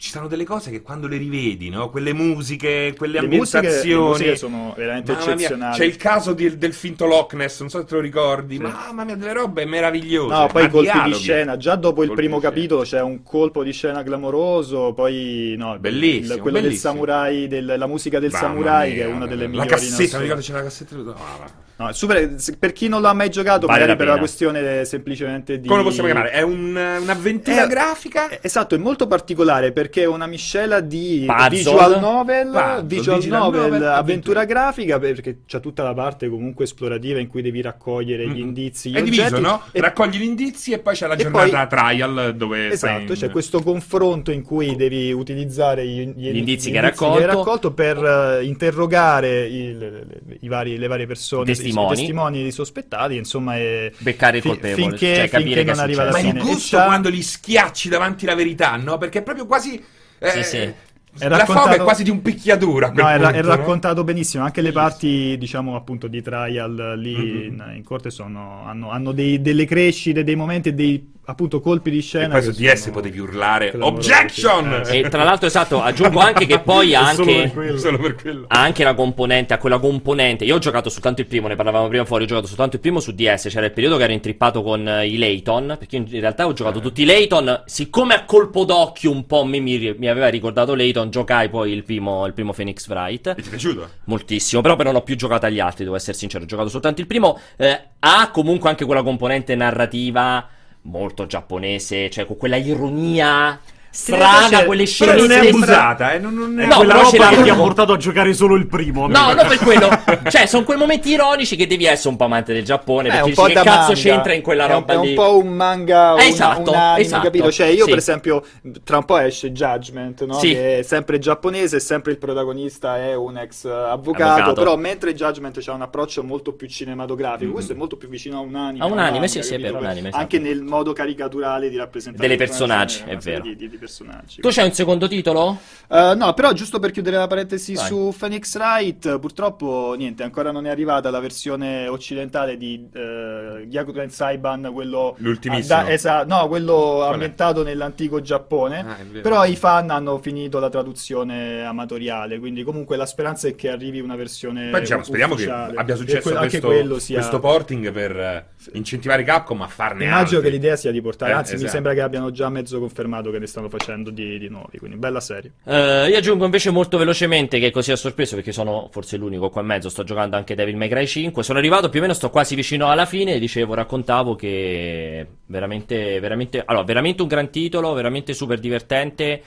Ci 0.01 0.11
sono 0.11 0.29
delle 0.29 0.45
cose 0.45 0.71
che 0.71 0.81
quando 0.81 1.09
le 1.09 1.17
rivedi, 1.17 1.71
no? 1.71 1.91
Quelle 1.91 2.13
musiche, 2.13 2.95
quelle 2.97 3.21
le 3.21 3.27
musiche, 3.27 3.61
le 3.63 3.67
ambientazioni. 3.67 4.09
musiche 4.09 4.37
sono 4.37 4.73
veramente 4.77 5.11
Mamma 5.11 5.25
mia, 5.25 5.35
eccezionali. 5.35 5.77
C'è 5.77 5.85
il 5.87 5.97
caso 5.97 6.33
di- 6.35 6.57
del 6.57 6.73
finto 6.73 7.05
Loch 7.07 7.33
Ness, 7.35 7.59
non 7.59 7.69
so 7.69 7.81
se 7.81 7.85
te 7.85 7.95
lo 7.97 8.01
ricordi. 8.01 8.55
Sì. 8.59 8.63
Mamma 8.63 9.03
mia, 9.03 9.17
delle 9.17 9.33
robe 9.33 9.65
meravigliose. 9.65 10.33
No, 10.33 10.47
poi 10.47 10.63
Ma 10.63 10.69
colpi 10.71 10.85
dialoghi. 10.93 11.11
di 11.11 11.19
scena, 11.19 11.57
già 11.57 11.75
dopo 11.75 12.03
il 12.03 12.07
Colpi 12.09 12.23
primo 12.23 12.37
di 12.37 12.43
scena. 12.43 12.55
capitolo 12.55 12.83
c'è 12.83 13.01
un 13.03 13.23
colpo 13.25 13.65
di 13.65 13.73
scena 13.73 14.05
clamoroso, 14.05 14.93
poi 14.95 15.57
no, 15.59 15.77
Bellissimo, 15.81 16.35
il- 16.35 16.41
quello 16.43 16.59
del 16.59 16.67
bellissimo. 16.69 16.93
samurai, 16.93 17.49
del- 17.49 17.75
la 17.77 17.87
musica 17.89 18.21
del 18.21 18.31
Mamma 18.31 18.47
samurai 18.47 18.93
mia, 18.93 19.03
che 19.05 19.11
è 19.11 19.13
una 19.13 19.27
delle 19.27 19.43
la 19.43 19.49
migliori 19.49 19.69
cassetta, 19.69 20.03
in 20.03 20.17
mi 20.17 20.23
ricordo 20.23 20.43
c'è 20.43 20.53
la 20.53 20.63
cassetta. 20.63 20.95
No, 20.95 21.03
va. 21.13 21.67
No, 21.81 21.89
è 21.89 21.93
super- 21.93 22.35
per 22.59 22.73
chi 22.73 22.89
non 22.89 23.01
l'ha 23.01 23.13
mai 23.13 23.31
giocato, 23.31 23.67
Vale 23.69 23.79
magari 23.79 23.91
la 23.91 23.97
per 23.97 24.07
la 24.09 24.19
questione 24.19 24.85
semplicemente 24.85 25.61
di 25.61 25.69
Come 25.69 25.81
lo 25.83 25.87
possiamo 25.87 26.09
chiamare? 26.09 26.31
È 26.33 26.43
un- 26.43 26.75
un'avventura 27.03 27.65
Eh, 27.65 27.69
grafica? 27.69 28.29
Esatto, 28.43 28.75
è 28.75 28.79
molto 28.79 29.07
particolare 29.07 29.71
perché 29.71 30.03
è 30.03 30.07
una 30.07 30.27
miscela 30.27 30.81
di 30.81 31.23
Puzzle. 31.25 31.49
visual 31.51 32.01
novel, 32.01 32.47
Puzzle, 32.51 32.83
visual 32.85 33.19
digital 33.19 33.39
novel, 33.41 33.61
novel, 33.61 33.83
avventura 33.85 33.99
avventura. 33.99 34.45
grafica, 34.45 34.99
perché 34.99 35.37
c'è 35.47 35.61
tutta 35.61 35.85
la 35.85 35.95
parte 35.95 36.29
comunque 36.29 36.65
esplorativa 36.65 37.21
in 37.21 37.29
cui 37.29 37.43
devi 37.43 37.61
raccogliere 37.63 38.25
gli 38.27 38.31
Mm-mm. 38.31 38.37
indizi, 38.49 38.91
gli 38.91 38.97
È 38.97 39.03
diviso, 39.05 39.23
oggetti. 39.27 39.41
no? 39.41 39.63
E- 39.71 39.81
Raccogli 39.81 40.17
gli 40.19 40.23
indizi 40.25 40.73
e 40.73 40.81
poi 40.81 40.95
c'è 40.95 41.07
la 41.07 41.15
giornata 41.15 41.67
poi- 41.67 41.79
trial 41.79 42.35
dove 42.37 42.73
Esatto, 42.73 43.07
fai- 43.07 43.17
c'è 43.17 43.31
questo 43.31 43.63
confronto 43.63 44.33
in 44.33 44.43
cui 44.43 44.75
devi 44.75 45.13
utilizzare 45.13 45.87
gli, 45.87 46.13
Gli 46.17 46.37
indizi 46.37 46.73
che 46.73 46.79
hai 46.79 46.83
raccolto. 46.83 47.25
raccolto 47.25 47.73
per 47.73 48.05
eh, 48.41 48.45
interrogare 48.45 49.47
il- 49.47 50.07
i 50.41 50.49
vari- 50.49 50.77
le 50.77 50.87
varie 50.89 51.07
persone, 51.07 51.45
testimoni. 51.71 51.93
i 51.93 51.97
testimoni 51.97 52.43
di 52.43 52.51
sospettati, 52.51 53.17
insomma, 53.17 53.57
e 53.57 53.93
Beccare 53.99 54.37
il 54.39 54.43
fi- 54.43 54.59
finché, 54.61 55.15
cioè 55.15 55.29
capire 55.29 55.41
finché 55.43 55.55
che 55.55 55.61
è 55.61 55.65
non 55.75 55.79
arriva 55.79 56.03
alla 56.03 56.11
Ma 56.11 56.19
successo. 56.19 56.37
il 56.37 56.41
fine. 56.43 56.53
Gusto 56.55 56.77
c'ha- 56.77 56.85
quando 56.85 57.09
li 57.09 57.23
schiacci 57.23 57.89
davanti 57.89 58.25
alla 58.27 58.35
verità, 58.35 58.77
no? 58.77 58.99
Perché 58.99 59.19
è 59.19 59.23
proprio 59.23 59.47
quasi. 59.47 59.83
eh, 60.19 60.31
Sì, 60.31 60.43
sì. 60.43 60.73
È 61.21 61.27
La 61.27 61.45
foga 61.47 61.73
è 61.73 61.79
quasi 61.81 62.05
di 62.05 62.11
un 62.11 62.23
picchiaduro. 62.23 62.87
a 62.87 62.91
quel 62.93 63.03
No, 63.05 63.11
è, 63.11 63.17
punto, 63.19 63.35
è 63.35 63.43
no? 63.43 63.49
raccontato 63.49 64.05
benissimo. 64.05 64.45
Anche 64.45 64.61
le 64.61 64.71
parti, 64.73 65.37
diciamo, 65.37 65.75
appunto, 65.75 66.07
di 66.07 66.23
trial 66.23 66.95
lì 66.97 67.17
Mhm. 67.17 67.43
in, 67.45 67.73
in 67.77 67.83
corte 67.83 68.11
sono, 68.11 68.63
hanno, 68.67 68.91
hanno 68.91 69.11
dei- 69.13 69.41
delle 69.41 69.65
crescite, 69.65 70.23
dei 70.23 70.37
momenti, 70.37 70.69
e 70.69 70.75
dei 70.75 71.13
appunto 71.31 71.61
colpi 71.61 71.91
di 71.91 71.99
E 71.99 72.03
scena. 72.03 72.29
poi 72.29 72.43
su 72.43 72.53
sono 72.53 72.93
potevi 72.95 73.19
urlare 73.19 73.71
clamorosi. 73.71 74.11
Objection! 74.11 74.83
Eh, 74.87 74.99
E 74.99 75.09
tra 75.11 75.25
l'altro, 75.25 75.47
esatto, 75.47 75.83
aggiungo 75.83 76.21
anche 76.21 76.47
che 76.47 76.59
poi 76.65 76.95
ha 76.95 77.07
anche. 77.07 77.51
quello. 77.53 77.77
Solo 77.79 77.99
per 77.99 78.15
quello. 78.15 78.45
ha 78.49 78.61
anche 78.63 78.83
la 78.83 78.95
componente, 78.95 79.53
ha 79.53 79.59
quella 79.59 79.79
componente. 79.79 80.45
Io 80.45 80.55
ho 80.55 80.59
giocato 80.59 80.89
soltanto 80.89 81.21
il 81.21 81.27
primo, 81.27 81.47
ne 81.49 81.55
parlavamo 81.57 81.89
prima 81.89 82.05
fuori. 82.07 82.25
Ho 82.25 82.27
giocato 82.27 82.47
soltanto 82.47 82.77
il 82.77 82.83
primo 82.83 83.01
su 83.01 83.13
DS. 83.13 83.49
C'era 83.51 83.67
il 83.67 83.73
periodo 83.73 83.97
che 83.99 84.05
ero 84.05 84.13
intrippato 84.13 84.63
con 84.63 84.89
eh, 84.89 85.07
i 85.07 85.19
Layton. 85.19 85.77
Perché 85.79 85.97
io 85.97 86.05
in 86.09 86.21
realtà 86.21 86.47
ho 86.47 86.53
giocato 86.55 86.81
tutti 86.81 87.03
i 87.03 87.05
Layton. 87.05 87.63
Siccome 87.67 88.15
a 88.15 88.25
colpo 88.25 88.65
d'occhio 88.65 89.11
un 89.11 89.27
po' 89.27 89.45
mi, 89.45 89.61
mi, 89.61 89.95
mi 89.99 90.09
aveva 90.09 90.29
ricordato 90.29 90.75
Layton, 90.75 91.11
giocai 91.11 91.49
poi 91.51 91.73
il 91.73 91.85
primo, 91.85 92.25
il 92.27 92.33
primo 92.33 92.53
Phoenix 92.55 92.89
Wright. 92.89 93.27
E 93.29 93.35
ti 93.35 93.41
è 93.43 93.51
piaciuto? 93.51 93.89
Moltissimo, 94.05 94.63
però, 94.63 94.77
però 94.77 94.91
non 94.93 95.01
ho 95.01 95.05
più 95.05 95.15
giocato 95.17 95.45
agli 95.47 95.61
altri, 95.61 95.85
devo 95.85 95.97
essere 95.97 96.17
sincero. 96.17 96.45
Ho 96.45 96.47
giocato 96.47 96.69
soltanto 96.71 97.01
il 97.03 97.07
primo. 97.07 97.39
Eh, 97.57 97.81
ha 97.99 98.31
comunque 98.31 98.71
anche 98.71 98.85
quella 98.87 99.03
componente 99.03 99.55
narrativa 99.55 100.49
molto 100.83 101.27
giapponese, 101.27 102.11
cioè 102.11 102.27
con 102.27 102.37
quella 102.37 102.57
ironia 102.57 103.61
strana, 103.91 104.65
quelle 104.65 104.85
Però 104.85 104.87
scene 104.87 105.15
non 105.15 105.31
è 105.31 105.49
abusata, 105.49 106.13
eh? 106.13 106.19
Non, 106.19 106.35
non 106.35 106.61
è... 106.61 106.67
No, 106.67 106.77
quella 106.77 106.95
però 106.95 107.11
roba 107.11 107.29
che 107.29 107.43
ti 107.43 107.49
ha 107.49 107.55
portato 107.55 107.93
a 107.93 107.97
giocare 107.97 108.33
solo 108.35 108.55
il 108.57 108.67
primo. 108.67 109.07
No, 109.07 109.33
non 109.33 109.47
per 109.47 109.59
quello. 109.59 109.89
Cioè, 110.29 110.47
sono 110.47 110.65
quei 110.65 110.77
momenti 110.77 111.11
ironici 111.11 111.57
che 111.57 111.67
devi 111.67 111.85
essere 111.87 112.11
un 112.11 112.17
po' 112.17 112.25
amante 112.25 112.53
del 112.53 112.65
Giappone. 112.65 113.09
È 113.09 113.13
perché 113.13 113.31
dici 113.31 113.43
che 113.47 113.53
cazzo 113.55 113.69
manga. 113.69 113.93
c'entra 113.95 114.33
in 114.35 114.43
quella 114.43 114.65
È 114.65 114.67
un- 114.67 114.73
roba 114.73 114.93
è 114.93 114.97
un, 114.97 115.07
lì? 115.07 115.15
po' 115.15 115.39
un 115.39 115.49
manga, 115.49 116.13
un, 116.15 116.21
Esatto, 116.21 116.71
un 116.71 116.77
anime, 116.77 117.01
esatto. 117.01 117.23
capito? 117.25 117.51
Cioè, 117.51 117.67
io 117.69 117.85
Sì. 117.85 117.91
per 117.91 117.99
esempio, 117.99 118.45
tra 118.85 118.99
un 118.99 119.05
po' 119.05 119.19
esce 119.19 119.53
Judgment, 119.53 120.25
no? 120.25 120.35
Sì. 120.35 120.53
Che 120.53 120.79
è 120.79 120.83
sempre 120.83 121.19
giapponese, 121.19 121.81
sempre 121.81 122.13
il 122.13 122.19
protagonista 122.19 122.99
è 122.99 123.15
un 123.15 123.39
ex 123.39 123.65
eh, 123.65 123.71
avvocato, 123.71 124.31
Avvocato. 124.33 124.53
però 124.55 124.77
mentre 124.77 125.15
Judgment 125.15 125.59
c'ha 125.63 125.73
un 125.73 125.83
approccio 125.83 126.23
molto 126.23 126.53
più 126.53 126.69
cinematografico, 126.69 127.53
questo 127.53 127.73
è 127.73 127.77
molto 127.77 127.97
più 127.97 128.09
vicino 128.09 128.37
a 128.39 128.41
un 128.41 128.55
anime. 128.55 128.85
A 128.85 128.87
un 128.87 128.99
anime, 128.99 129.13
manga, 129.13 129.27
sì, 129.29 129.43
sì, 129.43 129.55
è 129.55 129.59
vero, 129.59 129.79
un 129.79 129.87
anime, 129.87 130.11
Anche 130.13 130.37
esatto. 130.37 130.53
nel 130.55 130.63
modo 130.63 130.93
caricaturale 130.93 131.69
di 131.71 131.77
rappresentare 131.77 132.27
Delle 132.29 132.39
personaggi, 132.39 133.03
è 133.07 133.17
serie 133.21 133.41
vero. 133.41 133.78
Personaggi. 133.79 134.41
Tu 134.41 134.49
c'hai 134.51 134.67
un 134.67 134.73
secondo 134.73 135.09
titolo? 135.09 135.59
Uh, 135.89 136.15
no, 136.17 136.35
però 136.35 136.53
giusto 136.53 136.79
per 136.79 136.91
chiudere 136.91 137.17
la 137.17 137.27
parentesi 137.27 137.75
Vai. 137.75 137.87
su 137.87 138.15
Phoenix 138.19 138.55
Wright, 138.57 139.19
purtroppo 139.19 139.95
niente, 139.97 140.23
ancora 140.23 140.51
non 140.51 140.67
è 140.67 140.71
arrivata 140.71 141.11
la 141.11 141.21
versione 141.21 141.87
occidentale 141.89 142.57
di 142.57 142.89
uh, 142.93 143.67
Gyakuten 143.67 144.11
Saiban, 144.11 144.71
quello 144.73 145.15
L'ultimissimo. 145.19 145.83
da- 145.83 145.89
esa- 145.91 146.25
no, 146.25 146.47
quello 146.49 147.05
è? 147.05 147.13
ambientato 147.13 147.63
nell'antico 147.63 148.21
Giappone. 148.21 148.79
Ah, 148.81 148.99
è. 148.99 149.21
Però 149.21 149.45
i 149.47 149.57
fan 149.57 149.91
hanno 149.91 150.19
finito 150.19 150.59
la 150.59 150.69
traduzione 150.69 151.65
amatoriale, 151.65 152.39
quindi 152.39 152.63
comunque 152.65 152.97
la 152.97 153.07
speranza 153.07 153.49
è 153.49 153.55
che 153.55 153.71
arrivi 153.71 154.01
una 154.01 154.17
versione 154.17 154.71
Poi 154.71 154.81
diciamo, 154.81 155.03
speriamo 155.05 155.35
che 155.35 155.49
abbia 155.51 155.95
successo 155.97 156.29
que- 156.31 156.37
anche 156.39 156.49
questo, 156.61 156.67
quello 156.69 156.99
sia... 156.99 157.17
questo 157.19 157.39
porting 157.39 157.91
per 157.93 158.17
eh, 158.17 158.47
incentivare 158.73 159.23
Capcom 159.25 159.63
a 159.63 159.69
farne 159.69 160.05
Immagino 160.05 160.39
altri. 160.39 160.43
che 160.43 160.57
l'idea 160.57 160.77
sia 160.77 160.91
di 160.91 161.01
portare, 161.01 161.33
Eh, 161.33 161.35
anzi 161.35 161.51
mi 161.53 161.57
esatto. 161.59 161.73
sembra 161.73 161.95
che 161.95 162.01
abbiano 162.03 162.31
già 162.31 162.49
mezzo 162.51 162.79
confermato 162.79 163.31
che 163.31 163.39
ne 163.39 163.47
stanno 163.47 163.68
facendo 163.69 164.11
di, 164.11 164.39
di 164.39 164.49
nuovi, 164.49 164.79
quindi 164.79 164.97
bella 164.97 165.21
serie. 165.21 165.53
Eh, 165.65 166.09
io 166.09 166.17
aggiungo 166.17 166.45
invece 166.45 166.71
molto 166.71 166.99
velocemente 166.99 167.59
che 167.59 167.71
così 167.71 167.93
a 167.93 167.97
sorpreso 167.97 168.35
perché 168.37 168.53
sono 168.53 168.89
forse 168.91 169.17
l'unico 169.17 169.51
qua 169.51 169.61
in 169.61 169.67
mezzo, 169.67 169.89
sto 169.89 170.05
giocando 170.05 170.37
anche 170.37 170.55
Devil 170.55 170.77
May 170.77 170.89
Cry 170.89 171.07
5, 171.07 171.43
sono 171.43 171.59
arrivato 171.59 171.89
più 171.89 171.99
o 171.99 172.03
meno, 172.03 172.15
sto 172.15 172.31
quasi 172.31 172.55
vicino 172.55 172.89
alla 172.89 173.07
fine, 173.07 173.39
dicevo, 173.39 173.75
raccontavo 173.75 174.35
che 174.35 175.27
veramente, 175.47 176.21
veramente, 176.21 176.63
allora, 176.65 176.85
veramente 176.85 177.23
un 177.23 177.29
gran 177.29 177.51
titolo, 177.51 177.93
veramente 177.93 178.35
super 178.35 178.59
divertente, 178.59 179.43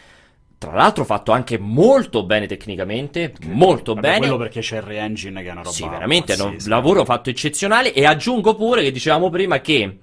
tra 0.58 0.74
l'altro 0.74 1.04
fatto 1.06 1.32
anche 1.32 1.58
molto 1.58 2.24
bene 2.24 2.46
tecnicamente, 2.46 3.34
molto 3.46 3.96
Vabbè, 3.96 4.08
bene. 4.08 4.18
quello 4.20 4.38
perché 4.38 4.60
c'è 4.60 4.76
il 4.76 4.84
re-engine 4.84 5.42
che 5.42 5.48
è 5.48 5.52
una 5.52 5.62
roba 5.62 5.74
Sì, 5.76 5.88
veramente 5.88 6.34
un 6.40 6.56
lavoro 6.68 7.04
fatto 7.04 7.32
eccezionale 7.32 7.92
e 7.94 8.06
aggiungo 8.06 8.54
pure 8.54 8.84
che 8.84 8.92
dicevamo 8.92 9.32
prima 9.32 9.60
che 9.60 9.98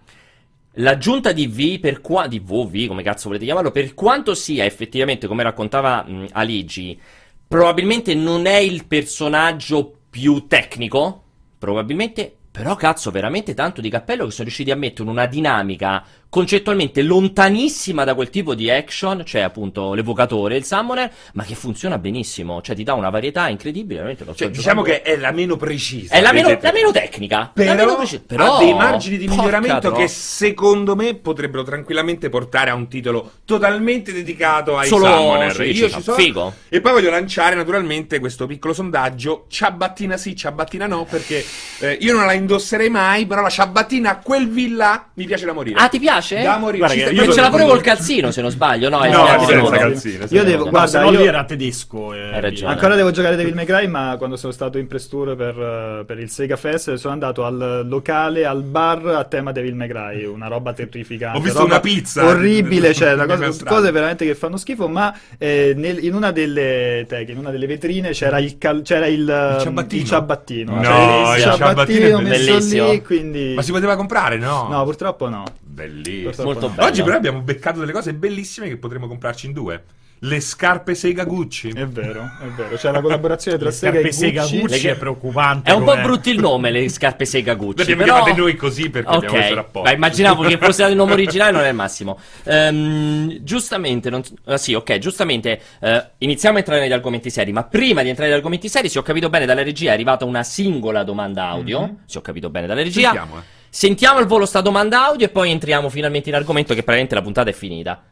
l'aggiunta 0.75 1.33
di 1.33 1.47
V 1.47 1.81
per 1.81 2.01
qua 2.01 2.27
di 2.27 2.39
VV, 2.39 2.87
come 2.87 3.03
cazzo 3.03 3.29
volete 3.29 3.45
chiamarlo, 3.45 3.71
per 3.71 3.95
quanto 3.95 4.35
sia 4.35 4.65
effettivamente 4.65 5.27
come 5.27 5.43
raccontava 5.43 6.03
mh, 6.03 6.27
Aligi, 6.33 6.99
probabilmente 7.47 8.15
non 8.15 8.47
è 8.47 8.57
il 8.57 8.87
personaggio 8.87 9.93
più 10.11 10.47
tecnico, 10.47 11.23
probabilmente 11.59 12.33
però 12.51 12.75
cazzo, 12.75 13.13
veramente 13.13 13.55
tanto 13.55 13.81
di 13.81 13.89
cappello 13.89 14.25
che 14.25 14.33
sono 14.33 14.45
riusciti 14.45 14.73
a 14.73 14.77
mettere 14.77 15.09
una 15.09 15.27
dinamica 15.27 16.05
concettualmente 16.29 17.03
lontanissima 17.03 18.05
da 18.05 18.15
quel 18.15 18.29
tipo 18.31 18.55
di 18.55 18.71
action, 18.71 19.23
cioè 19.25 19.41
appunto 19.41 19.95
l'evocatore, 19.95 20.57
il 20.57 20.65
summoner, 20.65 21.11
ma 21.33 21.45
che 21.45 21.55
funziona 21.55 21.99
benissimo, 21.99 22.61
cioè 22.61 22.77
ti 22.77 22.83
dà 22.85 22.95
una 22.95 23.09
varietà 23.11 23.49
incredibile, 23.49 24.17
Cioè, 24.35 24.51
diciamo 24.51 24.83
che 24.83 25.03
è 25.03 25.17
la 25.17 25.33
meno 25.33 25.57
precisa. 25.57 26.15
È 26.15 26.21
la 26.21 26.33
meno, 26.33 26.57
la 26.61 26.73
meno 26.73 26.91
tecnica. 26.91 27.51
Però, 27.53 27.75
la 27.75 27.85
meno 27.85 27.97
precisa. 27.97 28.23
Però 28.27 28.57
ha 28.57 28.59
dei 28.59 28.75
margini 28.75 29.17
di 29.17 29.27
miglioramento 29.29 29.91
che 29.93 30.09
secondo 30.09 30.95
me 30.95 31.15
potrebbero 31.15 31.63
tranquillamente 31.63 32.29
portare 32.29 32.71
a 32.71 32.75
un 32.75 32.89
titolo 32.89 33.33
totalmente 33.45 34.13
dedicato 34.13 34.77
ai 34.77 34.89
Solo 34.89 35.07
Summoner. 35.07 35.55
sì, 35.55 35.63
Io 35.63 35.89
ci 35.89 36.03
sono. 36.03 36.17
figo. 36.17 36.55
E 36.69 36.81
poi 36.81 36.93
voglio 36.93 37.11
lanciare 37.11 37.55
naturalmente 37.55 38.19
questo 38.19 38.47
piccolo 38.47 38.75
sondaggio. 38.75 39.47
Ciabattina 39.49 40.17
sì, 40.17 40.37
ciabattina 40.37 40.87
no, 40.87 41.07
perché 41.09 41.45
eh, 41.81 41.97
io 42.01 42.15
non 42.15 42.27
la 42.27 42.35
indosserei 42.35 42.91
mai, 42.91 43.27
però 43.27 43.41
la 43.41 43.49
ciabattina 43.49 44.11
a 44.11 44.17
quel 44.19 44.49
villa 44.49 45.09
mi 45.15 45.25
piace 45.25 45.47
da 45.47 45.53
morire. 45.53 45.79
Ah, 45.81 45.89
ti 45.89 45.99
piace? 45.99 46.18
Piace? 46.19 46.43
Damori, 46.43 46.79
Guarda 46.79 46.95
che 46.95 47.01
io 47.01 47.25
Non 47.25 47.33
ce 47.33 47.41
l'ha 47.41 47.47
devo- 47.49 47.57
pure 47.57 47.69
col 47.69 47.81
calzino, 47.81 48.31
se 48.31 48.41
non 48.41 48.51
sbaglio. 48.51 48.89
No, 48.89 48.99
No, 48.99 49.05
è- 49.05 49.45
senza 49.47 49.77
calzino. 49.77 50.25
Io 50.31 50.45
devo, 50.45 50.65
No, 50.65 50.71
guarda, 50.71 51.01
no 51.03 51.11
io- 51.11 51.19
lì 51.21 51.27
era 51.27 51.45
tedesco. 51.45 52.15
eh, 52.15 52.35
Hai 52.35 52.41
ragione. 52.41 52.73
Ancora 52.73 52.95
devo 52.95 53.11
giocare 53.11 53.37
Devil 53.37 53.55
May 53.55 53.65
Cry, 53.67 53.87
ma 53.87 54.15
quando 54.19 54.37
sono 54.37 54.53
stato 54.53 54.79
in 54.79 54.87
press 54.87 55.09
tour 55.09 55.37
per, 55.37 55.59
eh, 55.59 56.05
per 56.05 56.19
il 56.19 56.31
Sega 56.31 56.57
Fest 56.57 56.95
sono 56.95 57.13
andato 57.13 57.45
al 57.45 57.85
locale, 57.87 58.45
al 58.45 58.63
bar 58.63 59.07
a 59.07 59.25
tema 59.25 59.53
Devil 59.53 59.75
May 59.75 59.89
Cry, 59.89 60.25
una 60.25 60.49
roba 60.49 60.73
terrificante. 60.73 61.39
Ho 61.39 61.41
visto 61.41 61.65
una 61.65 61.81
pizza. 61.81 62.25
Orribile, 62.25 62.93
cioè, 62.95 63.13
una 63.15 63.27
cosa- 63.37 63.65
cose 63.65 63.91
veramente 63.91 64.25
che 64.27 64.35
fanno 64.35 64.57
schifo, 64.57 64.89
ma 64.89 65.15
eh, 65.39 65.73
nel- 65.77 66.03
in 66.05 66.15
una 66.15 66.31
delle 66.33 67.05
tech, 67.09 67.29
in 67.29 67.39
una 67.39 67.51
delle 67.51 67.67
vetrine 67.67 68.11
c'era 68.11 68.39
il, 68.39 68.59
cal- 68.59 68.83
c'era 68.83 69.07
il, 69.07 69.21
Il 69.21 69.57
ciabattino. 69.61 70.03
il 70.03 70.09
ciabattino. 70.09 70.75
No, 70.75 70.81
C'era 70.81 71.37
il 71.37 71.43
ciabattino 71.57 72.19
è 72.19 72.23
messo 72.23 72.53
bellissimo. 72.53 72.91
lì, 72.91 73.03
quindi... 73.03 73.53
Ma 73.55 73.63
si 73.63 73.73
poteva 73.73 73.97
comprare, 73.97 74.37
no? 74.39 74.69
No, 74.71 74.85
purtroppo 74.85 75.29
no. 75.29 75.45
Bellissimo. 75.87 76.45
Molto 76.45 76.69
bello. 76.69 76.89
Oggi 76.89 77.03
però 77.03 77.17
abbiamo 77.17 77.41
beccato 77.41 77.79
delle 77.81 77.93
cose 77.93 78.13
bellissime 78.15 78.69
che 78.69 78.77
potremmo 78.77 79.07
comprarci 79.07 79.47
in 79.47 79.53
due. 79.53 79.83
Le 80.23 80.41
scarpe 80.41 80.97
Sega 80.97 81.23
Gucci. 81.23 81.69
È 81.69 81.87
vero, 81.87 82.29
è 82.43 82.47
vero. 82.57 82.75
C'è 82.75 82.91
la 82.91 83.01
collaborazione 83.01 83.57
tra 83.57 83.67
Le 83.67 83.73
Sega 83.73 84.01
e 84.01 84.11
Sega 84.13 84.43
Gucci. 84.43 84.59
Gucci 84.59 84.83
Le- 84.83 84.91
è 84.91 84.97
preoccupante. 84.97 85.71
È 85.71 85.73
un 85.75 85.85
po' 85.85 85.93
com'è. 85.93 86.03
brutto 86.03 86.29
il 86.31 86.41
nome, 86.41 86.73
le 86.73 86.89
scarpe 86.89 87.25
Sega 87.25 87.55
Gucci. 87.55 87.77
Le 87.77 87.83
abbiamo 87.93 88.03
però... 88.03 88.15
chiamate 88.25 88.41
noi 88.41 88.57
così 88.57 88.91
perché 88.91 89.09
abbiamo 89.09 89.33
questo 89.33 89.51
Ok, 89.53 89.55
rapporto. 89.55 89.89
ma 89.89 89.95
immaginavo 89.95 90.43
che 90.43 90.59
fosse 90.59 90.83
il 90.87 90.97
nome 90.97 91.13
originale, 91.13 91.53
non 91.53 91.63
è 91.63 91.69
il 91.69 91.75
massimo. 91.77 92.19
Ehm, 92.43 93.39
giustamente, 93.45 94.11
non- 94.11 94.23
ah, 94.47 94.57
sì, 94.57 94.75
ok, 94.75 94.99
giustamente, 94.99 95.61
eh, 95.81 96.05
iniziamo 96.19 96.57
a 96.57 96.59
entrare 96.59 96.81
negli 96.81 96.93
argomenti 96.93 97.31
seri, 97.31 97.53
ma 97.53 97.63
prima 97.63 98.03
di 98.03 98.09
entrare 98.09 98.29
negli 98.31 98.39
argomenti 98.39 98.69
seri, 98.69 98.89
se 98.89 98.99
ho 98.99 99.03
capito 99.03 99.29
bene 99.29 99.47
dalla 99.47 99.63
regia, 99.63 99.91
è 99.91 99.95
arrivata 99.95 100.25
una 100.25 100.43
singola 100.43 101.05
domanda 101.05 101.47
audio, 101.47 101.81
Mhm. 101.83 101.97
se 102.07 102.19
ho 102.19 102.23
capito 102.23 102.51
bene 102.51 102.67
dalla 102.67 102.83
regia. 102.83 103.13
Sentiamo, 103.13 103.39
eh. 103.39 103.57
Sentiamo 103.79 104.19
al 104.19 104.27
volo 104.27 104.45
sta 104.45 104.61
domanda 104.61 105.05
audio 105.05 105.25
e 105.25 105.29
poi 105.29 105.53
entriamo 105.53 105.89
finalmente 105.89 106.31
in 106.31 106.35
argomento 106.35 106.75
che 106.75 106.83
praticamente 106.83 107.15
la 107.15 107.23
puntata 107.23 107.49
è 107.49 107.53
finita. 107.53 108.03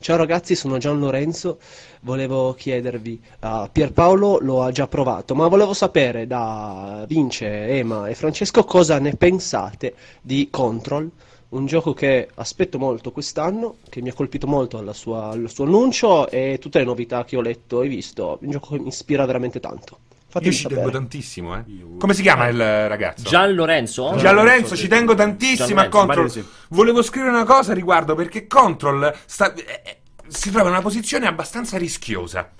Ciao 0.00 0.16
ragazzi, 0.16 0.56
sono 0.56 0.78
Gian 0.78 0.98
Lorenzo. 0.98 1.60
Volevo 2.00 2.54
chiedervi, 2.54 3.22
uh, 3.42 3.68
Pierpaolo 3.70 4.40
lo 4.40 4.64
ha 4.64 4.72
già 4.72 4.88
provato, 4.88 5.36
ma 5.36 5.46
volevo 5.46 5.74
sapere 5.74 6.26
da 6.26 7.04
Vince, 7.06 7.68
Ema 7.68 8.08
e 8.08 8.16
Francesco 8.16 8.64
cosa 8.64 8.98
ne 8.98 9.14
pensate 9.14 9.94
di 10.20 10.48
Control, 10.50 11.08
un 11.50 11.66
gioco 11.66 11.94
che 11.94 12.28
aspetto 12.34 12.76
molto 12.76 13.12
quest'anno, 13.12 13.76
che 13.88 14.02
mi 14.02 14.08
ha 14.08 14.12
colpito 14.12 14.48
molto 14.48 14.92
sua- 14.92 15.28
al 15.28 15.48
suo 15.48 15.66
annuncio 15.66 16.28
e 16.28 16.58
tutte 16.60 16.80
le 16.80 16.84
novità 16.84 17.24
che 17.24 17.36
ho 17.36 17.42
letto 17.42 17.82
e 17.82 17.86
visto. 17.86 18.38
Un 18.40 18.50
gioco 18.50 18.74
che 18.74 18.80
mi 18.80 18.88
ispira 18.88 19.24
veramente 19.24 19.60
tanto. 19.60 19.98
Io 20.40 20.52
Fatemi 20.52 20.54
ci 20.54 20.62
tengo 20.68 20.74
sapere. 20.82 20.98
tantissimo, 20.98 21.56
eh. 21.56 21.64
Come 21.98 22.14
si 22.14 22.22
chiama 22.22 22.48
il 22.48 22.88
ragazzo? 22.88 23.28
Gian 23.28 23.54
Lorenzo? 23.54 24.14
Gian 24.16 24.34
Lorenzo, 24.34 24.76
ci 24.76 24.88
tengo 24.88 25.14
tantissimo 25.14 25.68
Gian 25.68 25.78
a 25.78 25.82
Lorenzo, 25.88 25.98
Control. 25.98 26.26
pare 26.28 26.40
di. 26.40 26.46
Volevo 26.68 27.02
scrivere 27.02 27.32
una 27.32 27.44
cosa 27.44 27.72
a 27.72 27.74
riguardo 27.74 28.14
perché 28.14 28.46
Control 28.46 29.14
sta- 29.24 29.52
eh, 29.54 29.80
eh, 29.84 29.96
si 30.28 30.50
trova 30.50 30.68
in 30.68 30.74
una 30.74 30.82
posizione 30.82 31.26
abbastanza 31.26 31.78
rischiosa. 31.78 32.50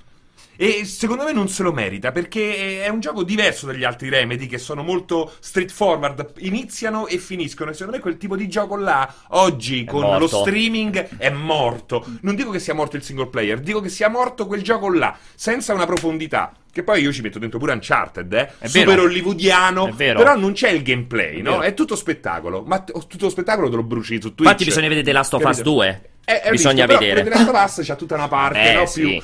E 0.57 0.85
secondo 0.85 1.25
me 1.25 1.33
non 1.33 1.49
se 1.49 1.63
lo 1.63 1.73
merita 1.73 2.13
perché 2.13 2.83
è 2.83 2.89
un 2.89 3.01
gioco 3.01 3.23
diverso 3.23 3.67
dagli 3.67 3.85
altri 3.85 4.09
Remedy 4.09 4.47
che 4.47 4.59
sono 4.59 4.83
molto 4.83 5.33
straightforward, 5.39 6.33
iniziano 6.39 7.07
e 7.07 7.19
finiscono. 7.19 7.71
E 7.71 7.75
secondo 7.75 7.97
me 7.97 8.03
quel 8.03 8.17
tipo 8.17 8.37
di 8.37 8.49
gioco 8.49 8.77
là, 8.77 9.13
oggi 9.29 9.85
con 9.85 10.01
morto. 10.03 10.19
lo 10.19 10.29
streaming, 10.29 11.17
è 11.19 11.31
morto. 11.31 12.05
Non 12.23 12.35
dico 12.35 12.51
che 12.51 12.59
sia 12.59 12.75
morto 12.75 12.97
il 12.97 13.03
single 13.03 13.29
player, 13.29 13.61
dico 13.61 13.81
che 13.81 13.89
sia 13.89 14.09
morto 14.09 14.47
quel 14.47 14.63
gioco 14.63 14.93
là, 14.93 15.17
senza 15.35 15.75
una 15.75 15.87
profondità. 15.87 16.53
Che 16.77 16.83
poi 16.83 17.01
io 17.01 17.11
ci 17.11 17.23
metto 17.23 17.39
dentro 17.39 17.59
pure 17.59 17.73
Uncharted, 17.73 18.31
eh? 18.35 18.47
È 18.59 18.69
vero. 18.69 18.91
Super 18.91 19.01
hollywoodiano. 19.01 19.87
È 19.89 19.93
vero. 19.93 20.19
Però 20.19 20.37
non 20.37 20.53
c'è 20.53 20.69
il 20.69 20.83
gameplay, 20.83 21.39
È 21.39 21.43
no? 21.43 21.53
vero. 21.53 21.63
È 21.63 21.73
tutto 21.75 21.97
spettacolo. 21.97 22.65
Ma 22.67 22.81
t- 22.81 22.93
tutto 23.07 23.25
lo 23.25 23.31
spettacolo 23.31 23.71
te 23.71 23.77
lo 23.77 23.83
bruci 23.83 24.15
su 24.21 24.35
Twitch. 24.35 24.41
Infatti 24.41 24.65
bisogna 24.65 24.89
vedere 24.89 25.07
The 25.07 25.13
Last 25.13 25.33
of 25.33 25.41
Us 25.41 25.47
Capito? 25.57 25.71
2. 25.71 26.11
Eh, 26.27 26.41
è 26.43 26.51
Bisogna 26.51 26.85
visto, 26.85 27.01
vedere. 27.01 27.23
Però 27.23 27.37
The 27.37 27.45
Last 27.53 27.79
of 27.79 27.81
Us 27.81 27.87
c'ha 27.87 27.97
tutta 27.97 28.15
una 28.17 28.29
parte, 28.29 28.59
Eh, 28.73 28.75
no? 28.75 28.87
sì. 28.87 29.01
Più... 29.03 29.23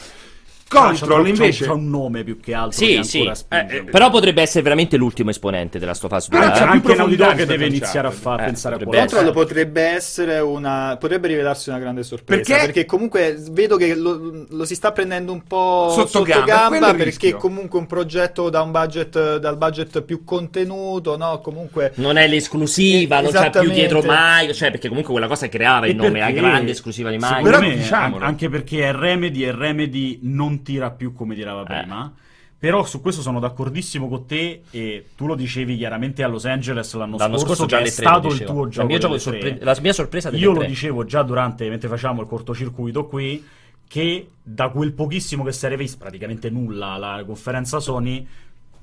Control 0.73 1.27
invece... 1.29 1.67
c'ha 1.67 1.73
un 1.73 1.89
nome 1.91 2.25
più 2.25 2.41
che 2.41 2.55
altro. 2.55 2.73
Sì, 2.73 2.97
che 2.97 3.05
sì. 3.05 3.19
ancora 3.19 3.35
spinge. 3.35 3.67
Eh, 3.69 3.77
eh, 3.77 3.85
Però 3.85 4.11
potrebbe 4.11 4.43
essere 4.43 4.63
veramente 4.63 4.97
l'ultimo 4.97 5.31
esponente 5.31 5.79
della 5.79 5.93
Us 5.93 6.29
2. 6.29 6.39
Però 6.39 6.53
più 6.53 6.63
anche 6.65 6.95
Dog 6.95 7.09
rispetto 7.09 7.45
deve 7.45 7.65
a 7.65 7.69
iniziare 7.69 8.07
a 8.07 8.11
Uncharted. 8.11 8.21
far 8.23 8.41
Eh, 8.41 8.45
pensare 8.45 8.75
a 8.75 8.79
qualcosa. 8.79 9.17
Control 9.17 9.33
potrebbe 9.33 9.83
essere 9.83 10.39
una. 10.39 10.97
potrebbe 10.99 11.29
rivelarsi 11.29 11.69
una 11.69 11.79
grande 11.79 12.03
sorpresa. 12.03 12.43
Perché? 12.43 12.65
Perché, 12.65 12.85
comunque 12.87 13.37
vedo 13.51 13.77
che 13.77 13.95
lo, 13.95 14.47
lo 14.49 14.65
si 14.65 14.75
sta 14.75 14.93
prendendo 14.93 15.33
un 15.33 15.43
po' 15.43 15.89
Sotto 15.91 16.07
sotto, 16.09 16.25
gamba, 16.25 16.45
gamba. 16.45 16.69
quello 16.69 16.87
perché 16.95 17.05
rischio. 17.05 17.37
comunque 17.37 17.79
un 17.79 17.87
progetto 17.87 18.51
da 18.51 18.63
un 18.63 18.71
budget 18.71 19.37
dal 19.39 19.57
budget 19.57 20.03
più 20.03 20.25
contenuto, 20.25 21.17
no? 21.17 21.41
Comunque. 21.41 21.93
Non 21.97 22.17
è 22.17 22.27
l'esclusiva, 22.29 23.21
non 23.21 23.33
c'è 23.33 23.51
più 23.51 23.71
dietro 23.71 24.03
mai. 24.03 24.53
Cioè, 24.55 24.71
perché 24.71 24.89
comunque 24.89 25.13
quella 25.13 25.29
cosa 25.29 25.49
creava 25.49 25.87
il 25.87 25.93
E 25.93 25.95
nome, 25.95 26.19
la 26.19 26.27
perché, 26.27 26.41
grande 26.41 26.71
esclusiva 26.71 27.11
di 27.11 27.19
secondo 27.21 27.51
Però 27.51 27.97
an- 27.97 28.17
anche 28.21 28.49
perché 28.49 28.89
è 28.89 28.93
Remedy 28.93 29.45
e 29.45 29.53
Remedy 29.53 30.19
non 30.23 30.62
tira 30.63 30.91
più 30.91 31.13
come 31.13 31.35
tirava 31.35 31.63
Eh. 31.63 31.65
prima. 31.81 32.13
Però 32.59 32.85
su 32.85 33.01
questo 33.01 33.23
sono 33.23 33.41
d'accordissimo 33.41 34.09
con 34.09 34.25
te 34.25 34.63
e 34.71 35.07
tu 35.17 35.27
lo 35.27 35.35
dicevi 35.35 35.77
chiaramente 35.77 36.23
a 36.23 36.29
Los 36.29 36.45
Angeles 36.47 36.95
l'anno, 36.95 37.17
L'anno 37.17 37.37
scorso, 37.37 37.67
scorso 37.67 37.67
già 37.67 37.79
è 37.79 37.91
tre 37.91 38.05
lo 38.05 38.09
stato 38.09 38.29
il 38.29 38.45
tuo 38.45 38.63
La 38.65 38.71
gioco 38.71 38.87
mia 38.87 38.99
gioco 38.99 39.19
sorpre- 39.19 39.59
la 39.61 39.77
mia 39.81 39.93
sorpresa 39.93 40.31
delle 40.31 40.43
Io 40.43 40.53
lo 40.53 40.59
tre. 40.61 40.69
dicevo 40.69 41.05
già 41.05 41.23
durante, 41.25 41.69
mentre 41.69 41.89
facciamo 41.89 42.21
il 42.21 42.29
cortocircuito 42.29 43.09
qui, 43.09 43.45
che 43.89 44.29
da 44.41 44.69
quel 44.69 44.93
pochissimo 44.93 45.43
che 45.43 45.51
si 45.51 45.67
era 45.67 45.75
visto, 45.75 45.99
praticamente 45.99 46.51
nulla, 46.51 46.97
la 46.99 47.25
conferenza 47.27 47.81
Sony, 47.81 48.25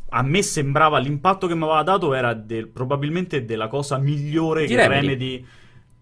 a 0.10 0.24
me 0.24 0.42
sembrava 0.42 0.98
l'impatto 0.98 1.48
che 1.48 1.56
mi 1.56 1.64
aveva 1.64 1.82
dato 1.84 2.14
era 2.14 2.34
del- 2.34 2.68
probabilmente 2.68 3.46
della 3.46 3.70
cosa 3.70 3.98
migliore 3.98 4.66
Di 4.66 4.76
che 4.76 4.76
Remedy. 4.76 5.08
Remedy 5.08 5.46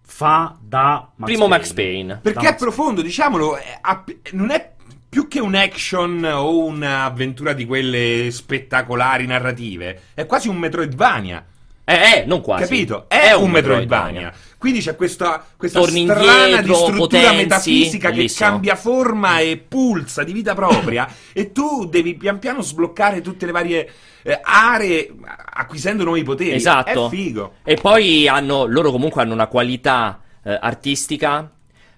fa 0.02 0.56
da 0.60 1.10
Max 1.14 1.28
Primo 1.28 1.46
Payne. 1.46 1.56
Max 1.58 1.72
Payne. 1.74 2.18
Perché 2.22 2.38
Da 2.40 2.46
è 2.48 2.50
Max 2.50 2.58
profondo, 2.60 3.02
diciamolo, 3.02 3.56
è- 3.56 3.78
ha- 3.80 4.04
non 4.32 4.50
è 4.50 4.72
più 5.08 5.28
che 5.28 5.40
un 5.40 5.54
action 5.54 6.22
o 6.24 6.64
un'avventura 6.64 7.52
di 7.52 7.64
quelle 7.64 8.30
spettacolari 8.30 9.26
narrative, 9.26 10.00
è 10.14 10.26
quasi 10.26 10.48
un 10.48 10.58
Metroidvania. 10.58 11.44
Eh, 11.84 11.94
eh, 11.94 12.24
non 12.26 12.42
quasi. 12.42 12.64
Capito? 12.64 13.08
È, 13.08 13.32
un 13.32 13.50
Metroidvania. 13.50 14.30
Quindi 14.58 14.80
c'è 14.80 14.94
questa, 14.94 15.42
questa 15.56 15.80
Torni 15.80 16.02
strana 16.02 16.44
indietro, 16.44 16.62
di 16.62 16.74
struttura 16.74 17.20
potenzi, 17.22 17.36
metafisica 17.36 18.08
che 18.10 18.16
bellissimo. 18.16 18.50
cambia 18.50 18.74
forma 18.74 19.38
e 19.38 19.56
pulsa 19.56 20.22
di 20.24 20.32
vita 20.32 20.54
propria 20.54 21.08
e 21.32 21.52
tu 21.52 21.86
devi 21.86 22.14
pian 22.14 22.38
piano 22.38 22.60
sbloccare 22.60 23.22
tutte 23.22 23.46
le 23.46 23.52
varie 23.52 23.90
eh, 24.22 24.38
aree 24.42 25.14
acquisendo 25.54 26.04
nuovi 26.04 26.24
poteri. 26.24 26.56
Esatto. 26.56 27.06
È 27.06 27.08
figo. 27.08 27.52
E 27.62 27.76
poi 27.76 28.28
hanno, 28.28 28.66
loro 28.66 28.90
comunque 28.90 29.22
hanno 29.22 29.32
una 29.32 29.46
qualità 29.46 30.20
eh, 30.42 30.58
artistica, 30.60 31.50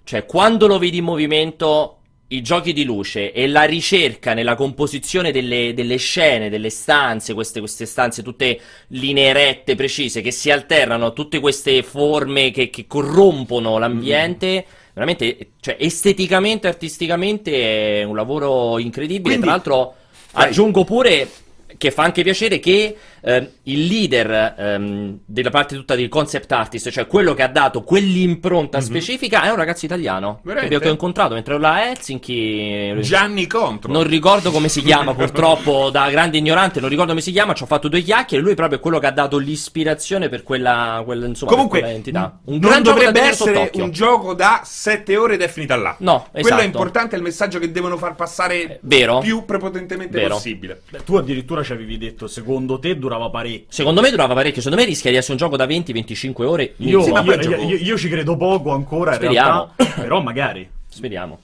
cioè 0.05 0.25
quando 0.25 0.69
lo 0.69 0.79
vedi 0.79 0.99
in 0.99 1.05
movimento, 1.05 2.00
i 2.33 2.43
giochi 2.43 2.73
di 2.73 2.85
luce 2.85 3.33
e 3.33 3.49
la 3.49 3.65
ricerca 3.65 4.35
nella 4.35 4.55
composizione 4.55 5.33
delle, 5.33 5.75
delle 5.75 5.97
scene, 5.97 6.49
delle 6.49 6.71
stanze, 6.71 7.35
queste, 7.35 7.59
queste 7.59 7.87
stanze 7.87 8.23
tutte 8.23 8.59
linee 8.89 9.33
rette, 9.33 9.75
precise, 9.75 10.21
che 10.21 10.31
si 10.31 10.51
alternano, 10.51 11.13
tutte 11.13 11.41
queste 11.41 11.83
forme 11.83 12.53
che, 12.53 12.71
che 12.71 12.87
corrompono 12.87 13.79
l'ambiente. 13.79 14.65
Veramente, 14.93 15.51
cioè, 15.61 15.77
esteticamente, 15.79 16.69
artisticamente 16.69 18.01
è 18.01 18.03
un 18.05 18.15
lavoro 18.15 18.79
incredibile. 18.79 19.37
Quindi- 19.37 19.43
Tra 19.43 19.51
l'altro, 19.51 19.95
Vai. 20.33 20.49
aggiungo 20.49 20.85
pure 20.85 21.29
che 21.77 21.91
fa 21.91 22.03
anche 22.03 22.23
piacere 22.23 22.61
che 22.61 22.97
ehm, 23.23 23.49
il 23.65 23.87
leader 23.87 24.55
ehm, 24.59 25.19
della 25.25 25.51
parte 25.51 25.75
tutta 25.77 25.95
del 25.95 26.09
concept 26.09 26.51
artist, 26.53 26.91
cioè 26.91 27.07
quello 27.07 27.35
che 27.35 27.43
ha 27.43 27.49
dato 27.49 27.83
quell'impronta 27.83 28.81
specifica, 28.81 29.43
è 29.43 29.51
un 29.51 29.57
ragazzo 29.57 29.85
italiano 29.85 30.41
Veramente? 30.43 30.79
che 30.79 30.89
ho 30.89 30.93
incontrato 30.93 31.35
mentre 31.35 31.55
ero 31.55 31.63
là 31.63 31.75
a 31.75 31.89
Helsinki. 31.91 32.97
Gianni 33.01 33.47
Contro. 33.47 33.93
Non 33.93 34.05
ricordo 34.05 34.51
come 34.51 34.69
si 34.69 34.83
chiama, 34.83 35.15
purtroppo, 35.15 35.91
da 35.93 36.09
grande 36.11 36.39
ignorante, 36.39 36.81
non 36.81 36.89
ricordo 36.89 37.11
come 37.11 37.23
si 37.23 37.33
chiama. 37.33 37.55
Ci 37.55 37.63
ho 37.63 37.67
fatto 37.67 37.89
due 37.89 38.01
chiacchiere. 38.03 38.43
Lui 38.43 38.55
proprio 38.55 38.79
è 38.79 38.81
quello 38.81 38.99
che 38.99 39.07
ha 39.07 39.13
dato 39.13 39.39
l'ispirazione 39.39 40.29
per 40.29 40.43
quella, 40.43 41.03
quella, 41.05 41.27
insomma, 41.27 41.51
Comunque, 41.53 41.81
per 41.81 41.89
quella 41.89 41.97
entità. 42.05 42.39
Un 42.45 42.59
non 42.61 42.83
dovrebbe 42.83 43.21
essere 43.21 43.71
un 43.75 43.91
gioco 43.91 44.35
da 44.35 44.63
7 44.65 45.17
ore 45.17 45.35
ed 45.35 45.43
è 45.43 45.49
finita 45.49 45.77
là. 45.77 45.95
No, 45.99 46.27
Quello 46.31 46.47
esatto. 46.47 46.63
è 46.63 46.65
importante, 46.65 47.15
è 47.15 47.19
il 47.19 47.25
messaggio 47.25 47.59
che 47.59 47.71
devono 47.71 47.97
far 47.97 48.15
passare 48.15 48.63
Eh, 48.63 48.79
vero. 48.83 49.19
più 49.19 49.45
prepotentemente 49.45 50.19
Vero. 50.19 50.35
possibile. 50.35 50.83
Beh, 50.91 51.05
tu 51.05 51.17
addirittura 51.17 51.63
ci 51.63 51.73
avevi 51.73 51.99
detto, 51.99 52.27
secondo 52.27 52.79
te 52.79 52.97
durava 53.11 53.29
parecchio. 53.31 53.67
Secondo 53.69 54.01
me 54.01 54.11
durava 54.11 54.35
parecchio. 54.35 54.63
Secondo 54.63 54.83
me 54.83 54.89
rischia 54.89 55.11
di 55.11 55.17
essere 55.17 55.33
un 55.33 55.39
gioco 55.39 55.57
da 55.57 55.67
20-25 55.67 56.45
ore. 56.45 56.75
Io, 56.77 57.03
Sì, 57.03 57.11
ma 57.11 57.23
io- 57.23 57.41
io- 57.41 57.77
io 57.77 57.99
ci 57.99 58.09
credo 58.09 58.37
poco 58.37 58.71
ancora, 58.73 59.11
in 59.13 59.17
Speriamo. 59.17 59.71
realtà, 59.77 60.01
però 60.01 60.21
magari. 60.23 60.69
Speriamo. 60.89 61.39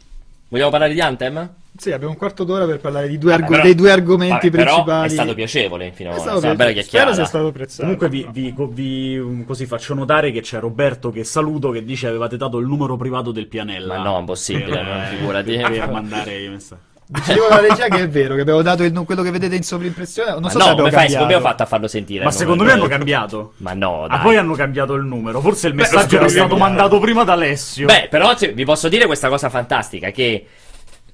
Vogliamo 0.49 0.71
parlare 0.71 0.93
di 0.95 1.01
Anthem? 1.01 1.51
Sì, 1.77 1.91
abbiamo 1.93 2.13
un 2.13 2.19
quarto 2.19 2.45
d'ora 2.45 2.65
per 2.65 2.79
parlare 2.81 3.07
di 3.09 3.19
due 3.19 3.31
Vabbè, 3.33 3.43
argo- 3.43 3.55
però- 3.57 3.67
dei 3.67 3.75
due 3.75 3.91
argomenti 3.91 4.49
vabbè, 4.49 4.63
principali. 4.65 5.07
È 5.09 5.11
stato 5.11 5.35
piacevole 5.35 5.91
fino 5.93 6.11
a 6.11 6.19
stato 6.19 6.39
una 6.39 6.55
bella 6.55 6.55
piacevole. 6.55 6.73
Spero 6.73 6.83
chiacchierata. 6.83 7.15
sia 7.15 7.25
stato 7.27 7.47
apprezzato. 7.49 7.83
Comunque 7.83 8.09
vi, 8.09 8.27
vi- 8.33 8.55
vi- 8.71 9.45
così 9.45 9.67
faccio 9.67 9.93
notare 9.93 10.31
che 10.31 10.41
c'è 10.41 10.59
Roberto 10.61 11.11
che 11.11 11.25
saluto 11.25 11.71
che 11.71 11.85
dice 11.85 12.07
avevate 12.07 12.37
dato 12.39 12.59
il 12.59 12.67
numero 12.67 12.97
privato 12.97 13.31
del 13.33 13.47
pianella. 13.49 13.99
Ma 13.99 14.03
no, 14.05 14.19
impossibile, 14.21 14.71
Per- 14.71 14.85
non 14.87 15.05
figurati. 15.11 15.57
Per 15.57 15.91
mandare 15.91 16.43
i 16.43 16.49
messaggi. 16.49 16.81
Ci 17.25 17.33
dico 17.35 17.47
la 17.49 17.61
regia 17.61 17.87
che 17.89 18.01
è 18.03 18.09
vero, 18.09 18.35
che 18.35 18.41
abbiamo 18.41 18.63
dato 18.63 18.83
il- 18.83 18.93
quello 19.05 19.23
che 19.23 19.31
vedete 19.31 19.55
in 19.55 19.63
sovrimpressione. 19.63 20.33
Non 20.33 20.43
Ma 20.43 20.51
so 20.51 20.59
no, 20.59 20.65
se 20.65 20.71
abbiamo 20.71 20.89
come 20.89 21.03
fai? 21.03 21.13
cambiato. 21.15 21.37
Ho 21.37 21.47
fatto 21.49 21.63
a 21.63 21.67
farlo 21.67 21.87
sentire? 21.89 22.25
Ma 22.25 22.31
secondo 22.33 22.65
me 22.65 22.73
hanno 22.73 22.89
cambiato. 22.89 23.53
Ma 23.59 23.75
no, 23.75 24.05
Ah, 24.05 24.09
dai. 24.09 24.19
poi 24.21 24.37
hanno 24.37 24.55
cambiato 24.55 24.95
il 24.95 25.05
numero. 25.05 25.41
Forse 25.41 25.69
il 25.69 25.75
Beh, 25.75 25.83
messaggio 25.83 26.17
era 26.17 26.25
scopriamo. 26.29 26.47
stato 26.49 26.57
mandato 26.57 26.99
prima 26.99 27.23
da 27.23 27.35
Alessio. 27.35 27.87
Beh, 27.87 28.09
però 28.11 28.37
se- 28.37 28.53
vi 28.53 28.65
posso 28.65 28.89
dire 28.89 29.07
questa 29.07 29.29
cosa 29.29 29.49
fantastica 29.49 30.11
che 30.11 30.47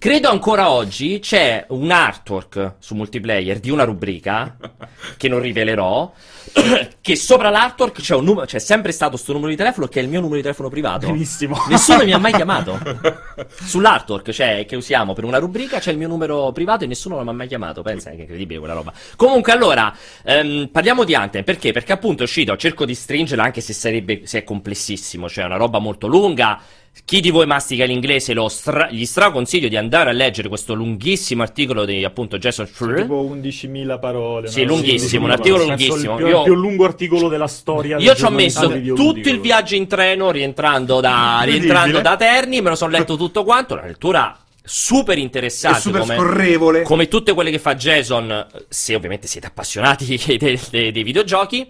credo 0.02 0.30
ancora 0.30 0.68
oggi 0.68 1.20
c'è 1.20 1.64
un 1.68 1.92
artwork 1.92 2.74
su 2.80 2.96
multiplayer 2.96 3.60
di 3.60 3.70
una 3.70 3.84
rubrica 3.84 4.56
che 5.16 5.28
non 5.28 5.38
rivelerò 5.38 6.12
che 7.00 7.16
sopra 7.16 7.50
l'artwork 7.50 8.00
c'è 8.00 8.14
un 8.14 8.24
numero 8.24 8.46
c'è 8.46 8.58
sempre 8.58 8.92
stato 8.92 9.16
sto 9.16 9.32
numero 9.32 9.50
di 9.50 9.56
telefono 9.56 9.86
che 9.86 10.00
è 10.00 10.02
il 10.02 10.08
mio 10.08 10.18
numero 10.18 10.36
di 10.36 10.42
telefono 10.42 10.68
privato. 10.68 11.06
Benissimo. 11.06 11.56
Nessuno 11.68 12.04
mi 12.04 12.12
ha 12.12 12.18
mai 12.18 12.32
chiamato. 12.32 12.78
Sull'artwork, 13.64 14.30
cioè, 14.30 14.66
che 14.66 14.76
usiamo 14.76 15.12
per 15.12 15.24
una 15.24 15.38
rubrica, 15.38 15.78
c'è 15.78 15.90
il 15.90 15.98
mio 15.98 16.08
numero 16.08 16.52
privato 16.52 16.84
e 16.84 16.86
nessuno 16.86 17.22
mi 17.22 17.28
ha 17.28 17.32
mai 17.32 17.48
chiamato. 17.48 17.82
Pensa 17.82 18.10
che 18.10 18.16
è 18.16 18.20
incredibile 18.20 18.58
quella 18.58 18.74
roba. 18.74 18.92
Comunque, 19.16 19.52
allora, 19.52 19.94
ehm, 20.24 20.68
parliamo 20.70 21.04
di 21.04 21.14
Anthem. 21.14 21.44
Perché? 21.44 21.72
Perché 21.72 21.92
appunto 21.92 22.22
è 22.22 22.24
uscito, 22.26 22.56
cerco 22.56 22.84
di 22.84 22.94
stringerla 22.94 23.42
anche 23.42 23.60
se 23.60 23.72
sarebbe, 23.72 24.22
se 24.24 24.40
è 24.40 24.44
complessissimo, 24.44 25.28
cioè 25.28 25.44
è 25.44 25.46
una 25.46 25.56
roba 25.56 25.78
molto 25.78 26.06
lunga. 26.06 26.60
Chi 27.04 27.20
di 27.20 27.30
voi 27.30 27.46
mastica 27.46 27.84
l'inglese 27.84 28.32
lo 28.34 28.48
stra- 28.48 28.88
gli 28.90 29.04
straconsiglio 29.06 29.68
di 29.68 29.76
andare 29.76 30.10
a 30.10 30.12
leggere 30.12 30.48
questo 30.48 30.74
lunghissimo 30.74 31.42
articolo 31.42 31.84
di 31.84 32.04
appunto 32.04 32.38
Jason 32.38 32.66
Schreier. 32.66 33.02
Tipo 33.02 33.22
11.000 33.24 33.98
parole. 33.98 34.48
Sì, 34.48 34.62
no? 34.62 34.68
lunghissimo, 34.74 35.24
un 35.24 35.30
Sì, 35.32 35.36
articolo 35.36 35.66
Penso 35.66 35.86
lunghissimo. 35.86 36.12
Il 36.12 36.18
più, 36.18 36.26
Io- 36.28 36.38
il 36.38 36.44
più 36.44 36.54
lungo 36.54 36.84
articolo 36.84 37.28
della 37.28 37.46
storia. 37.48 37.98
Io 37.98 38.14
ci 38.14 38.24
ho 38.24 38.30
messo 38.30 38.68
tutto 38.94 39.28
il 39.28 39.40
viaggio 39.40 39.74
in 39.74 39.86
treno 39.86 40.30
rientrando 40.30 41.00
da, 41.00 41.40
rientrando 41.44 42.00
da 42.00 42.16
Terni, 42.16 42.60
me 42.60 42.70
lo 42.70 42.74
sono 42.76 42.90
letto 42.92 43.16
tutto 43.16 43.42
quanto, 43.42 43.74
una 43.74 43.86
lettura 43.86 44.38
super 44.62 45.18
interessante. 45.18 45.80
Super 45.80 46.00
come, 46.02 46.14
scorrevole. 46.16 46.82
come 46.82 47.08
tutte 47.08 47.32
quelle 47.34 47.50
che 47.50 47.58
fa 47.58 47.74
Jason, 47.74 48.46
se 48.68 48.94
ovviamente 48.94 49.26
siete 49.26 49.46
appassionati 49.48 50.18
dei, 50.38 50.58
dei- 50.70 50.92
dei 50.92 51.02
videogiochi. 51.02 51.68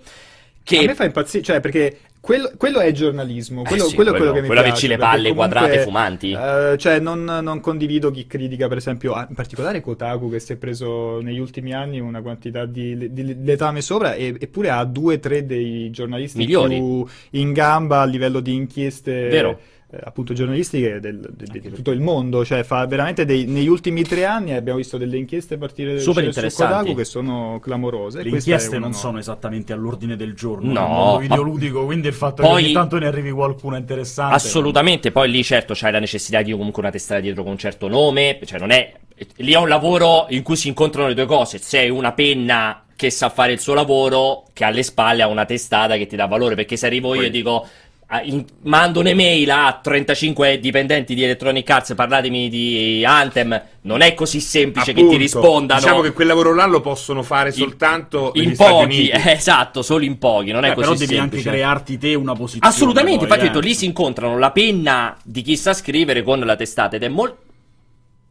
Che 0.64 0.78
A 0.78 0.82
me 0.84 0.94
fa 0.94 1.04
impazzire, 1.04 1.42
cioè, 1.42 1.60
perché 1.60 1.98
quello, 2.22 2.52
quello 2.56 2.78
è 2.78 2.92
giornalismo. 2.92 3.62
Quello, 3.62 3.84
Eh 3.84 3.88
sì, 3.88 3.94
quello 3.96 4.10
è 4.12 4.16
quello- 4.16 4.30
quello 4.32 4.32
che 4.32 4.40
mi 4.42 4.46
quello 4.46 4.62
piace. 4.62 4.86
averci 4.86 4.86
le 4.86 4.96
perché 4.96 5.10
palle 5.10 5.28
comunque, 5.30 5.58
quadrate 5.58 5.82
fumanti. 5.82 6.30
eh, 6.32 6.78
cioè, 6.78 6.98
non, 7.00 7.24
non 7.24 7.60
condivido 7.60 8.10
chi 8.12 8.26
critica, 8.28 8.68
per 8.68 8.76
esempio, 8.76 9.12
in 9.28 9.34
particolare 9.34 9.80
Kotaku, 9.80 10.30
che 10.30 10.38
si 10.38 10.52
è 10.52 10.56
preso 10.56 11.20
negli 11.20 11.38
ultimi 11.40 11.74
anni 11.74 11.98
una 11.98 12.22
quantità 12.22 12.64
di, 12.64 13.12
di 13.12 13.42
letame 13.44 13.80
sopra, 13.80 14.14
e- 14.14 14.36
eppure 14.38 14.70
ha 14.70 14.84
due 14.84 15.14
o 15.16 15.18
tre 15.18 15.44
dei 15.44 15.90
giornalisti 15.90 16.38
Migliori. 16.38 16.76
più 16.76 17.04
in 17.32 17.52
gamba 17.52 18.02
a 18.02 18.04
livello 18.04 18.38
di 18.40 18.54
inchieste. 18.54 19.28
Vero. 19.28 19.60
Eh, 19.94 19.98
appunto 20.02 20.32
giornalistiche 20.32 21.00
del- 21.00 21.20
de- 21.20 21.46
de- 21.46 21.60
di 21.60 21.70
tutto 21.70 21.90
il 21.90 22.00
mondo, 22.00 22.44
cioè 22.46 22.62
fa 22.62 22.86
veramente 22.86 23.26
dei, 23.26 23.44
negli 23.44 23.68
ultimi 23.68 24.02
tre 24.04 24.24
anni 24.24 24.52
abbiamo 24.54 24.78
visto 24.78 24.96
delle 24.96 25.18
inchieste 25.18 25.58
partire 25.58 26.00
Super 26.00 26.22
su 26.22 26.28
interessanti. 26.28 26.72
Kotaku 26.72 26.94
che 26.96 27.04
sono 27.04 27.58
clamorose. 27.62 28.22
Le 28.22 28.30
inchieste 28.30 28.72
non 28.78 28.90
nuova. 28.90 28.96
sono 28.96 29.18
esattamente 29.18 29.72
all'ordine 29.74 30.16
del 30.16 30.34
giorno 30.34 30.72
No, 30.72 30.80
nel 30.80 30.88
mondo 30.88 31.12
ma- 31.12 31.18
videoludico, 31.18 31.84
quindi 31.84 32.08
il 32.08 32.14
fatto 32.14 32.42
Poi- 32.42 32.56
che 32.60 32.64
ogni 32.64 32.72
tanto 32.72 32.98
ne 32.98 33.06
arrivi 33.06 33.30
qualcuna 33.30 33.76
interessante. 33.76 34.34
Assolutamente, 34.34 35.12
poi 35.12 35.30
lì 35.30 35.42
certo 35.44 35.74
c'hai 35.76 35.92
la 35.92 35.98
necessità 36.00 36.40
di 36.40 36.52
comunque 36.52 36.80
una 36.82 36.90
testata 36.90 37.20
dietro 37.20 37.42
con 37.42 37.52
un 37.52 37.58
certo 37.58 37.88
nome, 37.88 38.38
cioè 38.44 38.58
non 38.58 38.70
è... 38.70 38.94
Lì 39.36 39.52
è 39.52 39.58
un 39.58 39.68
lavoro 39.68 40.26
in 40.30 40.42
cui 40.42 40.56
si 40.56 40.68
incontrano 40.68 41.08
le 41.08 41.14
due 41.14 41.26
cose, 41.26 41.58
sei 41.58 41.90
una 41.90 42.12
penna 42.12 42.82
che 42.96 43.10
sa 43.10 43.28
fare 43.28 43.52
il 43.52 43.60
suo 43.60 43.74
lavoro, 43.74 44.44
che 44.52 44.64
alle 44.64 44.82
spalle 44.82 45.22
ha 45.22 45.26
una 45.28 45.44
testata 45.44 45.96
che 45.96 46.06
ti 46.06 46.16
dà 46.16 46.26
valore, 46.26 46.54
perché 46.54 46.76
se 46.76 46.86
arrivo 46.86 47.14
io 47.14 47.22
e 47.22 47.30
dico... 47.30 47.66
ah, 48.12 48.20
in- 48.22 48.44
mando 48.62 49.00
un'email 49.00 49.50
a 49.50 49.80
35 49.82 50.58
dipendenti 50.60 51.14
di 51.14 51.22
Electronic 51.24 51.68
Arts, 51.70 51.94
parlatemi 51.94 52.48
di 52.48 53.02
Anthem, 53.06 53.60
non 53.82 54.00
è 54.02 54.14
così 54.14 54.40
semplice 54.40 54.92
che 54.92 55.00
Appunto, 55.00 55.16
ti 55.16 55.22
rispondano. 55.22 55.80
Diciamo 55.80 56.00
che 56.02 56.12
quel 56.12 56.26
lavoro 56.26 56.54
là 56.54 56.66
lo 56.66 56.80
possono 56.80 57.22
fare 57.22 57.50
soltanto 57.52 58.32
in 58.34 58.54
pochi, 58.54 58.84
Uniti. 58.84 59.08
eh, 59.08 59.32
esatto, 59.32 59.82
solo 59.82 60.04
in 60.04 60.18
pochi, 60.18 60.52
non 60.52 60.64
è 60.64 60.70
Eh, 60.70 60.74
così 60.74 60.86
però 60.86 60.98
devi 60.98 61.14
semplice. 61.14 61.48
anche 61.48 61.58
crearti 61.58 61.98
te 61.98 62.14
una 62.14 62.34
posizione. 62.34 62.66
Assolutamente, 62.72 63.18
poi, 63.26 63.28
infatti 63.28 63.44
eh. 63.44 63.48
detto, 63.48 63.60
lì 63.60 63.74
si 63.74 63.84
incontrano 63.86 64.38
la 64.38 64.50
penna 64.50 65.16
di 65.24 65.42
chi 65.42 65.56
sa 65.56 65.72
scrivere 65.72 66.22
con 66.22 66.38
la 66.40 66.54
testata 66.56 66.96
ed 66.96 67.02
è 67.02 67.08
molto... 67.08 67.38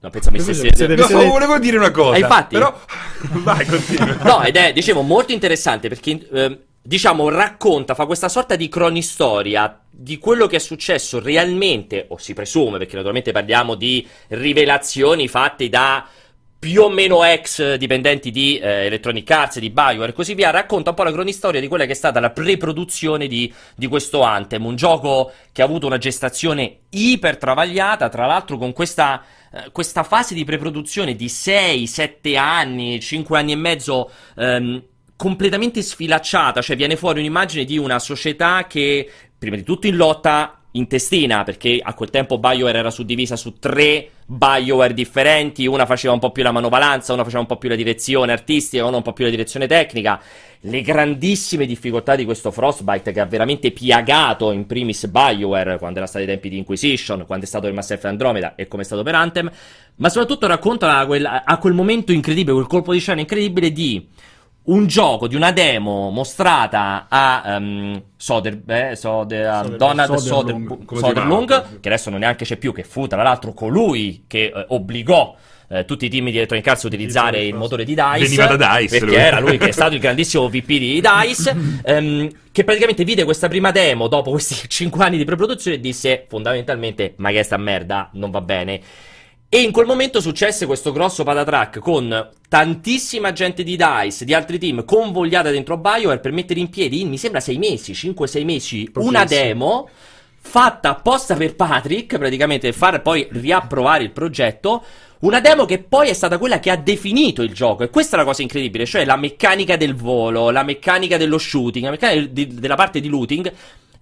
No, 0.03 0.09
pensa 0.09 0.29
a 0.29 0.32
me 0.32 0.39
Così 0.39 0.53
stessi. 0.55 0.77
deve- 0.88 0.95
No, 0.95 1.03
essere- 1.03 1.25
volevo 1.27 1.59
dire 1.59 1.77
una 1.77 1.91
cosa. 1.91 2.15
Eh, 2.15 2.19
infatti. 2.21 2.55
Però... 2.55 2.75
Vai, 3.43 3.65
continua. 3.67 4.17
No, 4.23 4.41
ed 4.43 4.55
è, 4.55 4.73
dicevo, 4.73 5.01
molto 5.01 5.32
interessante 5.32 5.89
perché, 5.89 6.27
ehm, 6.34 6.57
diciamo, 6.82 7.29
racconta, 7.29 7.93
fa 7.93 8.05
questa 8.05 8.29
sorta 8.29 8.55
di 8.55 8.67
cronistoria 8.67 9.79
di 9.89 10.17
quello 10.17 10.47
che 10.47 10.55
è 10.55 10.59
successo 10.59 11.19
realmente, 11.19 12.05
o 12.09 12.17
si 12.17 12.34
presume, 12.34 12.77
perché 12.79 12.95
naturalmente 12.95 13.32
parliamo 13.32 13.75
di 13.75 14.07
rivelazioni 14.29 15.27
fatte 15.27 15.69
da 15.69 16.07
più 16.61 16.84
o 16.84 16.89
meno 16.89 17.23
ex 17.23 17.73
dipendenti 17.73 18.29
di 18.29 18.59
eh, 18.59 18.86
Electronic 18.86 19.29
Arts, 19.32 19.57
di 19.57 19.71
Bioware 19.71 20.11
e 20.11 20.13
così 20.13 20.36
via, 20.36 20.51
racconta 20.51 20.91
un 20.91 20.95
po' 20.95 21.01
la 21.01 21.11
cronistoria 21.11 21.59
di 21.59 21.67
quella 21.67 21.86
che 21.86 21.93
è 21.93 21.95
stata 21.95 22.19
la 22.19 22.29
pre-produzione 22.29 23.25
di, 23.25 23.51
di 23.75 23.88
questo 23.88 24.21
Anthem, 24.21 24.65
un 24.65 24.75
gioco 24.75 25.32
che 25.51 25.63
ha 25.63 25.65
avuto 25.65 25.88
una 25.88 25.97
gestazione 25.97 26.82
iper 26.89 27.38
travagliata, 27.38 28.09
tra 28.09 28.27
l'altro 28.27 28.57
con 28.57 28.73
questa, 28.73 29.23
eh, 29.51 29.71
questa 29.71 30.03
fase 30.03 30.36
di 30.36 30.45
pre-produzione 30.45 31.15
di 31.15 31.29
6, 31.29 31.88
7 31.88 32.38
anni, 32.38 32.99
5 32.99 33.39
anni 33.39 33.53
e 33.53 33.55
mezzo 33.55 34.11
ehm, 34.38 34.84
completamente 35.22 35.84
sfilacciata, 35.84 36.63
cioè 36.63 36.76
viene 36.76 36.95
fuori 36.95 37.19
un'immagine 37.19 37.63
di 37.63 37.78
una 37.78 37.99
società 37.99 38.65
che 38.65 39.07
prima 39.38 39.55
di 39.55 39.61
tutto 39.61 39.86
in 39.86 39.95
lotta 39.95 40.61
intestina, 40.72 41.43
perché 41.43 41.80
a 41.80 41.93
quel 41.93 42.09
tempo 42.09 42.39
BioWare 42.39 42.80
era 42.80 42.89
suddivisa 42.89 43.36
su 43.36 43.59
tre 43.59 44.09
BioWare 44.26 44.95
differenti, 44.95 45.67
una 45.67 45.86
faceva 45.86 46.13
un 46.15 46.19
po' 46.19 46.32
più 46.32 46.41
la 46.41 46.51
manovalanza, 46.51 47.13
una 47.13 47.22
faceva 47.22 47.41
un 47.41 47.45
po' 47.45 47.57
più 47.57 47.69
la 47.69 47.76
direzione 47.76 48.32
artistica, 48.32 48.84
una 48.84 48.97
un 48.97 49.03
po' 49.03 49.13
più 49.13 49.24
la 49.24 49.30
direzione 49.30 49.67
tecnica. 49.67 50.19
Le 50.61 50.82
grandissime 50.82 51.67
difficoltà 51.67 52.15
di 52.15 52.26
questo 52.26 52.49
Frostbite 52.49 53.11
che 53.11 53.19
ha 53.19 53.26
veramente 53.26 53.69
piagato 53.69 54.51
in 54.51 54.65
primis 54.65 55.05
BioWare 55.05 55.78
quando 55.78 55.99
era 55.99 56.07
stato 56.07 56.24
ai 56.24 56.32
tempi 56.32 56.49
di 56.49 56.57
Inquisition, 56.57 57.26
quando 57.28 57.45
è 57.45 57.47
stato 57.47 57.65
per 57.65 57.76
Mass 57.76 57.91
Effect 57.91 58.05
Andromeda 58.05 58.55
e 58.55 58.67
come 58.67 58.82
è 58.82 58.86
stato 58.86 59.03
per 59.03 59.13
Anthem, 59.13 59.51
ma 59.97 60.09
soprattutto 60.09 60.47
racconta 60.47 60.97
a 60.97 61.05
quel, 61.05 61.28
a 61.28 61.57
quel 61.59 61.74
momento 61.74 62.11
incredibile, 62.11 62.55
quel 62.55 62.65
colpo 62.65 62.91
di 62.91 62.99
scena 62.99 63.19
incredibile 63.22 63.72
di 63.72 64.07
un 64.64 64.86
gioco 64.86 65.28
di 65.28 65.36
una 65.36 65.51
demo 65.51 66.09
mostrata 66.12 67.07
a 67.09 67.57
um, 67.57 68.01
Soder, 68.16 68.62
eh, 68.68 68.95
Soder- 68.95 69.47
a. 69.47 69.64
Donald 69.64 70.16
Soder- 70.16 70.53
come 70.53 70.86
si 70.88 70.97
Soderlund, 70.97 71.47
chiamava? 71.47 71.70
che 71.80 71.88
adesso 71.88 72.09
non 72.09 72.20
neanche 72.20 72.45
c'è 72.45 72.57
più, 72.57 72.72
che 72.72 72.84
fu 72.84 73.07
tra 73.07 73.24
l'altro 73.24 73.53
colui 73.53 74.26
che 74.28 74.51
eh, 74.53 74.66
obbligò 74.68 75.36
eh, 75.68 75.86
tutti 75.86 76.05
i 76.05 76.09
team 76.09 76.26
di 76.26 76.36
Electronic 76.36 76.68
Arts 76.68 76.84
a 76.84 76.88
utilizzare 76.88 77.43
il 77.43 77.55
motore 77.55 77.86
di 77.86 77.95
DICE 77.95 78.20
Veniva 78.20 78.55
da 78.55 78.78
DICE, 78.78 78.99
perché 78.99 79.05
lui. 79.05 79.16
era 79.16 79.39
lui 79.39 79.57
che 79.57 79.70
è 79.70 79.72
stato 79.72 79.93
il 79.95 79.99
grandissimo 80.01 80.47
VP 80.49 80.68
di 80.68 81.01
DICE 81.01 81.55
ehm, 81.84 82.30
che 82.51 82.64
praticamente 82.64 83.03
vide 83.03 83.24
questa 83.24 83.47
prima 83.47 83.72
demo 83.72 84.07
dopo 84.07 84.32
questi 84.32 84.55
5 84.68 85.03
anni 85.03 85.18
di 85.18 85.24
preproduzione 85.24 85.78
e 85.78 85.80
disse 85.80 86.26
fondamentalmente 86.28 87.14
ma 87.18 87.32
che 87.32 87.41
sta 87.43 87.57
merda 87.57 88.09
non 88.14 88.30
va 88.32 88.41
bene 88.41 88.82
e 89.54 89.64
in 89.64 89.74
quel 89.74 89.86
momento 89.86 90.22
successe 90.22 90.66
questo 90.66 90.93
grosso 90.93 91.26
patatrack 91.26 91.80
con 91.80 92.30
tantissima 92.47 93.34
gente 93.34 93.64
di 93.64 93.76
DICE, 93.76 94.24
di 94.24 94.34
altri 94.34 94.58
team, 94.58 94.86
convogliata 94.86 95.52
dentro 95.52 95.76
BioWare 95.76 96.22
per 96.22 96.32
mettere 96.32 96.62
in 96.62 96.70
piedi, 96.70 97.02
in, 97.02 97.10
mi 97.10 97.18
sembra 97.18 97.41
6 97.41 97.58
mesi, 97.58 97.91
5-6 97.91 98.45
mesi, 98.45 98.89
una 98.93 99.26
demo 99.26 99.89
fatta 100.39 100.91
apposta 100.91 101.36
per 101.36 101.58
Patrick, 101.58 102.18
praticamente 102.18 102.72
far 102.72 103.02
poi 103.02 103.28
riapprovare 103.30 104.04
il 104.04 104.12
progetto. 104.12 104.86
Una 105.20 105.41
demo 105.41 105.66
che 105.66 105.80
poi 105.80 106.08
è 106.08 106.14
stata 106.14 106.38
quella 106.38 106.62
che 106.62 106.72
ha 106.72 106.78
definito 106.78 107.41
il 107.41 107.54
gioco, 107.54 107.84
e 107.84 107.89
questa 107.89 108.16
è 108.16 108.20
la 108.20 108.26
cosa 108.26 108.41
incredibile, 108.43 108.86
cioè 108.86 109.04
la 109.04 109.18
meccanica 109.18 109.76
del 109.76 109.95
volo, 109.95 110.49
la 110.49 110.64
meccanica 110.64 111.18
dello 111.18 111.38
shooting, 111.38 111.84
la 111.84 111.91
meccanica 111.91 112.26
di- 112.32 112.56
della 112.56 112.76
parte 112.76 113.02
di 113.02 113.10
looting, 113.10 113.52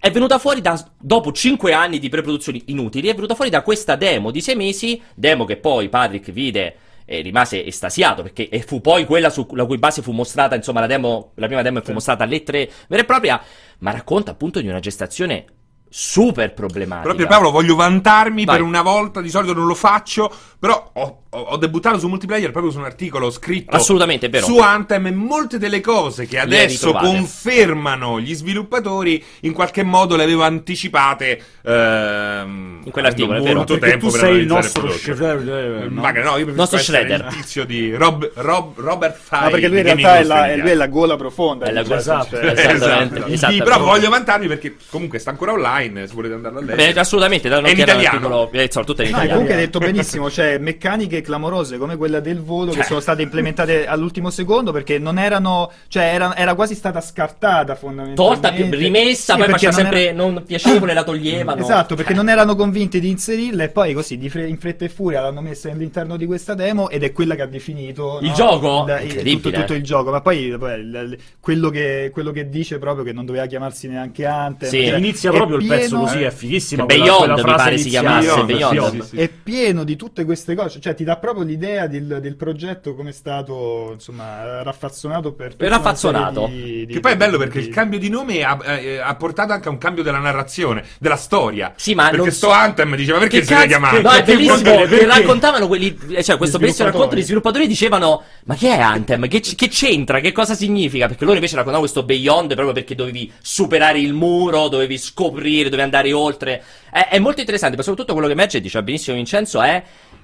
è 0.00 0.10
venuta 0.10 0.38
fuori 0.38 0.62
da, 0.62 0.82
dopo 0.98 1.30
5 1.30 1.74
anni 1.74 1.98
di 1.98 2.08
preproduzioni 2.08 2.62
inutili, 2.66 3.08
è 3.08 3.14
venuta 3.14 3.34
fuori 3.34 3.50
da 3.50 3.60
questa 3.60 3.96
demo 3.96 4.30
di 4.30 4.40
6 4.40 4.56
mesi, 4.56 5.00
demo 5.14 5.44
che 5.44 5.58
poi 5.58 5.90
Patrick 5.90 6.32
vide 6.32 6.76
e 7.04 7.20
rimase 7.20 7.66
estasiato 7.66 8.22
perché 8.22 8.48
e 8.48 8.62
fu 8.62 8.80
poi 8.80 9.04
quella 9.04 9.28
sulla 9.28 9.66
cui 9.66 9.76
base 9.76 10.00
fu 10.00 10.12
mostrata, 10.12 10.54
insomma, 10.54 10.80
la 10.80 10.86
demo, 10.86 11.32
la 11.34 11.46
prima 11.46 11.60
demo 11.60 11.82
fu 11.82 11.92
mostrata 11.92 12.24
alle 12.24 12.42
3 12.42 12.70
vera 12.88 13.02
e 13.02 13.04
propria, 13.04 13.42
ma 13.80 13.90
racconta 13.90 14.30
appunto 14.30 14.60
di 14.62 14.68
una 14.68 14.80
gestazione 14.80 15.44
super 15.92 16.54
problematica. 16.54 17.02
Però 17.02 17.14
Pierpaolo 17.14 17.50
voglio 17.50 17.74
vantarmi 17.74 18.44
Vai. 18.44 18.56
per 18.56 18.64
una 18.64 18.80
volta, 18.80 19.20
di 19.20 19.28
solito 19.28 19.52
non 19.52 19.66
lo 19.66 19.74
faccio, 19.74 20.32
però 20.58 20.92
ho, 20.94 21.22
ho- 21.32 21.38
ho 21.40 21.56
debuttato 21.56 21.98
su 21.98 22.08
multiplayer 22.08 22.50
proprio 22.50 22.72
su 22.72 22.78
un 22.78 22.84
articolo 22.84 23.30
scritto 23.30 23.76
Assolutamente, 23.76 24.28
vero. 24.28 24.46
su 24.46 24.58
Anthem 24.58 25.06
e 25.06 25.10
molte 25.12 25.58
delle 25.58 25.80
cose 25.80 26.26
che 26.26 26.38
adesso 26.38 26.92
confermano 26.92 28.20
gli 28.20 28.34
sviluppatori 28.34 29.22
in 29.42 29.52
qualche 29.52 29.82
modo 29.84 30.16
le 30.16 30.24
avevo 30.24 30.42
anticipate 30.42 31.40
ehm, 31.62 32.80
In 32.84 32.90
quell'articolo, 32.90 33.32
avendo 33.38 33.44
è 33.44 33.54
vero. 33.54 33.56
molto 33.58 33.78
Perché 33.78 33.90
tempo 33.90 34.06
tu 34.06 34.12
per 34.12 34.20
sei 34.20 34.38
il 34.40 34.46
nostro. 34.46 34.90
Shredder, 34.90 35.82
Eh, 35.84 35.88
no? 35.88 36.00
Magari 36.00 36.24
no, 36.24 36.30
io 36.36 36.44
preferisco 36.46 36.56
Nostro 36.56 36.78
Shredder. 36.78 37.26
il 37.28 37.34
tizio 37.36 37.64
di 37.64 37.94
Rob, 37.94 38.30
Rob- 38.34 38.78
Robert 38.80 39.16
Fay 39.16 39.44
No, 39.44 39.50
perché 39.50 39.68
lui 39.68 39.76
in 39.78 39.82
realtà 39.84 40.18
è 40.18 40.22
la, 40.24 40.46
è, 40.46 40.52
Illustrated. 40.52 40.60
lui 40.62 40.70
è 40.70 40.74
la 40.74 40.86
gola 40.88 41.16
profonda. 41.16 41.66
È 41.66 41.72
la 41.72 41.82
gola- 41.82 41.96
esatto. 41.98 42.38
Esattamente, 42.40 42.74
Esatto. 43.18 43.32
esattamente. 43.32 43.64
Però 43.64 43.78
voglio 43.78 44.10
vantarmi 44.10 44.46
perché 44.46 44.76
comunque 44.88 45.18
sta 45.18 45.30
ancora 45.30 45.52
online, 45.52 46.06
se 46.06 46.14
volete 46.14 46.34
andarlo 46.34 46.58
a 46.58 46.62
leggere. 46.62 46.92
Beh, 46.92 47.00
assolutamente, 47.00 47.48
È 47.48 47.70
in 47.70 47.78
italiano. 47.78 48.50
eh, 48.52 48.68
tutto 48.68 49.02
in 49.02 49.10
No, 49.10 49.16
italiano. 49.16 49.28
comunque 49.30 49.54
hai 49.54 49.60
detto 49.60 49.78
benissimo, 49.78 50.30
cioè 50.30 50.58
meccaniche 50.58 51.19
clamorose 51.22 51.78
come 51.78 51.96
quella 51.96 52.20
del 52.20 52.40
volo 52.40 52.72
che 52.72 52.82
sono 52.84 53.00
state 53.00 53.22
implementate 53.22 53.86
all'ultimo 53.86 54.30
secondo 54.30 54.72
perché 54.72 54.98
non 54.98 55.18
erano, 55.18 55.70
cioè 55.88 56.04
era, 56.14 56.36
era 56.36 56.54
quasi 56.54 56.74
stata 56.74 57.00
scartata 57.00 57.74
fondamentalmente. 57.74 58.40
Tolta, 58.50 58.52
più 58.52 58.68
rimessa, 58.78 59.34
Sì, 59.34 59.38
poi 59.40 59.48
perché 59.50 59.66
faceva 59.66 59.72
non 59.72 59.80
sempre 59.80 60.08
era- 60.08 60.16
non 60.16 60.42
piacevole, 60.46 60.94
la 60.94 61.04
toglievano. 61.04 61.60
Esatto, 61.62 61.94
perché 61.94 62.14
non 62.14 62.28
erano 62.28 62.54
convinti 62.56 63.00
di 63.00 63.08
inserirla 63.08 63.64
e 63.64 63.68
poi 63.68 63.92
così 63.94 64.18
di 64.18 64.28
fre- 64.28 64.46
in 64.46 64.58
fretta 64.58 64.84
e 64.84 64.88
furia 64.88 65.20
l'hanno 65.20 65.40
messa 65.40 65.70
all'interno 65.70 66.16
di 66.16 66.26
questa 66.26 66.54
demo 66.54 66.88
ed 66.90 67.02
è 67.02 67.12
quella 67.12 67.34
che 67.34 67.42
ha 67.42 67.46
definito 67.46 68.18
Il 68.22 68.28
no, 68.28 68.34
gioco? 68.34 68.86
Incredibile, 68.88 69.30
tutto, 69.40 69.50
tutto 69.50 69.72
eh. 69.72 69.76
il 69.76 69.82
gioco. 69.82 70.10
Ma 70.10 70.20
poi, 70.20 70.56
poi 70.58 71.16
quello, 71.40 71.70
che, 71.70 72.10
quello 72.12 72.30
che 72.32 72.48
dice 72.48 72.78
proprio 72.78 73.04
che 73.04 73.12
non 73.12 73.24
doveva 73.24 73.46
chiamarsi 73.46 73.88
neanche 73.88 74.26
Anthem. 74.26 74.68
Sì. 74.68 74.86
cioè, 74.86 74.96
Inizia 74.98 75.30
proprio 75.30 75.56
il 75.58 75.66
pezzo 75.66 75.98
così, 75.98 76.22
è 76.22 76.30
fighissimo. 76.30 76.86
Che 76.86 76.96
quella- 76.96 77.04
Beyond, 77.04 77.18
quella 77.20 77.34
mi 77.34 77.40
frase 77.42 77.64
pare 77.64 77.78
si 77.78 77.88
chiamasse, 77.88 78.44
Beyond, 78.44 78.46
Beyond. 78.74 79.02
sì, 79.02 79.08
sì. 79.08 79.16
è 79.16 79.28
pieno 79.28 79.84
di 79.84 79.96
tutte 79.96 80.24
queste 80.24 80.54
cose, 80.54 80.80
cioè 80.80 80.94
ti 80.94 81.04
dà 81.10 81.16
proprio 81.16 81.42
l'idea 81.44 81.88
del, 81.88 82.18
del 82.20 82.36
progetto 82.36 82.94
come 82.94 83.10
è 83.10 83.12
stato 83.12 83.90
insomma 83.94 84.62
raffazzonato 84.62 85.32
per 85.32 85.56
una 85.58 85.68
raffazzonato. 85.68 86.46
di- 86.46 86.86
di- 86.86 86.92
Che 86.92 87.00
poi 87.00 87.12
è 87.12 87.16
bello 87.16 87.36
perché 87.36 87.58
di- 87.60 87.66
il 87.66 87.72
cambio 87.74 87.98
di 87.98 88.08
nome 88.08 88.44
ha, 88.44 88.56
eh, 88.78 88.98
ha 88.98 89.14
portato 89.16 89.52
anche 89.52 89.66
a 89.66 89.70
un 89.72 89.78
cambio 89.78 90.04
della 90.04 90.18
narrazione, 90.18 90.84
della 91.00 91.16
storia. 91.16 91.72
Sì, 91.76 91.94
ma 91.94 92.10
perché 92.10 92.30
sto 92.30 92.46
so- 92.46 92.52
Anthem 92.52 92.94
diceva 92.94 93.18
perché 93.18 93.40
Che 93.40 93.44
si 93.46 93.52
cazzo- 93.52 93.66
chiamare? 93.66 94.00
No, 94.02 94.10
è 94.10 94.22
bellissimo. 94.22 94.56
Che 94.60 94.86
Perché? 94.88 95.06
raccontavano 95.06 95.66
quelli. 95.66 95.98
eh, 96.12 96.22
Cioè, 96.22 96.36
questo 96.36 96.58
Gli 96.58 96.60
bellissimo 96.60 96.88
racconto 96.88 97.14
di 97.16 97.22
sviluppatori 97.22 97.66
dicevano: 97.66 98.22
Ma 98.44 98.54
che 98.54 98.68
è 98.68 98.78
Anthem? 98.78 99.26
Che, 99.26 99.40
che 99.40 99.68
c'entra? 99.68 100.20
Che 100.20 100.30
cosa 100.32 100.54
significa? 100.54 101.06
Perché 101.08 101.24
loro 101.24 101.34
invece 101.36 101.56
raccontavano 101.56 101.88
questo 101.90 102.04
Beyond 102.06 102.54
proprio 102.54 102.72
perché 102.72 102.94
dovevi 102.94 103.30
superare 103.42 103.98
il 103.98 104.12
muro, 104.12 104.68
dovevi 104.68 104.96
scoprire, 104.96 105.64
dovevi 105.64 105.82
andare 105.82 106.12
oltre. 106.12 106.62
È, 106.90 107.08
è 107.10 107.18
molto 107.18 107.40
interessante, 107.40 107.76
ma 107.76 107.82
soprattutto 107.82 108.12
quello 108.12 108.28
che 108.28 108.34
emerge, 108.34 108.60
diceva 108.60 108.84
benissimo 108.84 109.16
Vincenzo, 109.16 109.60
è. 109.60 109.82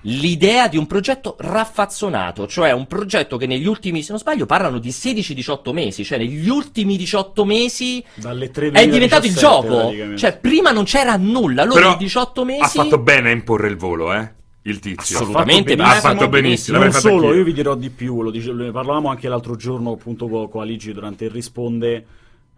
L'idea 0.08 0.68
di 0.68 0.76
un 0.76 0.86
progetto 0.86 1.34
raffazzonato, 1.38 2.46
cioè 2.46 2.70
un 2.70 2.86
progetto 2.86 3.36
che 3.36 3.46
negli 3.46 3.66
ultimi, 3.66 4.02
se 4.02 4.10
non 4.12 4.20
sbaglio, 4.20 4.46
parlano 4.46 4.78
di 4.78 4.90
16-18 4.90 5.72
mesi, 5.72 6.04
cioè 6.04 6.18
negli 6.18 6.48
ultimi 6.48 6.96
18 6.96 7.44
mesi 7.44 8.04
Dalle 8.14 8.50
3 8.52 8.70
è 8.70 8.88
diventato 8.88 9.26
il 9.26 9.32
2017, 9.32 9.96
gioco. 9.96 10.16
Cioè, 10.16 10.38
prima 10.38 10.70
non 10.70 10.84
c'era 10.84 11.16
nulla, 11.16 11.64
loro 11.64 11.80
Però 11.80 11.92
in 11.92 11.98
18 11.98 12.44
mesi. 12.44 12.60
Ha 12.78 12.82
fatto 12.82 12.98
bene 12.98 13.30
a 13.30 13.32
imporre 13.32 13.66
il 13.68 13.76
volo, 13.76 14.12
eh? 14.12 14.32
Il 14.62 14.78
tizio. 14.78 15.18
Assolutamente, 15.18 15.72
Ha 15.72 15.74
Ha 15.74 15.76
benissimo, 15.76 16.12
fatto 16.12 16.28
benissimo. 16.28 16.76
Non 16.76 16.86
l'avrei 16.86 17.02
fatto 17.02 17.14
solo, 17.14 17.26
anch'io. 17.26 17.38
io 17.40 17.44
vi 17.44 17.52
dirò 17.52 17.74
di 17.74 17.90
più, 17.90 18.22
lo 18.22 18.30
dice- 18.30 18.52
ne 18.52 18.70
parlavamo 18.70 19.08
anche 19.08 19.28
l'altro 19.28 19.56
giorno 19.56 19.92
appunto 19.92 20.28
con, 20.28 20.48
con 20.48 20.62
Aligi 20.62 20.92
durante 20.92 21.24
il 21.24 21.30
risponde. 21.32 22.06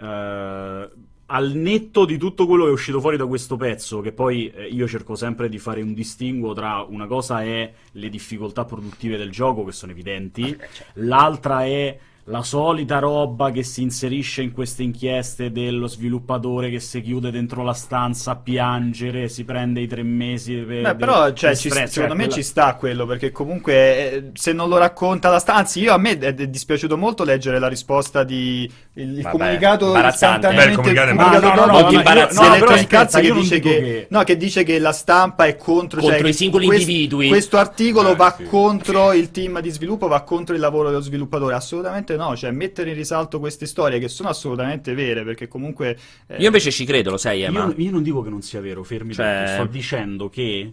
eh, 0.00 0.88
al 1.30 1.52
netto 1.52 2.04
di 2.04 2.16
tutto 2.16 2.46
quello 2.46 2.64
che 2.64 2.70
è 2.70 2.72
uscito 2.72 3.00
fuori 3.00 3.16
da 3.16 3.26
questo 3.26 3.56
pezzo, 3.56 4.00
che 4.00 4.12
poi 4.12 4.50
eh, 4.50 4.66
io 4.66 4.86
cerco 4.86 5.14
sempre 5.14 5.48
di 5.48 5.58
fare 5.58 5.82
un 5.82 5.92
distinguo 5.92 6.54
tra 6.54 6.84
una 6.88 7.06
cosa 7.06 7.42
è 7.42 7.72
le 7.92 8.08
difficoltà 8.08 8.64
produttive 8.64 9.16
del 9.16 9.30
gioco, 9.30 9.64
che 9.64 9.72
sono 9.72 9.92
evidenti, 9.92 10.56
l'altra 10.94 11.64
è 11.64 11.98
la 12.30 12.42
solita 12.42 12.98
roba 12.98 13.50
che 13.50 13.62
si 13.62 13.82
inserisce 13.82 14.42
in 14.42 14.52
queste 14.52 14.82
inchieste 14.82 15.50
dello 15.50 15.86
sviluppatore 15.86 16.68
che 16.70 16.78
si 16.80 17.00
chiude 17.00 17.30
dentro 17.30 17.62
la 17.62 17.72
stanza 17.72 18.32
a 18.32 18.36
piangere, 18.36 19.28
si 19.28 19.44
prende 19.44 19.80
i 19.80 19.86
tre 19.86 20.02
mesi 20.02 20.54
per, 20.56 20.82
Beh, 20.82 20.94
però 20.96 21.32
cioè, 21.32 21.56
ci- 21.56 21.70
stress, 21.70 21.90
secondo 21.90 22.14
cioè, 22.14 22.18
me 22.18 22.26
quella- 22.26 22.32
ci 22.34 22.42
sta 22.42 22.74
quello 22.74 23.06
perché 23.06 23.30
comunque 23.32 23.74
eh, 24.12 24.30
se 24.34 24.52
non 24.52 24.68
lo 24.68 24.76
racconta 24.76 25.30
la 25.30 25.38
stanza 25.38 25.58
anzi 25.60 25.80
io 25.80 25.92
a 25.92 25.98
me 25.98 26.18
è, 26.18 26.34
è 26.34 26.46
dispiaciuto 26.48 26.96
molto 26.98 27.24
leggere 27.24 27.58
la 27.58 27.68
risposta 27.68 28.24
di 28.24 28.70
il, 28.94 29.16
il 29.16 29.22
Vabbè, 29.22 29.30
comunicato. 29.30 29.92
Beh, 29.92 30.64
il 30.64 30.74
comunicato 30.74 31.08
è 31.08 31.40
dopo 31.40 31.58
No, 31.68 32.56
però 32.58 32.74
che 32.74 33.32
dice 33.32 33.60
che, 33.60 33.70
che- 33.70 34.06
no, 34.10 34.22
che 34.24 34.36
dice 34.36 34.62
che 34.64 34.78
la 34.78 34.92
stampa 34.92 35.46
è 35.46 35.56
contro 35.56 36.00
Contro 36.00 36.18
cioè, 36.18 36.28
i 36.28 36.32
singoli 36.34 36.66
quest- 36.66 36.82
individui. 36.88 37.28
questo 37.28 37.56
articolo 37.56 38.10
Eh, 38.12 38.16
va 38.16 38.34
sì. 38.36 38.44
contro 38.44 39.12
il 39.12 39.30
team 39.30 39.60
di 39.60 39.70
sviluppo 39.70 40.08
va 40.08 40.20
contro 40.22 40.54
il 40.54 40.60
lavoro 40.60 40.88
dello 40.88 41.00
sviluppatore 41.00 41.54
assolutamente 41.54 42.16
no 42.18 42.36
cioè 42.36 42.50
mettere 42.50 42.90
in 42.90 42.96
risalto 42.96 43.38
queste 43.38 43.66
storie 43.66 43.98
che 43.98 44.08
sono 44.08 44.28
assolutamente 44.28 44.94
vere 44.94 45.24
perché 45.24 45.48
comunque 45.48 45.96
eh, 46.26 46.36
Io 46.36 46.46
invece 46.46 46.70
ci 46.70 46.84
credo, 46.84 47.10
lo 47.10 47.16
sai, 47.16 47.42
Emma. 47.42 47.66
Io, 47.66 47.74
io 47.76 47.90
non 47.90 48.02
dico 48.02 48.22
che 48.22 48.30
non 48.30 48.42
sia 48.42 48.60
vero, 48.60 48.82
fermi 48.82 49.14
Cioè-. 49.14 49.54
Sto 49.54 49.64
dicendo 49.66 50.28
che, 50.28 50.72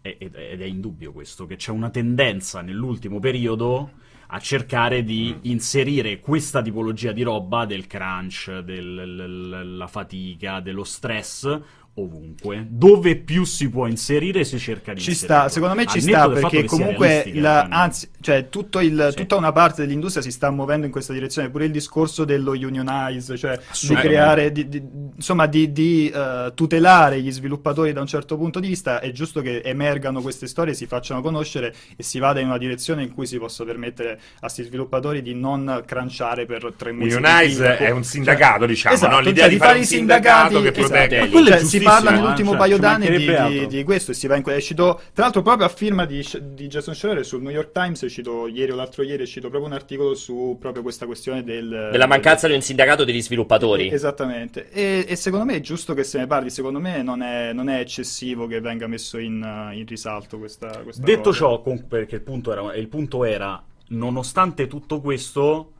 ed 0.00 0.34
ed 0.34 0.60
è 0.60 0.64
indubbio 0.64 1.12
questo, 1.12 1.46
che 1.46 1.56
c'è 1.56 1.70
una 1.70 1.90
tendenza 1.90 2.60
nell'ultimo 2.60 3.20
periodo 3.20 3.90
a 4.34 4.38
cercare 4.38 5.04
di 5.04 5.36
inserire 5.42 6.18
questa 6.18 6.62
tipologia 6.62 7.12
di 7.12 7.22
roba 7.22 7.66
del 7.66 7.86
crunch, 7.86 8.60
della 8.60 9.86
fatica, 9.86 10.60
dello 10.60 10.84
stress 10.84 11.60
ovunque. 11.94 12.64
Dove 12.68 13.16
più 13.16 13.44
si 13.44 13.68
può 13.68 13.86
inserire 13.86 14.44
si 14.44 14.58
cerca 14.58 14.94
di 14.94 15.00
Ci 15.00 15.14
sta, 15.14 15.48
secondo 15.50 15.74
me 15.74 15.84
ci 15.86 15.98
Al 15.98 16.02
sta 16.02 16.28
perché 16.30 16.64
comunque, 16.64 17.30
la- 17.34 17.60
cioè, 17.62 17.68
anzi, 17.70 18.08
cioè 18.20 18.48
tutto 18.48 18.80
il- 18.80 19.08
Sì. 19.10 19.16
tutta 19.16 19.36
una 19.36 19.52
parte 19.52 19.82
dell'industria 19.82 20.22
si 20.22 20.30
sta 20.30 20.50
muovendo 20.50 20.86
in 20.86 20.92
questa 20.92 21.12
direzione, 21.12 21.50
pure 21.50 21.66
il 21.66 21.70
discorso 21.70 22.24
dello 22.24 22.52
unionize, 22.52 23.36
cioè 23.36 23.58
di 23.82 23.94
creare, 23.94 24.52
di, 24.52 24.68
di- 24.68 24.82
insomma 25.16 25.46
di, 25.46 25.70
di, 25.72 26.10
eh, 26.14 26.52
tutelare 26.54 27.20
gli 27.20 27.30
sviluppatori 27.30 27.92
da 27.92 28.00
un 28.00 28.06
certo 28.06 28.36
punto 28.38 28.58
di 28.58 28.68
vista, 28.68 29.00
è 29.00 29.10
giusto 29.10 29.42
che 29.42 29.60
emergano 29.62 30.22
queste 30.22 30.46
storie, 30.46 30.72
si 30.74 30.86
facciano 30.86 31.20
conoscere 31.20 31.74
e 31.96 32.02
si 32.02 32.18
vada 32.18 32.40
in 32.40 32.46
una 32.46 32.58
direzione 32.58 33.02
in 33.02 33.12
cui 33.12 33.26
si 33.26 33.38
possa 33.38 33.64
permettere 33.64 34.12
a 34.12 34.18
questi 34.40 34.62
sviluppatori 34.62 35.20
di 35.20 35.34
non 35.34 35.82
crunchare 35.86 36.46
per 36.46 36.72
tre 36.76 36.92
mesi. 36.92 37.16
Unionize 37.16 37.76
è 37.76 37.90
un 37.90 38.02
sindacato, 38.04 38.64
diciamo, 38.66 38.94
Esatto, 38.94 39.14
no? 39.14 39.20
L'idea 39.20 39.42
cioè, 39.42 39.48
di 39.48 39.54
di 39.54 39.58
fare 39.60 39.72
fare 39.72 39.82
i 39.82 39.86
sindacato 39.86 40.54
sindacati, 40.54 40.72
che 40.74 40.80
esatto. 40.80 41.06
protegge. 41.28 41.64
Parla 41.82 42.10
nell'ultimo 42.10 42.54
paio 42.56 42.76
cioè, 42.78 42.98
ci 42.98 43.06
d'anni 43.06 43.50
di, 43.50 43.58
di- 43.60 43.66
di 43.66 43.84
questo 43.84 44.10
e 44.10 44.14
si 44.14 44.26
va 44.26 44.36
in 44.36 44.42
que- 44.42 44.54
è 44.54 44.56
uscito 44.56 45.00
tra 45.12 45.24
l'altro 45.24 45.42
proprio 45.42 45.66
a 45.66 45.68
firma 45.68 46.04
di, 46.04 46.26
di 46.54 46.66
Jason 46.68 46.94
Schreier 46.94 47.24
sul 47.24 47.42
New 47.42 47.50
York 47.52 47.72
Times 47.72 48.02
è 48.02 48.04
uscito 48.06 48.46
ieri 48.46 48.72
o 48.72 48.74
l'altro 48.76 49.02
ieri 49.02 49.18
è 49.18 49.22
uscito 49.22 49.48
proprio 49.48 49.68
un 49.70 49.74
articolo 49.76 50.14
su 50.14 50.56
proprio 50.60 50.82
questa 50.82 51.06
questione 51.06 51.42
del, 51.44 51.88
Della 51.90 52.06
mancanza 52.06 52.46
di 52.48 52.54
un 52.54 52.60
sindacato 52.62 53.04
degli 53.04 53.20
sviluppatori. 53.22 53.90
esattamente 53.92 54.70
e, 54.70 55.04
e 55.08 55.16
secondo 55.16 55.44
me 55.44 55.54
è 55.56 55.60
giusto 55.60 55.94
che 55.94 56.04
se 56.04 56.18
ne 56.18 56.26
parli 56.26 56.50
secondo 56.50 56.78
me 56.78 57.02
non 57.02 57.22
è, 57.22 57.52
non 57.52 57.68
è 57.68 57.78
eccessivo 57.80 58.46
che 58.46 58.60
venga 58.60 58.86
messo 58.86 59.18
in, 59.18 59.34
in 59.74 59.84
risalto 59.86 60.38
questa, 60.38 60.68
questa 60.82 61.02
Detto 61.02 61.30
cosa. 61.30 61.38
ciò, 61.38 61.62
con- 61.62 61.86
perché 61.88 62.16
il 62.16 62.22
punto, 62.22 62.52
era, 62.52 62.74
il 62.74 62.88
punto 62.88 63.24
era, 63.24 63.62
nonostante 63.88 64.66
tutto 64.66 65.00
questo, 65.00 65.72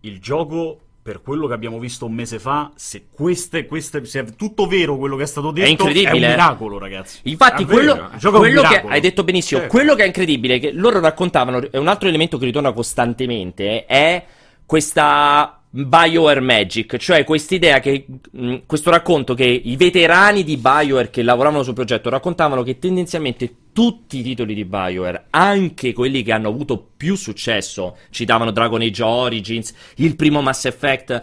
il 0.00 0.20
gioco, 0.20 0.80
per 1.02 1.20
quello 1.20 1.48
che 1.48 1.54
abbiamo 1.54 1.80
visto 1.80 2.06
un 2.06 2.12
mese 2.14 2.38
fa, 2.38 2.70
se 2.76 3.06
queste, 3.10 3.66
queste, 3.66 4.04
se 4.04 4.20
è 4.20 4.24
tutto 4.36 4.66
vero 4.66 4.96
quello 4.96 5.16
che 5.16 5.24
è 5.24 5.26
stato 5.26 5.50
detto, 5.50 5.68
incredibile. 5.68 6.26
un 6.26 6.30
miracolo, 6.30 6.78
ragazzi. 6.78 7.18
Infatti, 7.24 7.64
quello, 7.64 8.10
è 8.10 8.30
quello 8.30 8.62
che 8.62 8.82
hai 8.86 9.00
detto 9.00 9.24
benissimo, 9.24 9.60
Certo. 9.60 9.74
quello 9.76 9.96
che 9.96 10.04
è 10.04 10.06
incredibile, 10.06 10.60
che 10.60 10.70
loro 10.70 11.00
raccontavano, 11.00 11.70
è 11.70 11.76
un 11.76 11.88
altro 11.88 12.08
elemento 12.08 12.38
che 12.38 12.44
ritorna 12.44 12.72
costantemente, 12.72 13.84
è 13.84 14.24
questa 14.64 15.61
BioWare 15.74 16.40
Magic, 16.40 16.98
cioè 16.98 17.24
quest'idea 17.24 17.80
che, 17.80 18.04
mh, 18.30 18.56
questo 18.66 18.90
racconto 18.90 19.32
che 19.32 19.44
i 19.44 19.74
veterani 19.76 20.44
di 20.44 20.58
BioWare 20.58 21.08
che 21.08 21.22
lavoravano 21.22 21.62
sul 21.62 21.72
progetto 21.72 22.10
raccontavano 22.10 22.62
che 22.62 22.78
tendenzialmente 22.78 23.54
tutti 23.72 24.18
i 24.18 24.22
titoli 24.22 24.52
di 24.52 24.66
BioWare, 24.66 25.28
anche 25.30 25.94
quelli 25.94 26.22
che 26.22 26.32
hanno 26.32 26.48
avuto 26.48 26.90
più 26.94 27.14
successo, 27.14 27.96
citavano 28.10 28.50
Dragon 28.50 28.82
Age 28.82 29.02
Origins, 29.02 29.74
il 29.96 30.14
primo 30.14 30.42
Mass 30.42 30.66
Effect, 30.66 31.22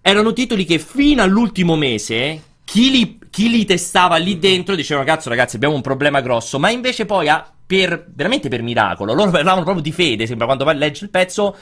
erano 0.00 0.32
titoli 0.32 0.64
che 0.64 0.78
fino 0.78 1.22
all'ultimo 1.22 1.76
mese 1.76 2.42
chi 2.64 2.90
li, 2.90 3.18
chi 3.28 3.50
li 3.50 3.64
testava 3.66 4.16
lì 4.16 4.38
dentro 4.38 4.76
diceva 4.76 5.04
cazzo 5.04 5.28
ragazzi 5.28 5.56
abbiamo 5.56 5.74
un 5.74 5.82
problema 5.82 6.22
grosso, 6.22 6.58
ma 6.58 6.70
invece 6.70 7.04
poi 7.04 7.28
ah, 7.28 7.52
per, 7.66 8.06
veramente 8.14 8.48
per 8.48 8.62
miracolo, 8.62 9.12
loro 9.12 9.30
parlavano 9.30 9.62
proprio 9.62 9.82
di 9.82 9.92
fede, 9.92 10.26
sembra 10.26 10.46
quando 10.46 10.64
a 10.64 10.72
leggere 10.72 11.04
il 11.04 11.10
pezzo, 11.10 11.56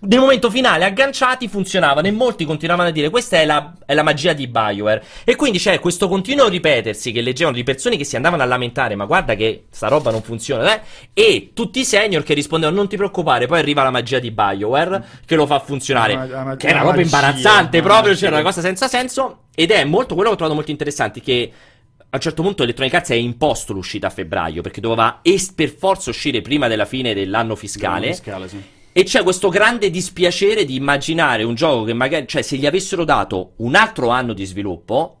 nel 0.00 0.20
momento 0.20 0.50
finale 0.50 0.84
agganciati 0.84 1.48
funzionavano 1.48 2.06
e 2.06 2.12
molti 2.12 2.44
continuavano 2.44 2.88
a 2.88 2.92
dire 2.92 3.10
questa 3.10 3.38
è 3.38 3.44
la, 3.44 3.72
è 3.84 3.94
la 3.94 4.02
magia 4.02 4.32
di 4.32 4.46
Bioware 4.46 5.02
e 5.24 5.34
quindi 5.34 5.58
c'è 5.58 5.80
questo 5.80 6.08
continuo 6.08 6.48
ripetersi 6.48 7.10
che 7.10 7.20
leggevano 7.20 7.56
di 7.56 7.64
persone 7.64 7.96
che 7.96 8.04
si 8.04 8.16
andavano 8.16 8.42
a 8.42 8.46
lamentare 8.46 8.94
ma 8.94 9.06
guarda 9.06 9.34
che 9.34 9.64
sta 9.70 9.88
roba 9.88 10.10
non 10.10 10.22
funziona 10.22 10.74
eh? 10.74 10.80
e 11.12 11.50
tutti 11.52 11.80
i 11.80 11.84
senior 11.84 12.22
che 12.22 12.34
rispondevano 12.34 12.78
non 12.78 12.88
ti 12.88 12.96
preoccupare 12.96 13.46
poi 13.46 13.58
arriva 13.58 13.82
la 13.82 13.90
magia 13.90 14.18
di 14.18 14.30
Bioware 14.30 15.04
che 15.24 15.34
lo 15.34 15.46
fa 15.46 15.58
funzionare 15.58 16.14
La 16.14 16.44
la 16.44 16.56
che 16.56 16.68
era 16.68 16.80
proprio 16.80 17.02
imbarazzante 17.02 17.82
proprio 17.82 18.14
c'era 18.14 18.36
una 18.36 18.44
cosa 18.44 18.60
senza 18.60 18.88
senso. 18.88 19.44
Ed 19.54 19.70
è 19.70 19.84
molto 19.84 20.14
quello 20.14 20.28
che 20.28 20.34
ho 20.34 20.38
trovato 20.38 20.56
molto 20.56 20.70
interessante 20.70 21.20
che 21.20 21.52
a 21.98 22.16
un 22.16 22.20
certo 22.20 22.42
punto 22.42 22.62
Electronic 22.62 22.94
Arts 22.94 23.10
è 23.10 23.14
imposto 23.14 23.72
l'uscita 23.72 24.06
a 24.06 24.10
febbraio 24.10 24.62
perché 24.62 24.80
doveva 24.80 25.20
es- 25.22 25.52
per 25.52 25.70
forza 25.70 26.10
uscire 26.10 26.40
prima 26.40 26.68
della 26.68 26.84
fine 26.84 27.12
dell'anno 27.12 27.54
fiscale. 27.54 28.08
Fiscale, 28.08 28.48
sì. 28.48 28.76
E 29.00 29.04
c'è 29.04 29.22
questo 29.22 29.48
grande 29.48 29.90
dispiacere 29.90 30.64
di 30.64 30.74
immaginare 30.74 31.44
un 31.44 31.54
gioco 31.54 31.84
che 31.84 31.92
magari, 31.92 32.26
cioè 32.26 32.42
se 32.42 32.56
gli 32.56 32.66
avessero 32.66 33.04
dato 33.04 33.52
un 33.58 33.74
altro 33.76 34.08
anno 34.08 34.32
di 34.32 34.44
sviluppo, 34.44 35.14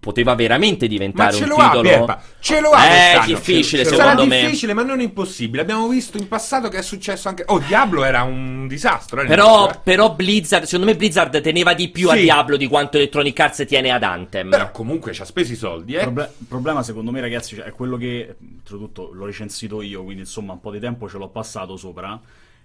poteva 0.00 0.34
veramente 0.34 0.86
Ma 0.86 0.90
diventare 0.90 1.32
ce 1.36 1.42
un 1.42 1.48
lo 1.50 1.54
ha, 1.56 1.64
titolo. 1.66 1.82
Pierpa, 1.82 2.22
ce 2.40 2.60
lo 2.60 2.70
ha 2.70 2.84
Eh, 2.86 2.88
quest'anno. 2.88 3.26
difficile, 3.26 3.84
Sarà 3.84 3.96
secondo 4.10 4.26
me. 4.26 4.40
difficile, 4.40 4.72
ma 4.72 4.82
non 4.82 5.00
impossibile. 5.00 5.62
Abbiamo 5.62 5.86
visto 5.88 6.16
in 6.16 6.26
passato 6.26 6.68
che 6.68 6.78
è 6.78 6.82
successo 6.82 7.28
anche. 7.28 7.44
Oh, 7.46 7.58
Diablo 7.58 8.02
era 8.02 8.22
un 8.22 8.66
disastro. 8.66 9.24
Però, 9.26 9.68
eh. 9.70 9.78
però 9.84 10.12
Blizzard, 10.14 10.64
secondo 10.64 10.86
me 10.90 10.96
Blizzard 10.96 11.40
teneva 11.42 11.74
di 11.74 11.88
più 11.90 12.08
a 12.08 12.14
Sì. 12.14 12.22
Diablo 12.22 12.56
di 12.56 12.66
quanto 12.66 12.96
Electronic 12.96 13.38
Arts 13.38 13.64
tiene 13.68 13.90
ad 13.90 14.02
Anthem. 14.02 14.48
Però 14.48 14.70
comunque 14.72 15.12
ci 15.12 15.20
ha 15.20 15.26
speso 15.26 15.52
i 15.52 15.56
soldi, 15.56 15.92
Il 15.92 15.98
eh. 15.98 16.02
proble- 16.02 16.32
il 16.38 16.46
problema, 16.48 16.82
secondo 16.82 17.10
me, 17.12 17.20
ragazzi, 17.20 17.54
cioè, 17.56 17.66
è 17.66 17.72
quello 17.72 17.96
che, 17.98 18.36
oltretutto, 18.56 19.10
l'ho 19.12 19.26
recensito 19.26 19.82
io, 19.82 20.02
quindi 20.02 20.22
insomma 20.22 20.54
un 20.54 20.60
po' 20.60 20.70
di 20.72 20.80
tempo 20.80 21.08
ce 21.08 21.18
l'ho 21.18 21.28
passato 21.28 21.76
sopra. 21.76 22.18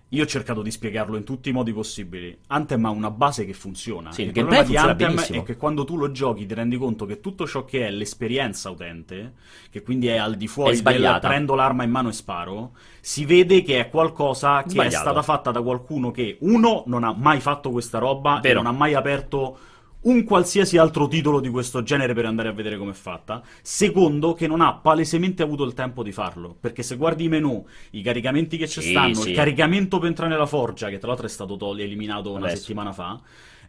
Io 0.09 0.23
ho 0.23 0.27
cercato 0.27 0.61
di 0.61 0.69
spiegarlo 0.69 1.17
in 1.17 1.23
tutti 1.23 1.49
i 1.49 1.51
modi 1.51 1.73
possibili. 1.73 2.37
Anthem 2.47 2.85
ha 2.85 2.89
una 2.89 3.09
base 3.09 3.43
che 3.43 3.53
funziona. 3.53 4.11
Sì, 4.11 4.21
il 4.21 4.27
il 4.27 4.33
problema 4.33 4.63
di 4.63 4.77
Anthem 4.77 5.15
benissimo. 5.15 5.41
è 5.41 5.43
che 5.43 5.57
quando 5.57 5.83
tu 5.83 5.97
lo 5.97 6.11
giochi 6.11 6.45
ti 6.45 6.53
rendi 6.53 6.77
conto 6.77 7.05
che 7.05 7.19
tutto 7.19 7.47
ciò 7.47 7.65
che 7.65 7.87
è 7.87 7.89
l'esperienza 7.89 8.69
utente, 8.69 9.33
che 9.71 9.81
quindi 9.81 10.07
è 10.07 10.17
al 10.17 10.35
di 10.35 10.45
È 10.45 10.47
fuori 10.47 10.79
del 10.81 11.17
prendo 11.19 11.55
l'arma 11.55 11.83
in 11.83 11.89
mano 11.91 12.09
e 12.09 12.13
sparo, 12.13 12.73
si 13.01 13.25
vede 13.25 13.63
che 13.63 13.79
è 13.79 13.89
qualcosa 13.89 14.61
che 14.61 14.67
è 14.67 14.71
Sbagliato. 14.71 14.97
stata 14.97 15.21
fatta 15.23 15.51
da 15.51 15.61
qualcuno 15.61 16.11
che, 16.11 16.37
uno, 16.41 16.83
non 16.85 17.03
ha 17.03 17.13
mai 17.17 17.39
fatto 17.39 17.71
questa 17.71 17.97
roba 17.97 18.39
Vero. 18.41 18.59
e 18.59 18.63
non 18.63 18.73
ha 18.73 18.77
mai 18.77 18.93
aperto 18.93 19.57
un 20.05 20.23
qualsiasi 20.23 20.77
altro 20.77 21.07
titolo 21.07 21.39
di 21.39 21.49
questo 21.49 21.81
genere 21.83 22.13
per 22.13 22.25
andare 22.25 22.49
a 22.49 22.51
vedere 22.51 22.77
com'è 22.77 22.93
fatta. 22.93 23.41
Secondo, 23.61 24.33
che 24.33 24.47
non 24.47 24.61
ha 24.61 24.73
palesemente 24.75 25.41
avuto 25.43 25.63
il 25.63 25.73
tempo 25.73 26.03
di 26.03 26.11
farlo. 26.11 26.55
Perché 26.59 26.83
se 26.83 26.95
guardi 26.95 27.25
i 27.25 27.27
menu, 27.29 27.65
i 27.91 28.01
caricamenti 28.01 28.57
che 28.57 28.67
ci 28.67 28.81
Sì, 28.81 28.89
stanno, 28.91 29.15
sì. 29.15 29.29
il 29.29 29.35
caricamento 29.35 29.97
per 29.97 30.07
entrare 30.09 30.31
nella 30.31 30.45
forgia, 30.45 30.89
che 30.89 30.97
tra 30.99 31.07
l'altro 31.07 31.25
è 31.25 31.29
stato 31.29 31.57
tol- 31.57 31.79
eliminato 31.79 32.31
una 32.31 32.45
Adesso. 32.45 32.61
settimana 32.61 32.91
fa. 32.93 33.19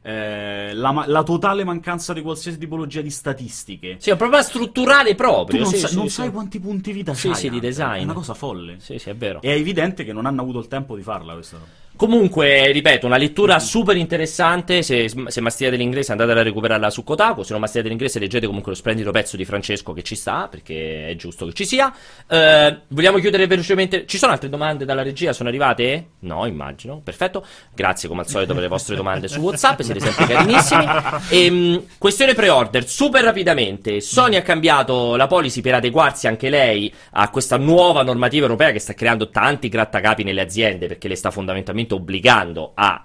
eh, 0.02 0.72
la, 0.74 0.92
ma- 0.92 1.06
la 1.08 1.22
totale 1.24 1.64
mancanza 1.64 2.12
di 2.12 2.22
qualsiasi 2.22 2.58
tipologia 2.58 3.00
di 3.00 3.10
statistiche. 3.10 3.96
Sì, 3.98 4.10
è 4.10 4.12
un 4.12 4.18
problema 4.18 4.42
strutturale 4.42 5.10
Tu 5.10 5.16
proprio. 5.16 5.60
non, 5.62 5.70
sì, 5.72 5.78
sai, 5.78 5.90
sì, 5.90 5.96
non 5.96 6.04
sì. 6.08 6.14
sai 6.14 6.30
quanti 6.30 6.60
punti 6.60 6.92
vita 6.92 7.12
Sì, 7.14 7.28
c'hai, 7.30 7.36
sì, 7.36 7.50
di 7.50 7.58
design. 7.60 8.00
È 8.00 8.04
una 8.04 8.12
cosa 8.12 8.34
folle. 8.34 8.76
Sì, 8.78 8.98
sì, 8.98 9.10
è 9.10 9.16
vero. 9.16 9.40
E 9.42 9.52
è 9.52 9.56
evidente 9.56 10.04
che 10.04 10.12
non 10.12 10.26
hanno 10.26 10.42
avuto 10.42 10.60
il 10.60 10.68
tempo 10.68 10.94
di 10.94 11.02
farla 11.02 11.32
questa 11.32 11.56
roba. 11.58 11.70
Comunque, 11.96 12.70
ripeto, 12.72 13.06
una 13.06 13.16
lettura 13.16 13.58
super 13.58 13.96
interessante. 13.96 14.82
Se, 14.82 15.08
se 15.08 15.40
masticate 15.40 15.76
l'inglese 15.76 16.12
andate 16.12 16.32
a 16.32 16.42
recuperarla 16.42 16.90
su 16.90 17.02
Kotaku. 17.02 17.42
Se 17.42 17.52
non 17.52 17.60
masticate 17.60 17.88
l'inglese, 17.88 18.18
leggete 18.18 18.44
comunque 18.44 18.72
lo 18.72 18.76
splendido 18.76 19.10
pezzo 19.12 19.36
di 19.36 19.46
Francesco 19.46 19.94
che 19.94 20.02
ci 20.02 20.14
sta, 20.14 20.46
perché 20.50 21.08
è 21.08 21.16
giusto 21.16 21.46
che 21.46 21.54
ci 21.54 21.64
sia. 21.64 21.90
Eh, 22.28 22.80
vogliamo 22.88 23.16
chiudere 23.16 23.46
velocemente. 23.46 24.04
Ci 24.04 24.18
sono 24.18 24.32
altre 24.32 24.50
domande 24.50 24.84
dalla 24.84 25.02
regia? 25.02 25.32
Sono 25.32 25.48
arrivate? 25.48 26.08
No, 26.20 26.44
immagino. 26.44 27.00
Perfetto. 27.02 27.46
Grazie 27.74 28.08
come 28.10 28.20
al 28.20 28.28
solito 28.28 28.52
per 28.52 28.62
le 28.62 28.68
vostre 28.68 28.94
domande 28.94 29.26
su 29.26 29.40
WhatsApp. 29.40 29.80
Siete 29.80 30.00
sempre 30.00 30.26
carinissimi. 30.26 30.84
Ehm, 31.30 31.84
questione 31.96 32.34
pre-order, 32.34 32.86
super 32.86 33.24
rapidamente. 33.24 34.02
Sony 34.02 34.36
ha 34.36 34.42
cambiato 34.42 35.16
la 35.16 35.26
policy 35.26 35.62
per 35.62 35.74
adeguarsi 35.74 36.26
anche 36.26 36.50
lei 36.50 36.92
a 37.12 37.30
questa 37.30 37.56
nuova 37.56 38.02
normativa 38.02 38.44
europea 38.44 38.70
che 38.70 38.80
sta 38.80 38.92
creando 38.92 39.30
tanti 39.30 39.68
grattacapi 39.68 40.22
nelle 40.22 40.42
aziende 40.42 40.88
perché 40.88 41.08
le 41.08 41.16
sta 41.16 41.30
fondamentalmente 41.30 41.85
obbligando 41.94 42.72
a 42.74 43.02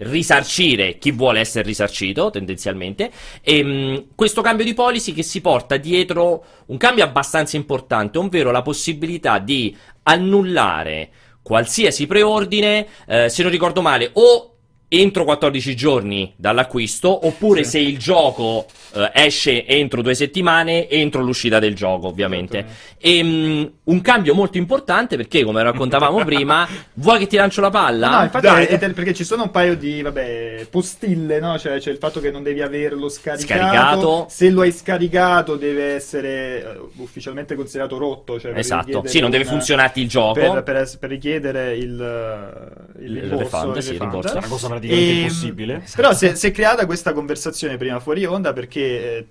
risarcire 0.00 0.98
chi 0.98 1.10
vuole 1.10 1.40
essere 1.40 1.64
risarcito 1.66 2.30
tendenzialmente. 2.30 3.10
E 3.42 3.62
mh, 3.64 4.04
questo 4.14 4.42
cambio 4.42 4.64
di 4.64 4.74
policy 4.74 5.12
che 5.12 5.22
si 5.22 5.40
porta 5.40 5.76
dietro 5.76 6.44
un 6.66 6.76
cambio 6.76 7.04
abbastanza 7.04 7.56
importante 7.56 8.18
ovvero 8.18 8.50
la 8.50 8.62
possibilità 8.62 9.38
di 9.38 9.76
annullare 10.04 11.10
qualsiasi 11.42 12.06
preordine 12.06 12.86
eh, 13.06 13.28
se 13.28 13.42
non 13.42 13.50
ricordo 13.50 13.80
male 13.80 14.10
o 14.14 14.52
entro 14.90 15.24
14 15.24 15.76
giorni 15.76 16.32
dall'acquisto 16.36 17.26
oppure 17.26 17.62
Sì. 17.64 17.70
se 17.70 17.78
il 17.80 17.98
gioco 17.98 18.66
eh, 18.94 19.10
esce 19.14 19.66
entro 19.66 20.00
due 20.00 20.14
settimane 20.14 20.88
entro 20.88 21.22
l'uscita 21.22 21.58
del 21.58 21.74
gioco 21.74 22.06
ovviamente. 22.06 22.64
E, 22.98 23.22
mh, 23.22 23.72
un 23.88 24.00
cambio 24.00 24.34
molto 24.34 24.58
importante 24.58 25.16
perché 25.16 25.44
come 25.44 25.62
raccontavamo 25.62 26.24
prima 26.24 26.66
vuoi 26.94 27.18
che 27.18 27.26
ti 27.26 27.36
lancio 27.36 27.60
la 27.60 27.70
palla? 27.70 28.16
No, 28.18 28.22
infatti 28.24 28.46
Dai. 28.46 28.66
è- 28.66 28.78
è- 28.78 28.92
perché 28.92 29.14
ci 29.14 29.24
sono 29.24 29.44
un 29.44 29.50
paio 29.50 29.76
di 29.76 30.02
vabbè, 30.02 30.66
postille, 30.70 31.38
no? 31.40 31.58
Cioè 31.58 31.78
c'è 31.78 31.90
il 31.90 31.98
fatto 31.98 32.20
che 32.20 32.30
non 32.30 32.42
devi 32.42 32.60
averlo 32.62 33.08
scaricato. 33.08 33.46
Scaricato. 33.46 34.26
Se 34.28 34.50
lo 34.50 34.60
hai 34.62 34.72
scaricato 34.72 35.56
deve 35.56 35.94
essere 35.94 36.62
eh, 36.62 36.78
ufficialmente 36.96 37.54
considerato 37.54 37.96
rotto. 37.98 38.38
Cioè 38.38 38.56
esatto 38.56 39.02
sì 39.06 39.20
non 39.20 39.30
deve 39.30 39.44
un- 39.44 39.50
funzionarti 39.50 40.00
il 40.00 40.08
gioco 40.08 40.32
Per, 40.34 40.62
per 40.62 40.76
per 40.98 41.10
richiedere 41.10 41.76
il, 41.76 42.00
eh, 42.00 43.04
il 43.04 43.16
Il 43.16 43.20
rimborso, 43.22 43.56
refund, 43.56 43.78
sì, 43.78 43.92
il 43.94 44.00
rimborso. 44.00 44.36
Una 44.38 44.46
cosa 44.48 44.68
praticamente 44.68 45.10
Ehm, 45.12 45.18
impossibile. 45.22 45.82
Però 45.94 46.12
si 46.12 46.26
è, 46.26 46.34
si 46.34 46.46
è 46.46 46.50
creata 46.50 46.86
questa 46.86 47.12
conversazione 47.12 47.76
prima 47.76 48.00
fuori 48.00 48.24
onda 48.24 48.52
perché 48.52 48.80
eh, 49.18 49.26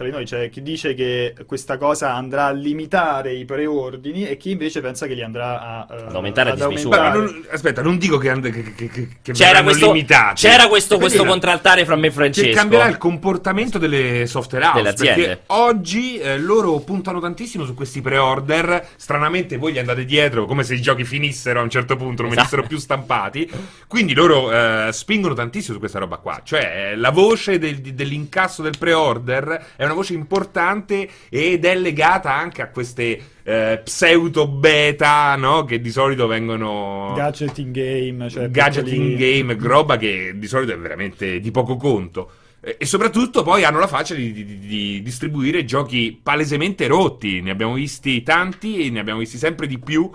tra 0.00 0.08
di 0.08 0.14
noi 0.14 0.24
c'è 0.24 0.48
chi 0.48 0.62
dice 0.62 0.94
che 0.94 1.34
questa 1.46 1.76
cosa 1.76 2.14
andrà 2.14 2.46
a 2.46 2.52
limitare 2.52 3.34
i 3.34 3.44
preordini 3.44 4.26
e 4.26 4.38
chi 4.38 4.52
invece 4.52 4.80
pensa 4.80 5.06
che 5.06 5.12
li 5.12 5.22
andrà 5.22 5.60
a, 5.60 5.86
eh, 5.90 6.02
Ad 6.06 6.14
aumentare 6.14 6.48
a 6.48 6.52
ad 6.54 6.58
dismisura. 6.58 7.00
Ma 7.00 7.10
aumentare. 7.10 7.38
non- 7.38 7.46
aspetta, 7.50 7.82
non 7.82 7.98
dico 7.98 8.16
che, 8.16 8.30
and- 8.30 8.50
che, 8.50 8.62
che, 8.74 8.88
che, 8.88 9.08
che 9.20 9.32
c'era 9.32 9.62
questo, 9.62 9.92
limitati. 9.92 10.40
c'era 10.40 10.68
questo, 10.68 10.96
questo 10.96 11.26
contraltare 11.26 11.84
fra 11.84 11.96
me 11.96 12.06
e 12.06 12.08
Che 12.08 12.14
Francesco 12.14 12.54
cambierà 12.56 12.86
il 12.88 12.96
comportamento 12.96 13.76
delle 13.76 14.24
software 14.26 14.64
house. 14.64 14.76
Delle 14.78 14.88
aziende. 14.88 15.22
Perché 15.26 15.42
oggi 15.48 16.18
eh, 16.18 16.38
loro 16.38 16.78
puntano 16.78 17.20
tantissimo 17.20 17.66
su 17.66 17.74
questi 17.74 18.00
pre-order. 18.00 18.88
Stranamente 18.96 19.58
voi 19.58 19.74
gli 19.74 19.78
andate 19.78 20.06
dietro 20.06 20.46
come 20.46 20.62
se 20.64 20.76
i 20.76 20.80
giochi 20.80 21.04
finissero 21.04 21.60
a 21.60 21.62
un 21.62 21.68
certo 21.68 21.96
punto, 21.96 22.22
non 22.22 22.30
Esatto. 22.32 22.46
venissero 22.48 22.62
più 22.66 22.78
stampati. 22.78 23.50
Quindi 23.86 24.14
loro 24.14 24.50
eh, 24.50 24.88
spingono 24.92 25.34
tantissimo 25.34 25.74
su 25.74 25.78
questa 25.78 25.98
roba 25.98 26.16
qua. 26.16 26.40
Cioè, 26.42 26.92
eh, 26.92 26.96
la 26.96 27.10
voce 27.10 27.58
del- 27.58 27.80
dell'incasso 27.80 28.62
del 28.62 28.78
pre-order 28.78 29.66
è 29.76 29.84
una 29.84 29.89
voce 29.94 30.14
importante 30.14 31.08
ed 31.28 31.64
è 31.64 31.74
legata 31.74 32.34
anche 32.34 32.62
a 32.62 32.68
queste 32.68 33.20
eh, 33.42 33.80
pseudo 33.82 34.46
beta, 34.46 35.34
no? 35.36 35.64
Che 35.64 35.80
di 35.80 35.90
solito 35.90 36.26
vengono 36.26 37.12
gadget 37.14 37.58
in 37.58 37.72
game, 37.72 38.28
cioè 38.28 38.50
gadget 38.50 38.88
in 38.88 39.16
game, 39.16 39.56
roba 39.58 39.96
che 39.96 40.32
di 40.36 40.46
solito 40.46 40.72
è 40.72 40.78
veramente 40.78 41.40
di 41.40 41.50
poco 41.50 41.76
conto. 41.76 42.30
E 42.62 42.84
soprattutto 42.84 43.42
poi 43.42 43.64
hanno 43.64 43.78
la 43.78 43.86
faccia 43.86 44.14
di, 44.14 44.32
di- 44.32 44.58
di 44.58 45.02
distribuire 45.02 45.64
giochi 45.64 46.18
palesemente 46.22 46.86
rotti. 46.86 47.40
Ne 47.40 47.50
abbiamo 47.50 47.72
visti 47.72 48.22
tanti 48.22 48.84
e 48.84 48.90
ne 48.90 49.00
abbiamo 49.00 49.20
visti 49.20 49.38
sempre 49.38 49.66
di 49.66 49.78
più. 49.78 50.10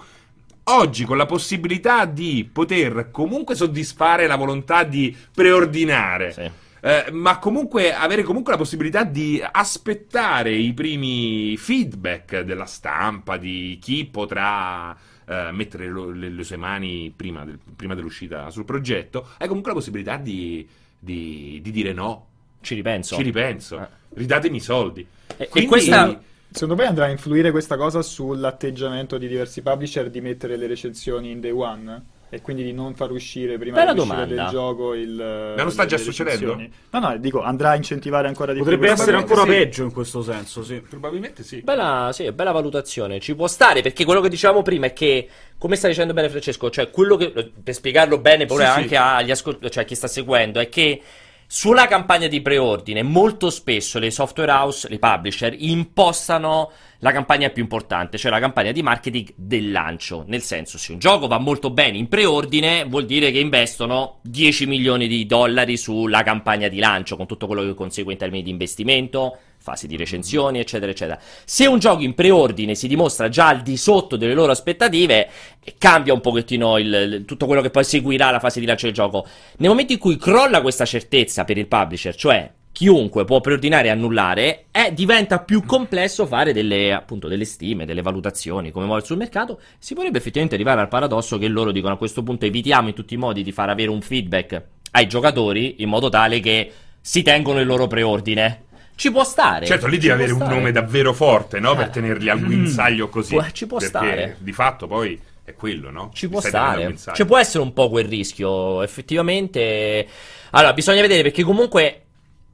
Oggi 0.68 1.06
con 1.06 1.18
la 1.18 1.26
possibilità 1.26 2.06
di 2.06 2.48
poter 2.52 3.10
comunque 3.12 3.56
soddisfare 3.56 4.28
la 4.28 4.36
volontà 4.36 4.84
di 4.84 5.16
preordinare. 5.34 6.32
Sì. 6.32 6.52
Eh, 6.86 7.10
ma 7.12 7.40
comunque 7.40 7.96
avere 7.96 8.22
comunque 8.22 8.52
la 8.52 8.60
possibilità 8.60 9.04
di 9.04 9.42
aspettare 9.52 10.52
i 10.54 10.72
primi 10.72 11.58
feedback 11.58 12.42
della 12.42 12.66
stampa, 12.66 13.38
di 13.38 13.80
chi 13.82 14.06
potrà 14.06 14.96
eh, 15.28 15.50
mettere 15.52 15.88
lo- 15.88 16.12
le, 16.12 16.30
le 16.30 16.44
sue 16.44 16.58
mani 16.58 17.12
prima, 17.16 17.44
del- 17.44 17.58
prima 17.76 17.96
dell'uscita 17.96 18.52
sul 18.52 18.66
progetto, 18.66 19.30
hai 19.40 19.48
comunque 19.48 19.72
la 19.72 19.78
possibilità 19.78 20.18
di, 20.18 20.68
di- 21.00 21.60
di 21.64 21.72
dire 21.72 21.92
no, 21.92 22.28
ci 22.62 22.76
ripenso 22.76 23.16
ci 23.16 23.24
ripenso, 23.24 23.80
Eh. 23.80 23.88
ridatemi 24.14 24.58
i 24.58 24.60
soldi. 24.60 25.02
E- 25.38 25.44
e 25.46 25.48
Quindi- 25.50 25.70
questa- 25.70 26.22
Secondo 26.52 26.76
me 26.84 26.88
andrà 26.88 27.06
a 27.06 27.10
influire 27.10 27.50
questa 27.52 27.76
cosa 27.76 28.02
sull'atteggiamento 28.04 29.18
di 29.18 29.28
diversi 29.28 29.62
publisher 29.64 30.10
di 30.12 30.22
mettere 30.22 30.56
le 30.56 30.68
recensioni 30.68 31.32
in 31.32 31.42
day 31.42 31.50
one? 31.52 32.06
E 32.30 32.42
quindi 32.42 32.64
di 32.64 32.74
non 32.74 32.96
far 32.96 33.12
uscire 33.12 33.58
prima 33.58 33.78
Bella 33.78 33.94
dell'uscita 33.94 34.16
domanda. 34.26 34.42
del 34.44 34.52
gioco 34.52 34.94
il. 34.94 35.54
Ma 35.56 35.62
non 35.62 35.72
sta 35.72 35.84
le- 35.84 35.88
già 35.90 35.98
le 35.98 36.04
succedendo? 36.04 36.56
No, 36.90 37.00
no, 37.00 37.18
dico, 37.18 37.42
andrà 37.42 37.70
a 37.70 37.76
incentivare 37.76 38.28
ancora 38.28 38.52
di 38.52 38.60
Potrebbe 38.60 38.86
più. 38.86 38.94
essere 38.94 39.12
probabilmente 39.12 39.42
ancora 39.44 39.58
sì. 39.60 39.64
peggio 39.66 39.84
in 39.84 39.94
questo 39.94 40.22
senso, 40.24 40.64
sì. 40.64 40.82
Probabilmente 40.82 41.44
sì. 41.44 41.62
Bella, 41.62 42.10
sì, 42.14 42.30
bella 42.32 42.52
valutazione, 42.52 43.20
ci 43.20 43.36
può 43.36 43.48
stare 43.48 43.82
perché 43.82 44.04
quello 44.06 44.22
che 44.22 44.30
dicevamo 44.30 44.64
prima 44.64 44.88
è 44.88 44.94
che, 44.94 45.30
come 45.58 45.76
sta 45.76 45.88
dicendo 45.88 46.14
bene 46.14 46.28
Francesco, 46.30 46.70
cioè 46.70 46.90
quello 46.90 47.16
che, 47.16 47.32
per 47.64 47.74
spiegarlo 47.74 48.18
bene 48.18 48.46
pure 48.46 48.64
Sì, 48.66 48.70
anche 48.70 48.88
sì. 48.90 48.96
agli 48.96 49.32
ascol- 49.32 49.60
cioè 49.70 49.84
a 49.84 49.86
chi 49.86 49.96
sta 49.96 50.08
seguendo, 50.08 50.60
è 50.60 50.68
che 50.68 51.02
sulla 51.48 51.88
campagna 51.88 52.28
di 52.28 52.42
preordine 52.42 53.04
molto 53.04 53.50
spesso 53.50 54.00
le 54.00 54.12
software 54.12 54.52
house, 54.52 54.90
le 54.90 55.00
publisher, 55.00 55.56
impostano 55.58 56.72
la 57.00 57.12
campagna 57.12 57.50
più 57.50 57.62
importante, 57.62 58.18
cioè 58.18 58.32
la 58.32 58.40
campagna 58.40 58.72
di 58.72 58.82
marketing 58.82 59.34
del 59.36 59.72
lancio, 59.72 60.24
nel 60.28 60.42
senso 60.42 60.78
se 60.78 60.92
un 60.92 61.00
gioco 61.00 61.28
va 61.28 61.38
molto 61.38 61.70
bene 61.70 61.98
in 61.98 62.08
preordine 62.08 62.86
vuol 62.86 63.06
dire 63.06 63.32
che 63.32 63.40
investono 63.40 64.20
10 64.24 64.66
milioni 64.66 65.08
di 65.08 65.26
dollari 65.26 65.78
sulla 65.78 66.24
campagna 66.24 66.68
di 66.68 66.80
lancio, 66.80 67.16
con 67.16 67.28
tutto 67.28 67.46
quello 67.46 67.62
che 67.62 67.74
consegue 67.76 68.14
in 68.14 68.18
termini 68.18 68.44
di 68.44 68.50
investimento, 68.50 69.38
fasi 69.66 69.88
di 69.88 69.98
recensioni, 69.98 70.60
eccetera, 70.60 70.92
eccetera. 70.92 71.20
Se 71.44 71.66
un 71.66 71.80
gioco 71.80 72.04
in 72.04 72.14
preordine 72.14 72.76
si 72.76 72.88
dimostra 72.88 73.30
già 73.30 73.48
al 73.48 73.64
di 73.64 73.78
sotto 73.78 74.16
delle 74.16 74.36
loro 74.36 74.52
aspettative, 74.52 75.28
eh, 75.64 75.74
cambia 75.80 76.14
un 76.14 76.22
pochettino 76.22 76.78
il- 76.78 77.24
tutto 77.26 77.48
quello 77.48 77.64
che 77.64 77.72
poi 77.72 77.84
seguirà 77.84 78.30
la 78.30 78.40
fase 78.40 78.60
di 78.60 78.68
lancio 78.68 78.86
del 78.86 78.94
gioco. 78.94 79.26
Nel 79.58 79.70
momento 79.70 79.94
in 79.94 79.98
cui 79.98 80.18
crolla 80.18 80.62
questa 80.62 80.86
certezza 80.86 81.46
per 81.46 81.58
il 81.58 81.66
publisher, 81.66 82.14
cioè 82.14 82.52
chiunque 82.72 83.26
può 83.26 83.42
preordinare 83.42 83.88
e 83.88 83.92
annullare, 83.92 84.66
eh, 84.72 84.94
diventa 84.94 85.40
più 85.40 85.66
complesso 85.66 86.28
fare 86.28 86.54
delle, 86.54 86.94
appunto, 86.94 87.28
delle 87.28 87.46
stime, 87.46 87.86
delle 87.86 88.04
valutazioni, 88.04 88.70
come 88.70 88.86
muove 88.86 89.04
sul 89.04 89.18
mercato. 89.18 89.60
Si 89.80 89.96
potrebbe 89.96 90.20
effettivamente 90.20 90.56
arrivare 90.56 90.82
al 90.82 90.90
paradosso 90.90 91.40
che 91.40 91.48
loro 91.48 91.72
dicono 91.72 91.96
a 91.96 91.98
questo 91.98 92.22
punto 92.22 92.46
evitiamo 92.46 92.90
in 92.90 92.94
tutti 92.94 93.16
i 93.16 93.18
modi 93.18 93.42
di 93.42 93.52
far 93.52 93.70
avere 93.70 93.90
un 93.90 94.02
feedback 94.02 94.62
ai 94.92 95.08
giocatori 95.08 95.76
in 95.80 95.90
modo 95.90 96.10
tale 96.10 96.40
che 96.40 96.72
si 97.02 97.22
tengono 97.24 97.60
il 97.60 97.66
loro 97.66 97.88
preordine. 97.88 98.64
Ci 98.96 99.12
può 99.12 99.24
stare. 99.24 99.66
Certo, 99.66 99.88
lì 99.88 99.98
devi 99.98 100.12
avere 100.12 100.32
un 100.32 100.40
stare. 100.40 100.56
nome 100.56 100.72
davvero 100.72 101.14
forte, 101.14 101.60
no? 101.60 101.76
Per 101.76 101.88
Eh. 101.88 101.90
tenerli 101.90 102.30
al 102.30 102.42
guinzaglio 102.44 103.10
così. 103.10 103.36
Può- 103.36 103.46
ci 103.52 103.68
può 103.68 103.78
perché 103.78 103.98
stare. 103.98 104.36
di 104.40 104.52
fatto 104.54 104.88
poi 104.88 105.20
è 105.44 105.54
quello, 105.54 105.92
no? 105.92 106.12
Ci 106.14 106.30
può 106.30 106.40
stare. 106.40 106.96
Ci 107.14 107.26
può 107.26 107.38
essere 107.38 107.64
un 107.64 107.74
po' 107.74 107.90
quel 107.90 108.06
rischio, 108.08 108.82
effettivamente. 108.82 110.08
Allora, 110.52 110.74
bisogna 110.74 111.02
vedere 111.02 111.22
perché 111.24 111.44
comunque 111.44 112.02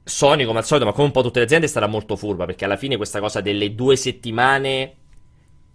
Sony, 0.04 0.44
come 0.44 0.58
al 0.58 0.64
solito, 0.64 0.86
ma 0.86 0.92
come 0.92 1.06
un 1.06 1.12
po' 1.12 1.22
tutte 1.22 1.38
le 1.38 1.44
aziende, 1.44 1.68
sarà 1.68 1.86
molto 1.86 2.16
furba 2.16 2.44
perché 2.44 2.64
alla 2.64 2.76
fine 2.76 2.96
questa 2.96 3.20
cosa 3.20 3.40
delle 3.40 3.74
due 3.76 3.94
settimane 3.94 4.94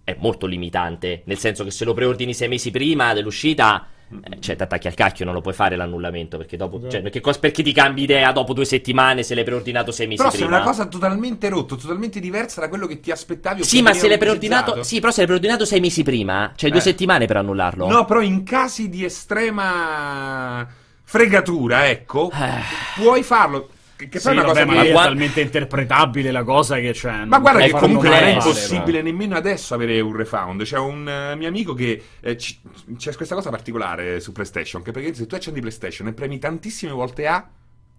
è 0.04 0.14
molto 0.18 0.46
limitante. 0.46 1.22
Nel 1.24 1.38
senso 1.38 1.64
che 1.64 1.70
se 1.70 1.84
lo 1.86 1.94
preordini 1.94 2.34
sei 2.34 2.48
mesi 2.48 2.70
prima 2.70 3.14
dell'uscita. 3.14 3.86
Eh, 4.30 4.40
Cioè, 4.40 4.56
ti 4.56 4.62
attacchi 4.62 4.86
al 4.86 4.94
cacchio, 4.94 5.24
non 5.24 5.34
lo 5.34 5.40
puoi 5.40 5.54
fare 5.54 5.76
l'annullamento. 5.76 6.36
Perché 6.38 6.56
dopo. 6.56 6.76
Esatto. 6.78 6.92
Cioè, 6.92 7.02
perché, 7.02 7.20
cos- 7.20 7.38
perché 7.38 7.62
ti 7.62 7.72
cambi 7.72 8.02
idea 8.02 8.32
dopo 8.32 8.52
due 8.52 8.64
settimane 8.64 9.22
se 9.22 9.34
l'hai 9.34 9.44
preordinato 9.44 9.92
sei 9.92 10.06
mesi 10.06 10.18
Però 10.18 10.30
se 10.30 10.36
è 10.36 10.40
prima? 10.40 10.56
una 10.56 10.64
cosa 10.64 10.86
totalmente 10.86 11.48
rotto, 11.48 11.76
totalmente 11.76 12.20
diversa 12.20 12.60
da 12.60 12.68
quello 12.68 12.86
che 12.86 13.00
ti 13.00 13.10
aspettavi 13.10 13.62
Sì, 13.64 13.82
ma 13.82 13.92
se 13.92 14.08
l'hai 14.08 14.18
preordinato. 14.18 14.82
Sì, 14.82 14.98
però 15.00 15.10
se 15.10 15.18
l'hai 15.18 15.26
preordinato 15.26 15.64
sei 15.64 15.80
mesi 15.80 16.02
prima. 16.02 16.52
Cioè, 16.56 16.70
due 16.70 16.78
Eh. 16.80 16.82
settimane 16.82 17.26
per 17.26 17.36
annullarlo. 17.36 17.86
No, 17.88 18.04
però 18.04 18.20
in 18.20 18.42
casi 18.44 18.88
di 18.88 19.04
estrema 19.04 20.66
fregatura, 21.02 21.88
ecco, 21.88 22.30
Eh. 22.30 23.00
puoi 23.00 23.22
farlo. 23.22 23.68
Che, 23.98 24.08
Sì, 24.20 24.28
poi 24.28 24.36
è 24.36 24.40
una 24.40 24.46
vabbè, 24.52 24.64
cosa 24.64 24.76
ma 24.76 24.82
che... 24.82 24.90
è 24.90 24.92
talmente 24.92 25.40
interpretabile 25.40 26.30
la 26.30 26.44
cosa 26.44 26.78
che 26.78 26.92
c'è. 26.92 27.24
Ma 27.24 27.40
guarda 27.40 27.64
È 27.64 27.66
che 27.66 27.72
comunque 27.72 28.08
non 28.08 28.18
è 28.18 28.32
impossibile 28.34 29.02
nemmeno 29.02 29.34
adesso 29.36 29.74
avere 29.74 29.98
un 30.00 30.14
refund. 30.14 30.62
C'è 30.62 30.78
un 30.78 31.08
eh, 31.08 31.34
mio 31.34 31.48
amico 31.48 31.74
che 31.74 32.00
eh, 32.20 32.36
ci- 32.36 32.60
c'è 32.96 33.12
questa 33.16 33.34
cosa 33.34 33.50
particolare 33.50 34.20
su 34.20 34.30
PlayStation. 34.30 34.82
Che 34.82 34.92
perché 34.92 35.12
se 35.14 35.26
tu 35.26 35.34
accendi 35.34 35.58
PlayStation 35.58 36.06
e 36.06 36.12
premi 36.12 36.38
tantissime 36.38 36.92
volte 36.92 37.26
A, 37.26 37.48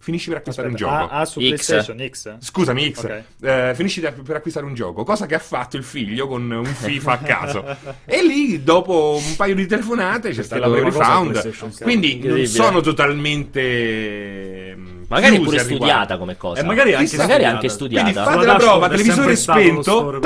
finisci 0.02 0.30
per 0.30 0.38
acquistare 0.38 0.68
un 0.68 0.74
Aspetta, 0.74 0.98
gioco. 1.00 1.12
ah, 1.12 1.24
su 1.26 1.40
X. 1.40 1.44
PlayStation 1.44 2.08
X. 2.08 2.36
Scusami, 2.38 2.90
X, 2.92 3.02
Ok. 3.04 3.22
eh, 3.42 3.72
finisci 3.74 4.00
da- 4.00 4.12
per 4.12 4.36
acquistare 4.36 4.64
un 4.64 4.72
gioco, 4.72 5.04
cosa 5.04 5.26
che 5.26 5.34
ha 5.34 5.38
fatto 5.38 5.76
il 5.76 5.84
figlio 5.84 6.26
con 6.26 6.50
un 6.50 6.64
FIFA 6.64 7.12
a 7.12 7.18
caso. 7.18 7.76
e 8.06 8.24
lì, 8.24 8.64
dopo 8.64 9.20
un 9.22 9.36
paio 9.36 9.54
di 9.54 9.66
telefonate, 9.66 10.30
c'è 10.30 10.42
stato 10.42 10.74
il 10.74 10.90
Store. 10.90 11.52
Quindi 11.82 12.18
non 12.24 12.46
sono 12.46 12.80
totalmente. 12.80 14.74
Magari 15.10 15.40
pure 15.40 15.58
studiata 15.58 16.16
come 16.18 16.36
cosa. 16.36 16.60
E 16.60 16.64
magari 16.64 16.94
anche 16.94 17.16
magari 17.16 17.32
studiata. 17.32 17.54
anche 17.54 17.68
studiata. 17.68 18.12
Quindi 18.12 18.30
fate 18.30 18.46
la 18.46 18.54
prova, 18.54 18.88
televisore 18.88 19.34
spento. 19.36 20.20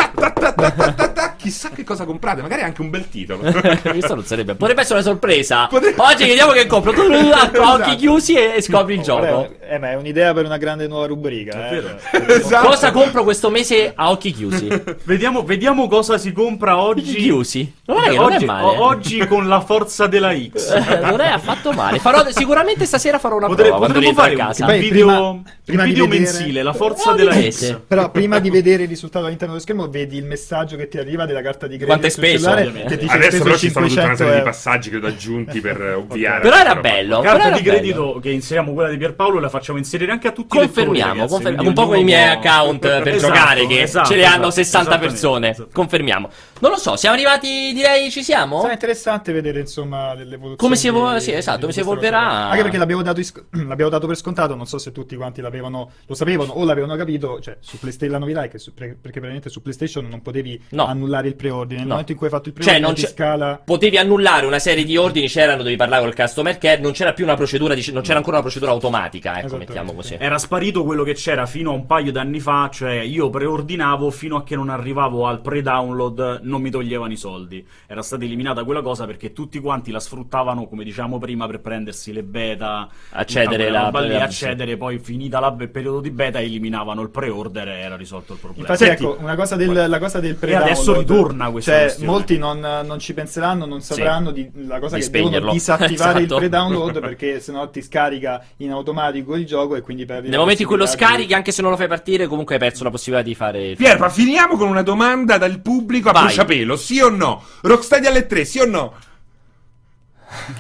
Chissà 1.45 1.69
che 1.69 1.85
cosa 1.85 2.07
comprate, 2.07 2.41
magari 2.41 2.63
anche 2.63 2.81
un 2.81 2.89
bel 2.89 3.07
titolo. 3.11 3.43
Questo 3.83 4.15
non 4.15 4.25
sarebbe. 4.25 4.55
Potrebbe 4.55 4.81
essere 4.81 5.01
una 5.01 5.07
sorpresa. 5.07 5.67
Potrebbe- 5.67 6.01
Oggi 6.01 6.25
vediamo 6.27 6.53
che 6.53 6.67
compro. 6.67 6.93
Tu 6.93 7.01
a 7.05 7.51
occhi 7.75 7.83
Esatto. 7.83 7.97
chiusi 7.97 8.35
e 8.35 8.63
scopri 8.63 8.95
il 8.95 9.03
gioco. 9.03 9.21
Guarda, 9.27 9.49
eh, 9.69 9.79
ma 9.79 9.91
è 9.91 9.95
un'idea 9.97 10.33
per 10.33 10.47
una 10.47 10.57
grande 10.57 10.87
nuova 10.89 11.07
rubrica. 11.07 11.69
È 11.69 11.77
eh. 11.77 12.25
Esatto. 12.35 12.67
Cosa 12.69 12.91
compro 12.93 13.25
questo 13.25 13.51
mese 13.51 13.93
a 13.95 14.11
occhi 14.11 14.33
chiusi? 14.33 14.69
Vediamo, 15.05 15.43
vediamo 15.45 15.87
cosa 15.89 16.17
si 16.17 16.33
compra 16.33 16.79
oggi. 16.81 17.15
chiusi. 17.15 17.75
Non 17.85 18.03
è, 18.03 18.15
non 18.15 18.33
è 18.33 18.37
oggi, 18.37 18.45
male. 18.47 18.65
o- 18.67 18.85
oggi 18.87 19.19
con 19.27 19.47
la 19.47 19.61
forza 19.61 20.07
della 20.07 20.33
X. 20.35 20.71
Eh, 20.71 21.01
non 21.01 21.21
è 21.21 21.29
affatto 21.29 21.73
male. 21.73 21.99
Farò, 21.99 22.25
sicuramente 22.31 22.87
stasera 22.87 23.19
farò 23.19 23.37
una 23.37 23.47
Potre- 23.49 23.69
prova 23.69 23.87
potremmo 23.87 24.13
fare 24.15 24.35
casa. 24.35 24.65
un 24.65 24.71
Poi 24.71 24.81
video, 24.81 25.07
prima- 25.07 25.21
un 25.29 25.43
prima 25.65 25.83
video 25.85 26.05
vedere- 26.07 26.23
mensile, 26.23 26.63
la 26.63 26.73
forza 26.73 27.13
Eh, 27.13 27.17
della 27.17 27.35
un 27.35 27.51
X. 27.51 27.81
Però 27.87 28.11
prima 28.11 28.39
di 28.39 28.49
vedere 28.51 28.85
il 28.85 28.89
risultato 28.89 29.25
all'interno 29.27 29.53
dello 29.55 29.65
schermo, 29.65 29.89
vedi 29.89 30.17
il 30.17 30.25
messaggio 30.25 30.77
che 30.77 30.89
ti 30.89 30.99
arriva 30.99 31.27
della 31.35 31.43
carta 31.43 31.67
di 31.67 31.77
credito 31.77 31.87
Quanto 31.99 32.09
sul 32.11 32.25
speso, 32.25 32.55
che 32.55 32.97
ti 32.97 32.97
dice 32.97 33.15
Adesso 33.15 33.29
speso 33.29 33.43
però 33.45 33.57
ci 33.57 33.71
sono 33.71 33.87
tutta 33.87 34.01
una 34.03 34.15
500 34.15 34.17
serie 34.17 34.33
di 34.33 34.39
euro. 34.39 34.51
passaggi 34.51 34.91
che 34.91 34.97
ho 34.97 35.07
aggiunti 35.07 35.61
per 35.61 35.81
eh, 35.83 35.93
ovviare. 35.95 36.41
Però 36.41 36.57
era 36.57 36.75
bello. 36.77 37.21
Carta 37.21 37.33
però 37.37 37.47
era 37.49 37.57
di 37.57 37.63
bello. 37.63 37.77
credito 37.77 38.19
che 38.21 38.31
inseriamo 38.31 38.73
quella 38.73 38.89
di 38.91 38.97
Pierpaolo 38.97 39.39
la 39.41 39.49
facciamo 39.49 39.79
inserire 39.79 40.13
anche 40.13 40.29
a 40.29 40.33
tutti 40.33 40.57
i 40.57 40.61
Confermiamo, 40.61 41.13
lettori, 41.13 41.29
confermiamo. 41.29 41.69
un 41.69 41.75
po' 41.75 41.87
con 41.87 41.97
i 41.99 42.05
miei 42.05 42.31
account 42.31 42.81
per 42.81 43.09
Esatto, 43.09 43.33
giocare 43.33 43.67
che 43.67 43.83
esatto, 43.83 44.09
ce 44.09 44.17
le 44.17 44.25
hanno 44.25 44.35
esatto, 44.49 44.51
60 44.51 44.79
esattamente, 44.89 45.13
persone. 45.13 45.47
esattamente. 45.49 45.75
Confermiamo. 45.75 46.31
Non 46.61 46.71
lo 46.71 46.77
so, 46.79 46.97
siamo 46.97 47.15
arrivati, 47.15 47.73
direi 47.75 48.11
ci 48.11 48.23
siamo? 48.23 48.61
Sarà 48.61 48.73
interessante 48.73 49.33
vedere 49.33 49.61
insomma 49.61 50.15
l'evoluzione. 50.15 50.57
Come 50.57 50.77
si 50.77 50.87
evol- 50.87 51.15
di- 51.15 51.21
sì, 51.21 51.33
esatto, 51.33 51.57
di 51.57 51.61
come 51.63 51.73
si 51.73 51.81
evolverà. 51.81 52.21
Anche 52.49 52.63
perché 52.63 52.79
l'abbiamo 52.79 53.03
dato, 53.03 53.21
is- 53.21 53.33
l'abbiamo 53.67 53.91
dato 53.91 54.07
per 54.07 54.17
scontato, 54.17 54.55
non 54.55 54.67
so 54.67 54.79
se 54.79 54.93
tutti 54.93 55.17
quanti 55.17 55.41
l'avevano, 55.41 55.91
lo 56.07 56.15
sapevano 56.15 56.53
o 56.53 56.65
l'avevano 56.65 56.97
capito, 56.97 57.41
cioè 57.41 57.57
su 57.61 57.79
PlayStation 57.79 58.13
la 58.15 58.19
novità 58.19 58.43
è 58.45 58.49
che 58.49 58.59
su- 58.59 58.73
pre- 58.73 58.97
perché 59.01 59.21
veramente 59.21 59.49
su 59.51 59.61
PlayStation 59.63 60.07
non 60.09 60.23
potevi 60.23 60.61
No. 60.71 60.87
annullare 60.87 61.24
il 61.29 61.35
preordine. 61.37 61.79
Nel 61.79 61.83
No. 61.87 61.93
momento 61.93 62.13
in 62.13 62.19
cui 62.19 62.27
hai 62.27 62.33
fatto 62.33 62.49
il 62.49 62.55
Cioè, 62.55 62.65
preordine 62.65 62.87
non 62.87 62.95
ti 62.97 63.03
c'è- 63.03 63.09
scala 63.13 63.61
Potevi 63.65 63.97
annullare 63.99 64.47
una 64.47 64.59
serie 64.59 64.85
di 64.85 64.97
ordini, 64.97 65.29
c'erano, 65.29 65.59
dovevi 65.59 65.77
parlare 65.77 66.03
col 66.03 66.15
customer 66.15 66.59
care, 66.59 66.81
non 66.81 66.93
c'era 66.93 67.13
più 67.13 67.25
una 67.25 67.35
procedura, 67.35 67.75
di- 67.75 67.85
non 67.93 68.03
c'era 68.03 68.17
ancora 68.19 68.37
una 68.37 68.45
procedura 68.45 68.71
automatica, 68.73 69.39
ecco, 69.41 69.57
mettiamo 69.57 69.93
così. 69.95 70.17
Era 70.19 70.39
sparito 70.39 70.85
quello 70.85 71.03
che 71.03 71.15
c'era 71.15 71.47
fino 71.47 71.71
a 71.71 71.75
un 71.75 71.87
paio 71.87 72.13
d'anni 72.13 72.41
fa, 72.41 72.69
cioè 72.73 73.01
io 73.01 73.31
preordinavo 73.31 74.11
fino 74.11 74.37
a 74.37 74.43
che 74.45 74.55
non 74.57 74.69
arrivavo 74.71 75.27
al 75.27 75.41
pre-download, 75.41 76.41
non 76.43 76.61
mi 76.61 76.71
toglievano 76.71 77.13
i 77.13 77.17
soldi. 77.17 77.67
Era 77.87 78.03
stata 78.03 78.25
eliminata 78.25 78.65
quella 78.65 78.83
cosa 78.83 79.07
perché 79.07 79.33
tutti 79.33 79.59
quanti 79.61 79.91
la 79.91 80.01
sfruttavano, 80.01 80.67
come 80.67 80.85
diciamo 80.85 81.19
prima, 81.19 81.47
per 81.47 81.61
prendersi 81.61 82.13
le 82.13 82.23
beta, 82.23 82.89
Accedere 83.11 83.71
la- 83.71 83.85
roba 83.85 84.01
lì, 84.01 84.15
accedere, 84.15 84.77
poi 84.77 84.99
finita 84.99 85.41
la- 85.41 85.55
il 85.59 85.69
periodo 85.69 86.01
di 86.01 86.11
beta 86.11 86.41
eliminavano 86.41 87.01
il 87.03 87.11
pre-order 87.11 87.69
e 87.69 87.81
era 87.81 87.97
risolto 87.97 88.35
il 88.35 88.39
problema. 88.39 88.69
Infatti, 88.69 88.85
Senti, 88.89 89.05
ecco, 89.05 89.17
una 89.23 89.35
cosa 89.37 89.57
del, 89.57 89.85
la 89.89 89.99
cosa 89.99 90.21
del 90.21 90.35
pre 90.37 90.55
adesso 90.57 91.03
ritorna 91.17 91.51
questa 91.51 91.71
Cioè, 91.73 91.81
questione. 91.83 92.11
molti 92.11 92.39
non, 92.39 92.59
non 92.61 92.99
ci 92.99 93.15
penseranno, 93.15 93.65
non 93.67 93.81
sapranno 93.81 94.31
di, 94.31 94.51
la 94.67 94.79
cosa 94.79 94.97
Di 94.97 95.03
che 95.03 95.11
devono 95.11 95.29
spegnerlo. 95.31 95.53
disattivare 95.55 95.95
Esatto. 96.19 96.19
il 96.21 96.27
pre-download 96.41 97.01
perché 97.01 97.41
sennò 97.41 97.69
ti 97.71 97.83
scarica 97.83 98.45
in 98.59 98.71
automatico 98.73 99.35
il 99.37 99.47
gioco 99.47 99.77
e 99.77 99.81
quindi 99.81 100.05
perdi 100.05 100.29
Nel 100.29 100.39
momento 100.39 100.63
in 100.63 100.69
cui 100.69 100.77
lo 100.77 100.87
scarichi, 100.87 101.35
anche 101.35 101.53
se 101.53 101.63
non 101.63 101.71
lo 101.71 101.77
fai 101.77 101.89
partire, 101.89 102.27
comunque 102.27 102.55
hai 102.55 102.61
perso 102.61 102.85
la 102.85 102.91
possibilità 102.91 103.27
di 103.27 103.35
fare 103.35 103.75
Pierpa, 103.77 104.09
finiamo 104.09 104.57
con 104.57 104.69
una 104.69 104.83
domanda 104.83 105.39
dal 105.39 105.61
pubblico 105.61 106.09
a 106.09 106.13
Vai. 106.13 106.23
bruciapelo, 106.25 106.77
sì 106.77 107.01
o 107.01 107.09
no? 107.11 107.43
Rocksteady 107.63 108.07
alle 108.07 108.27
3, 108.27 108.45
sì 108.45 108.59
o 108.61 108.67
no? 108.67 108.93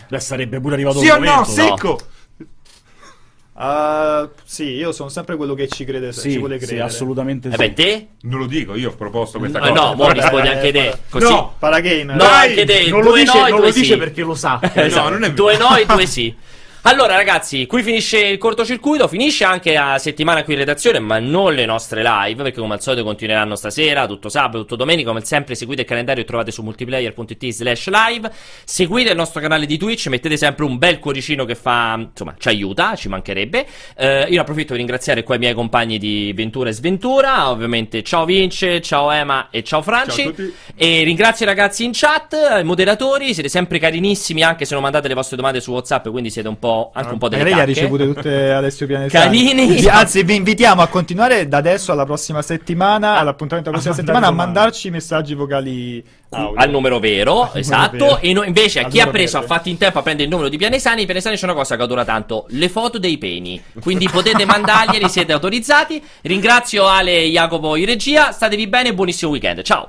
beh, 0.08 0.20
sarebbe 0.20 0.60
pure 0.60 0.74
arrivato 0.74 0.98
Sì 1.00 1.06
il 1.06 1.10
o 1.12 1.18
no? 1.18 1.24
momento. 1.24 1.44
Secco! 1.50 1.98
Ah, 3.56 4.28
sì, 4.44 4.64
io 4.70 4.90
sono 4.90 5.08
sempre 5.08 5.36
quello 5.36 5.54
che 5.54 5.68
ci 5.68 5.84
crede, 5.84 6.12
ci 6.12 6.18
Sì, 6.32 6.38
vuole 6.38 6.58
sì, 6.58 6.66
credere. 6.66 6.86
assolutamente 6.88 7.48
Eh 7.48 7.52
sì. 7.52 7.56
beh, 7.56 7.72
te? 7.72 8.06
Non 8.22 8.40
lo 8.40 8.46
dico, 8.46 8.74
io 8.74 8.90
ho 8.90 8.94
proposto 8.94 9.38
questa 9.38 9.58
Eh, 9.58 9.68
cosa. 9.70 9.72
no, 9.72 9.94
mo 9.94 10.10
rispondi 10.10 10.48
eh, 10.48 10.52
anche 10.54 10.72
te. 10.72 10.88
eh, 10.88 10.98
Così. 11.08 11.24
no. 11.30 11.54
Paragamer. 11.60 12.06
No, 12.06 12.16
Dai, 12.16 12.48
anche 12.48 12.64
te. 12.64 12.88
non 12.88 13.02
lo 13.02 13.12
dice, 13.14 13.38
no 13.38 13.46
e 13.46 13.50
non 13.50 13.60
lo 13.60 13.66
dice 13.70 13.92
sì. 13.92 13.96
perché 13.96 14.22
lo 14.22 14.34
sa. 14.34 14.58
Esatto. 14.74 15.08
non 15.10 15.18
è 15.22 15.30
vero. 15.30 15.34
Due 15.34 15.56
no 15.56 15.76
e 15.76 15.86
due 15.86 16.06
sì. 16.06 16.34
Allora, 16.86 17.16
ragazzi, 17.16 17.64
qui 17.64 17.82
finisce 17.82 18.18
il 18.18 18.36
cortocircuito. 18.36 19.08
Finisce 19.08 19.44
anche 19.44 19.72
la 19.72 19.96
settimana 19.98 20.44
qui 20.44 20.52
in 20.52 20.58
redazione, 20.58 20.98
ma 20.98 21.18
non 21.18 21.54
le 21.54 21.64
nostre 21.64 22.02
live, 22.02 22.42
perché 22.42 22.60
come 22.60 22.74
al 22.74 22.82
solito 22.82 23.02
continueranno 23.04 23.56
stasera, 23.56 24.06
tutto 24.06 24.28
sabato, 24.28 24.58
tutto 24.58 24.76
domenica. 24.76 25.08
Come 25.08 25.24
sempre, 25.24 25.54
seguite 25.54 25.80
il 25.80 25.86
calendario 25.86 26.22
e 26.22 26.26
trovate 26.26 26.50
su 26.50 26.60
multiplayer.it 26.60 27.48
slash 27.48 27.88
live. 27.88 28.30
Seguite 28.64 29.08
il 29.12 29.16
nostro 29.16 29.40
canale 29.40 29.64
di 29.64 29.78
Twitch, 29.78 30.08
mettete 30.08 30.36
sempre 30.36 30.66
un 30.66 30.76
bel 30.76 30.98
cuoricino 30.98 31.46
che 31.46 31.54
fa, 31.54 31.96
insomma, 31.98 32.34
ci 32.38 32.48
aiuta, 32.48 32.94
ci 32.96 33.08
mancherebbe. 33.08 33.66
Eh, 33.96 34.26
io 34.28 34.42
approfitto 34.42 34.68
per 34.68 34.76
ringraziare 34.76 35.22
qua 35.22 35.36
i 35.36 35.38
miei 35.38 35.54
compagni 35.54 35.96
di 35.98 36.34
Ventura 36.34 36.68
e 36.68 36.72
Sventura. 36.72 37.48
Ovviamente, 37.48 38.02
ciao 38.02 38.26
Vince, 38.26 38.82
ciao 38.82 39.10
Ema 39.10 39.48
e 39.48 39.64
ciao 39.64 39.80
Franci. 39.80 40.20
Ciao 40.20 40.28
a 40.28 40.34
tutti. 40.34 40.54
E 40.76 41.02
ringrazio 41.02 41.46
i 41.46 41.48
ragazzi 41.48 41.82
in 41.82 41.92
chat, 41.94 42.36
i 42.60 42.62
moderatori, 42.62 43.32
siete 43.32 43.48
sempre 43.48 43.78
carinissimi 43.78 44.42
anche 44.42 44.66
se 44.66 44.74
non 44.74 44.82
mandate 44.82 45.08
le 45.08 45.14
vostre 45.14 45.36
domande 45.36 45.62
su 45.62 45.72
WhatsApp, 45.72 46.08
quindi 46.10 46.28
siete 46.28 46.48
un 46.48 46.58
po' 46.58 46.72
anche 46.94 47.12
un 47.12 47.18
po' 47.18 47.28
delle 47.28 47.42
Magari 47.44 47.60
le 47.60 47.62
ha 47.62 47.66
ricevute 47.74 48.06
tutte 48.12 48.50
Alessio 48.52 48.86
Pianesani. 48.86 49.24
Carini. 49.24 49.66
Vi- 49.80 49.88
Anzi, 49.88 50.22
vi 50.22 50.34
invitiamo 50.34 50.82
a 50.82 50.86
continuare 50.88 51.46
da 51.48 51.58
adesso 51.58 51.92
alla 51.92 52.04
prossima 52.04 52.42
settimana, 52.42 53.18
all'appuntamento 53.18 53.70
della 53.70 53.82
prossima 53.82 53.94
mandare 53.94 54.16
settimana, 54.18 54.26
a 54.26 54.30
mandarci 54.32 54.90
messaggi 54.90 55.34
vocali 55.34 56.04
audio. 56.30 56.54
al 56.60 56.70
numero 56.70 56.98
vero, 56.98 57.34
numero 57.34 57.50
esatto. 57.54 57.96
vero. 57.96 58.18
E 58.20 58.32
no- 58.32 58.42
invece 58.44 58.80
a 58.80 58.84
Al 58.86 58.90
chi 58.90 58.98
ha 59.00 59.04
numero 59.04 59.18
preso, 59.18 59.36
ha 59.36 59.40
verde. 59.40 59.54
fatto 59.54 59.68
in 59.68 59.76
tempo 59.78 59.98
a 59.98 60.02
prendere 60.02 60.24
il 60.26 60.30
numero 60.32 60.48
di 60.50 60.56
Pianesani, 60.56 61.02
i 61.02 61.04
Pianesani 61.04 61.36
c'è 61.36 61.44
una 61.44 61.54
cosa 61.54 61.76
che 61.76 61.82
adora 61.82 62.04
tanto: 62.04 62.46
le 62.50 62.68
foto 62.68 62.98
dei 62.98 63.18
peni. 63.18 63.62
Quindi 63.80 64.08
potete 64.08 64.44
mandarglieli, 64.44 65.08
siete 65.08 65.32
autorizzati. 65.32 66.02
Ringrazio 66.22 66.86
Ale 66.86 67.22
e 67.22 67.28
Jacopo 67.30 67.76
in 67.76 67.86
regia. 67.86 68.32
Statevi 68.32 68.66
bene, 68.66 68.94
buonissimo 68.94 69.30
weekend. 69.30 69.62
Ciao. 69.62 69.88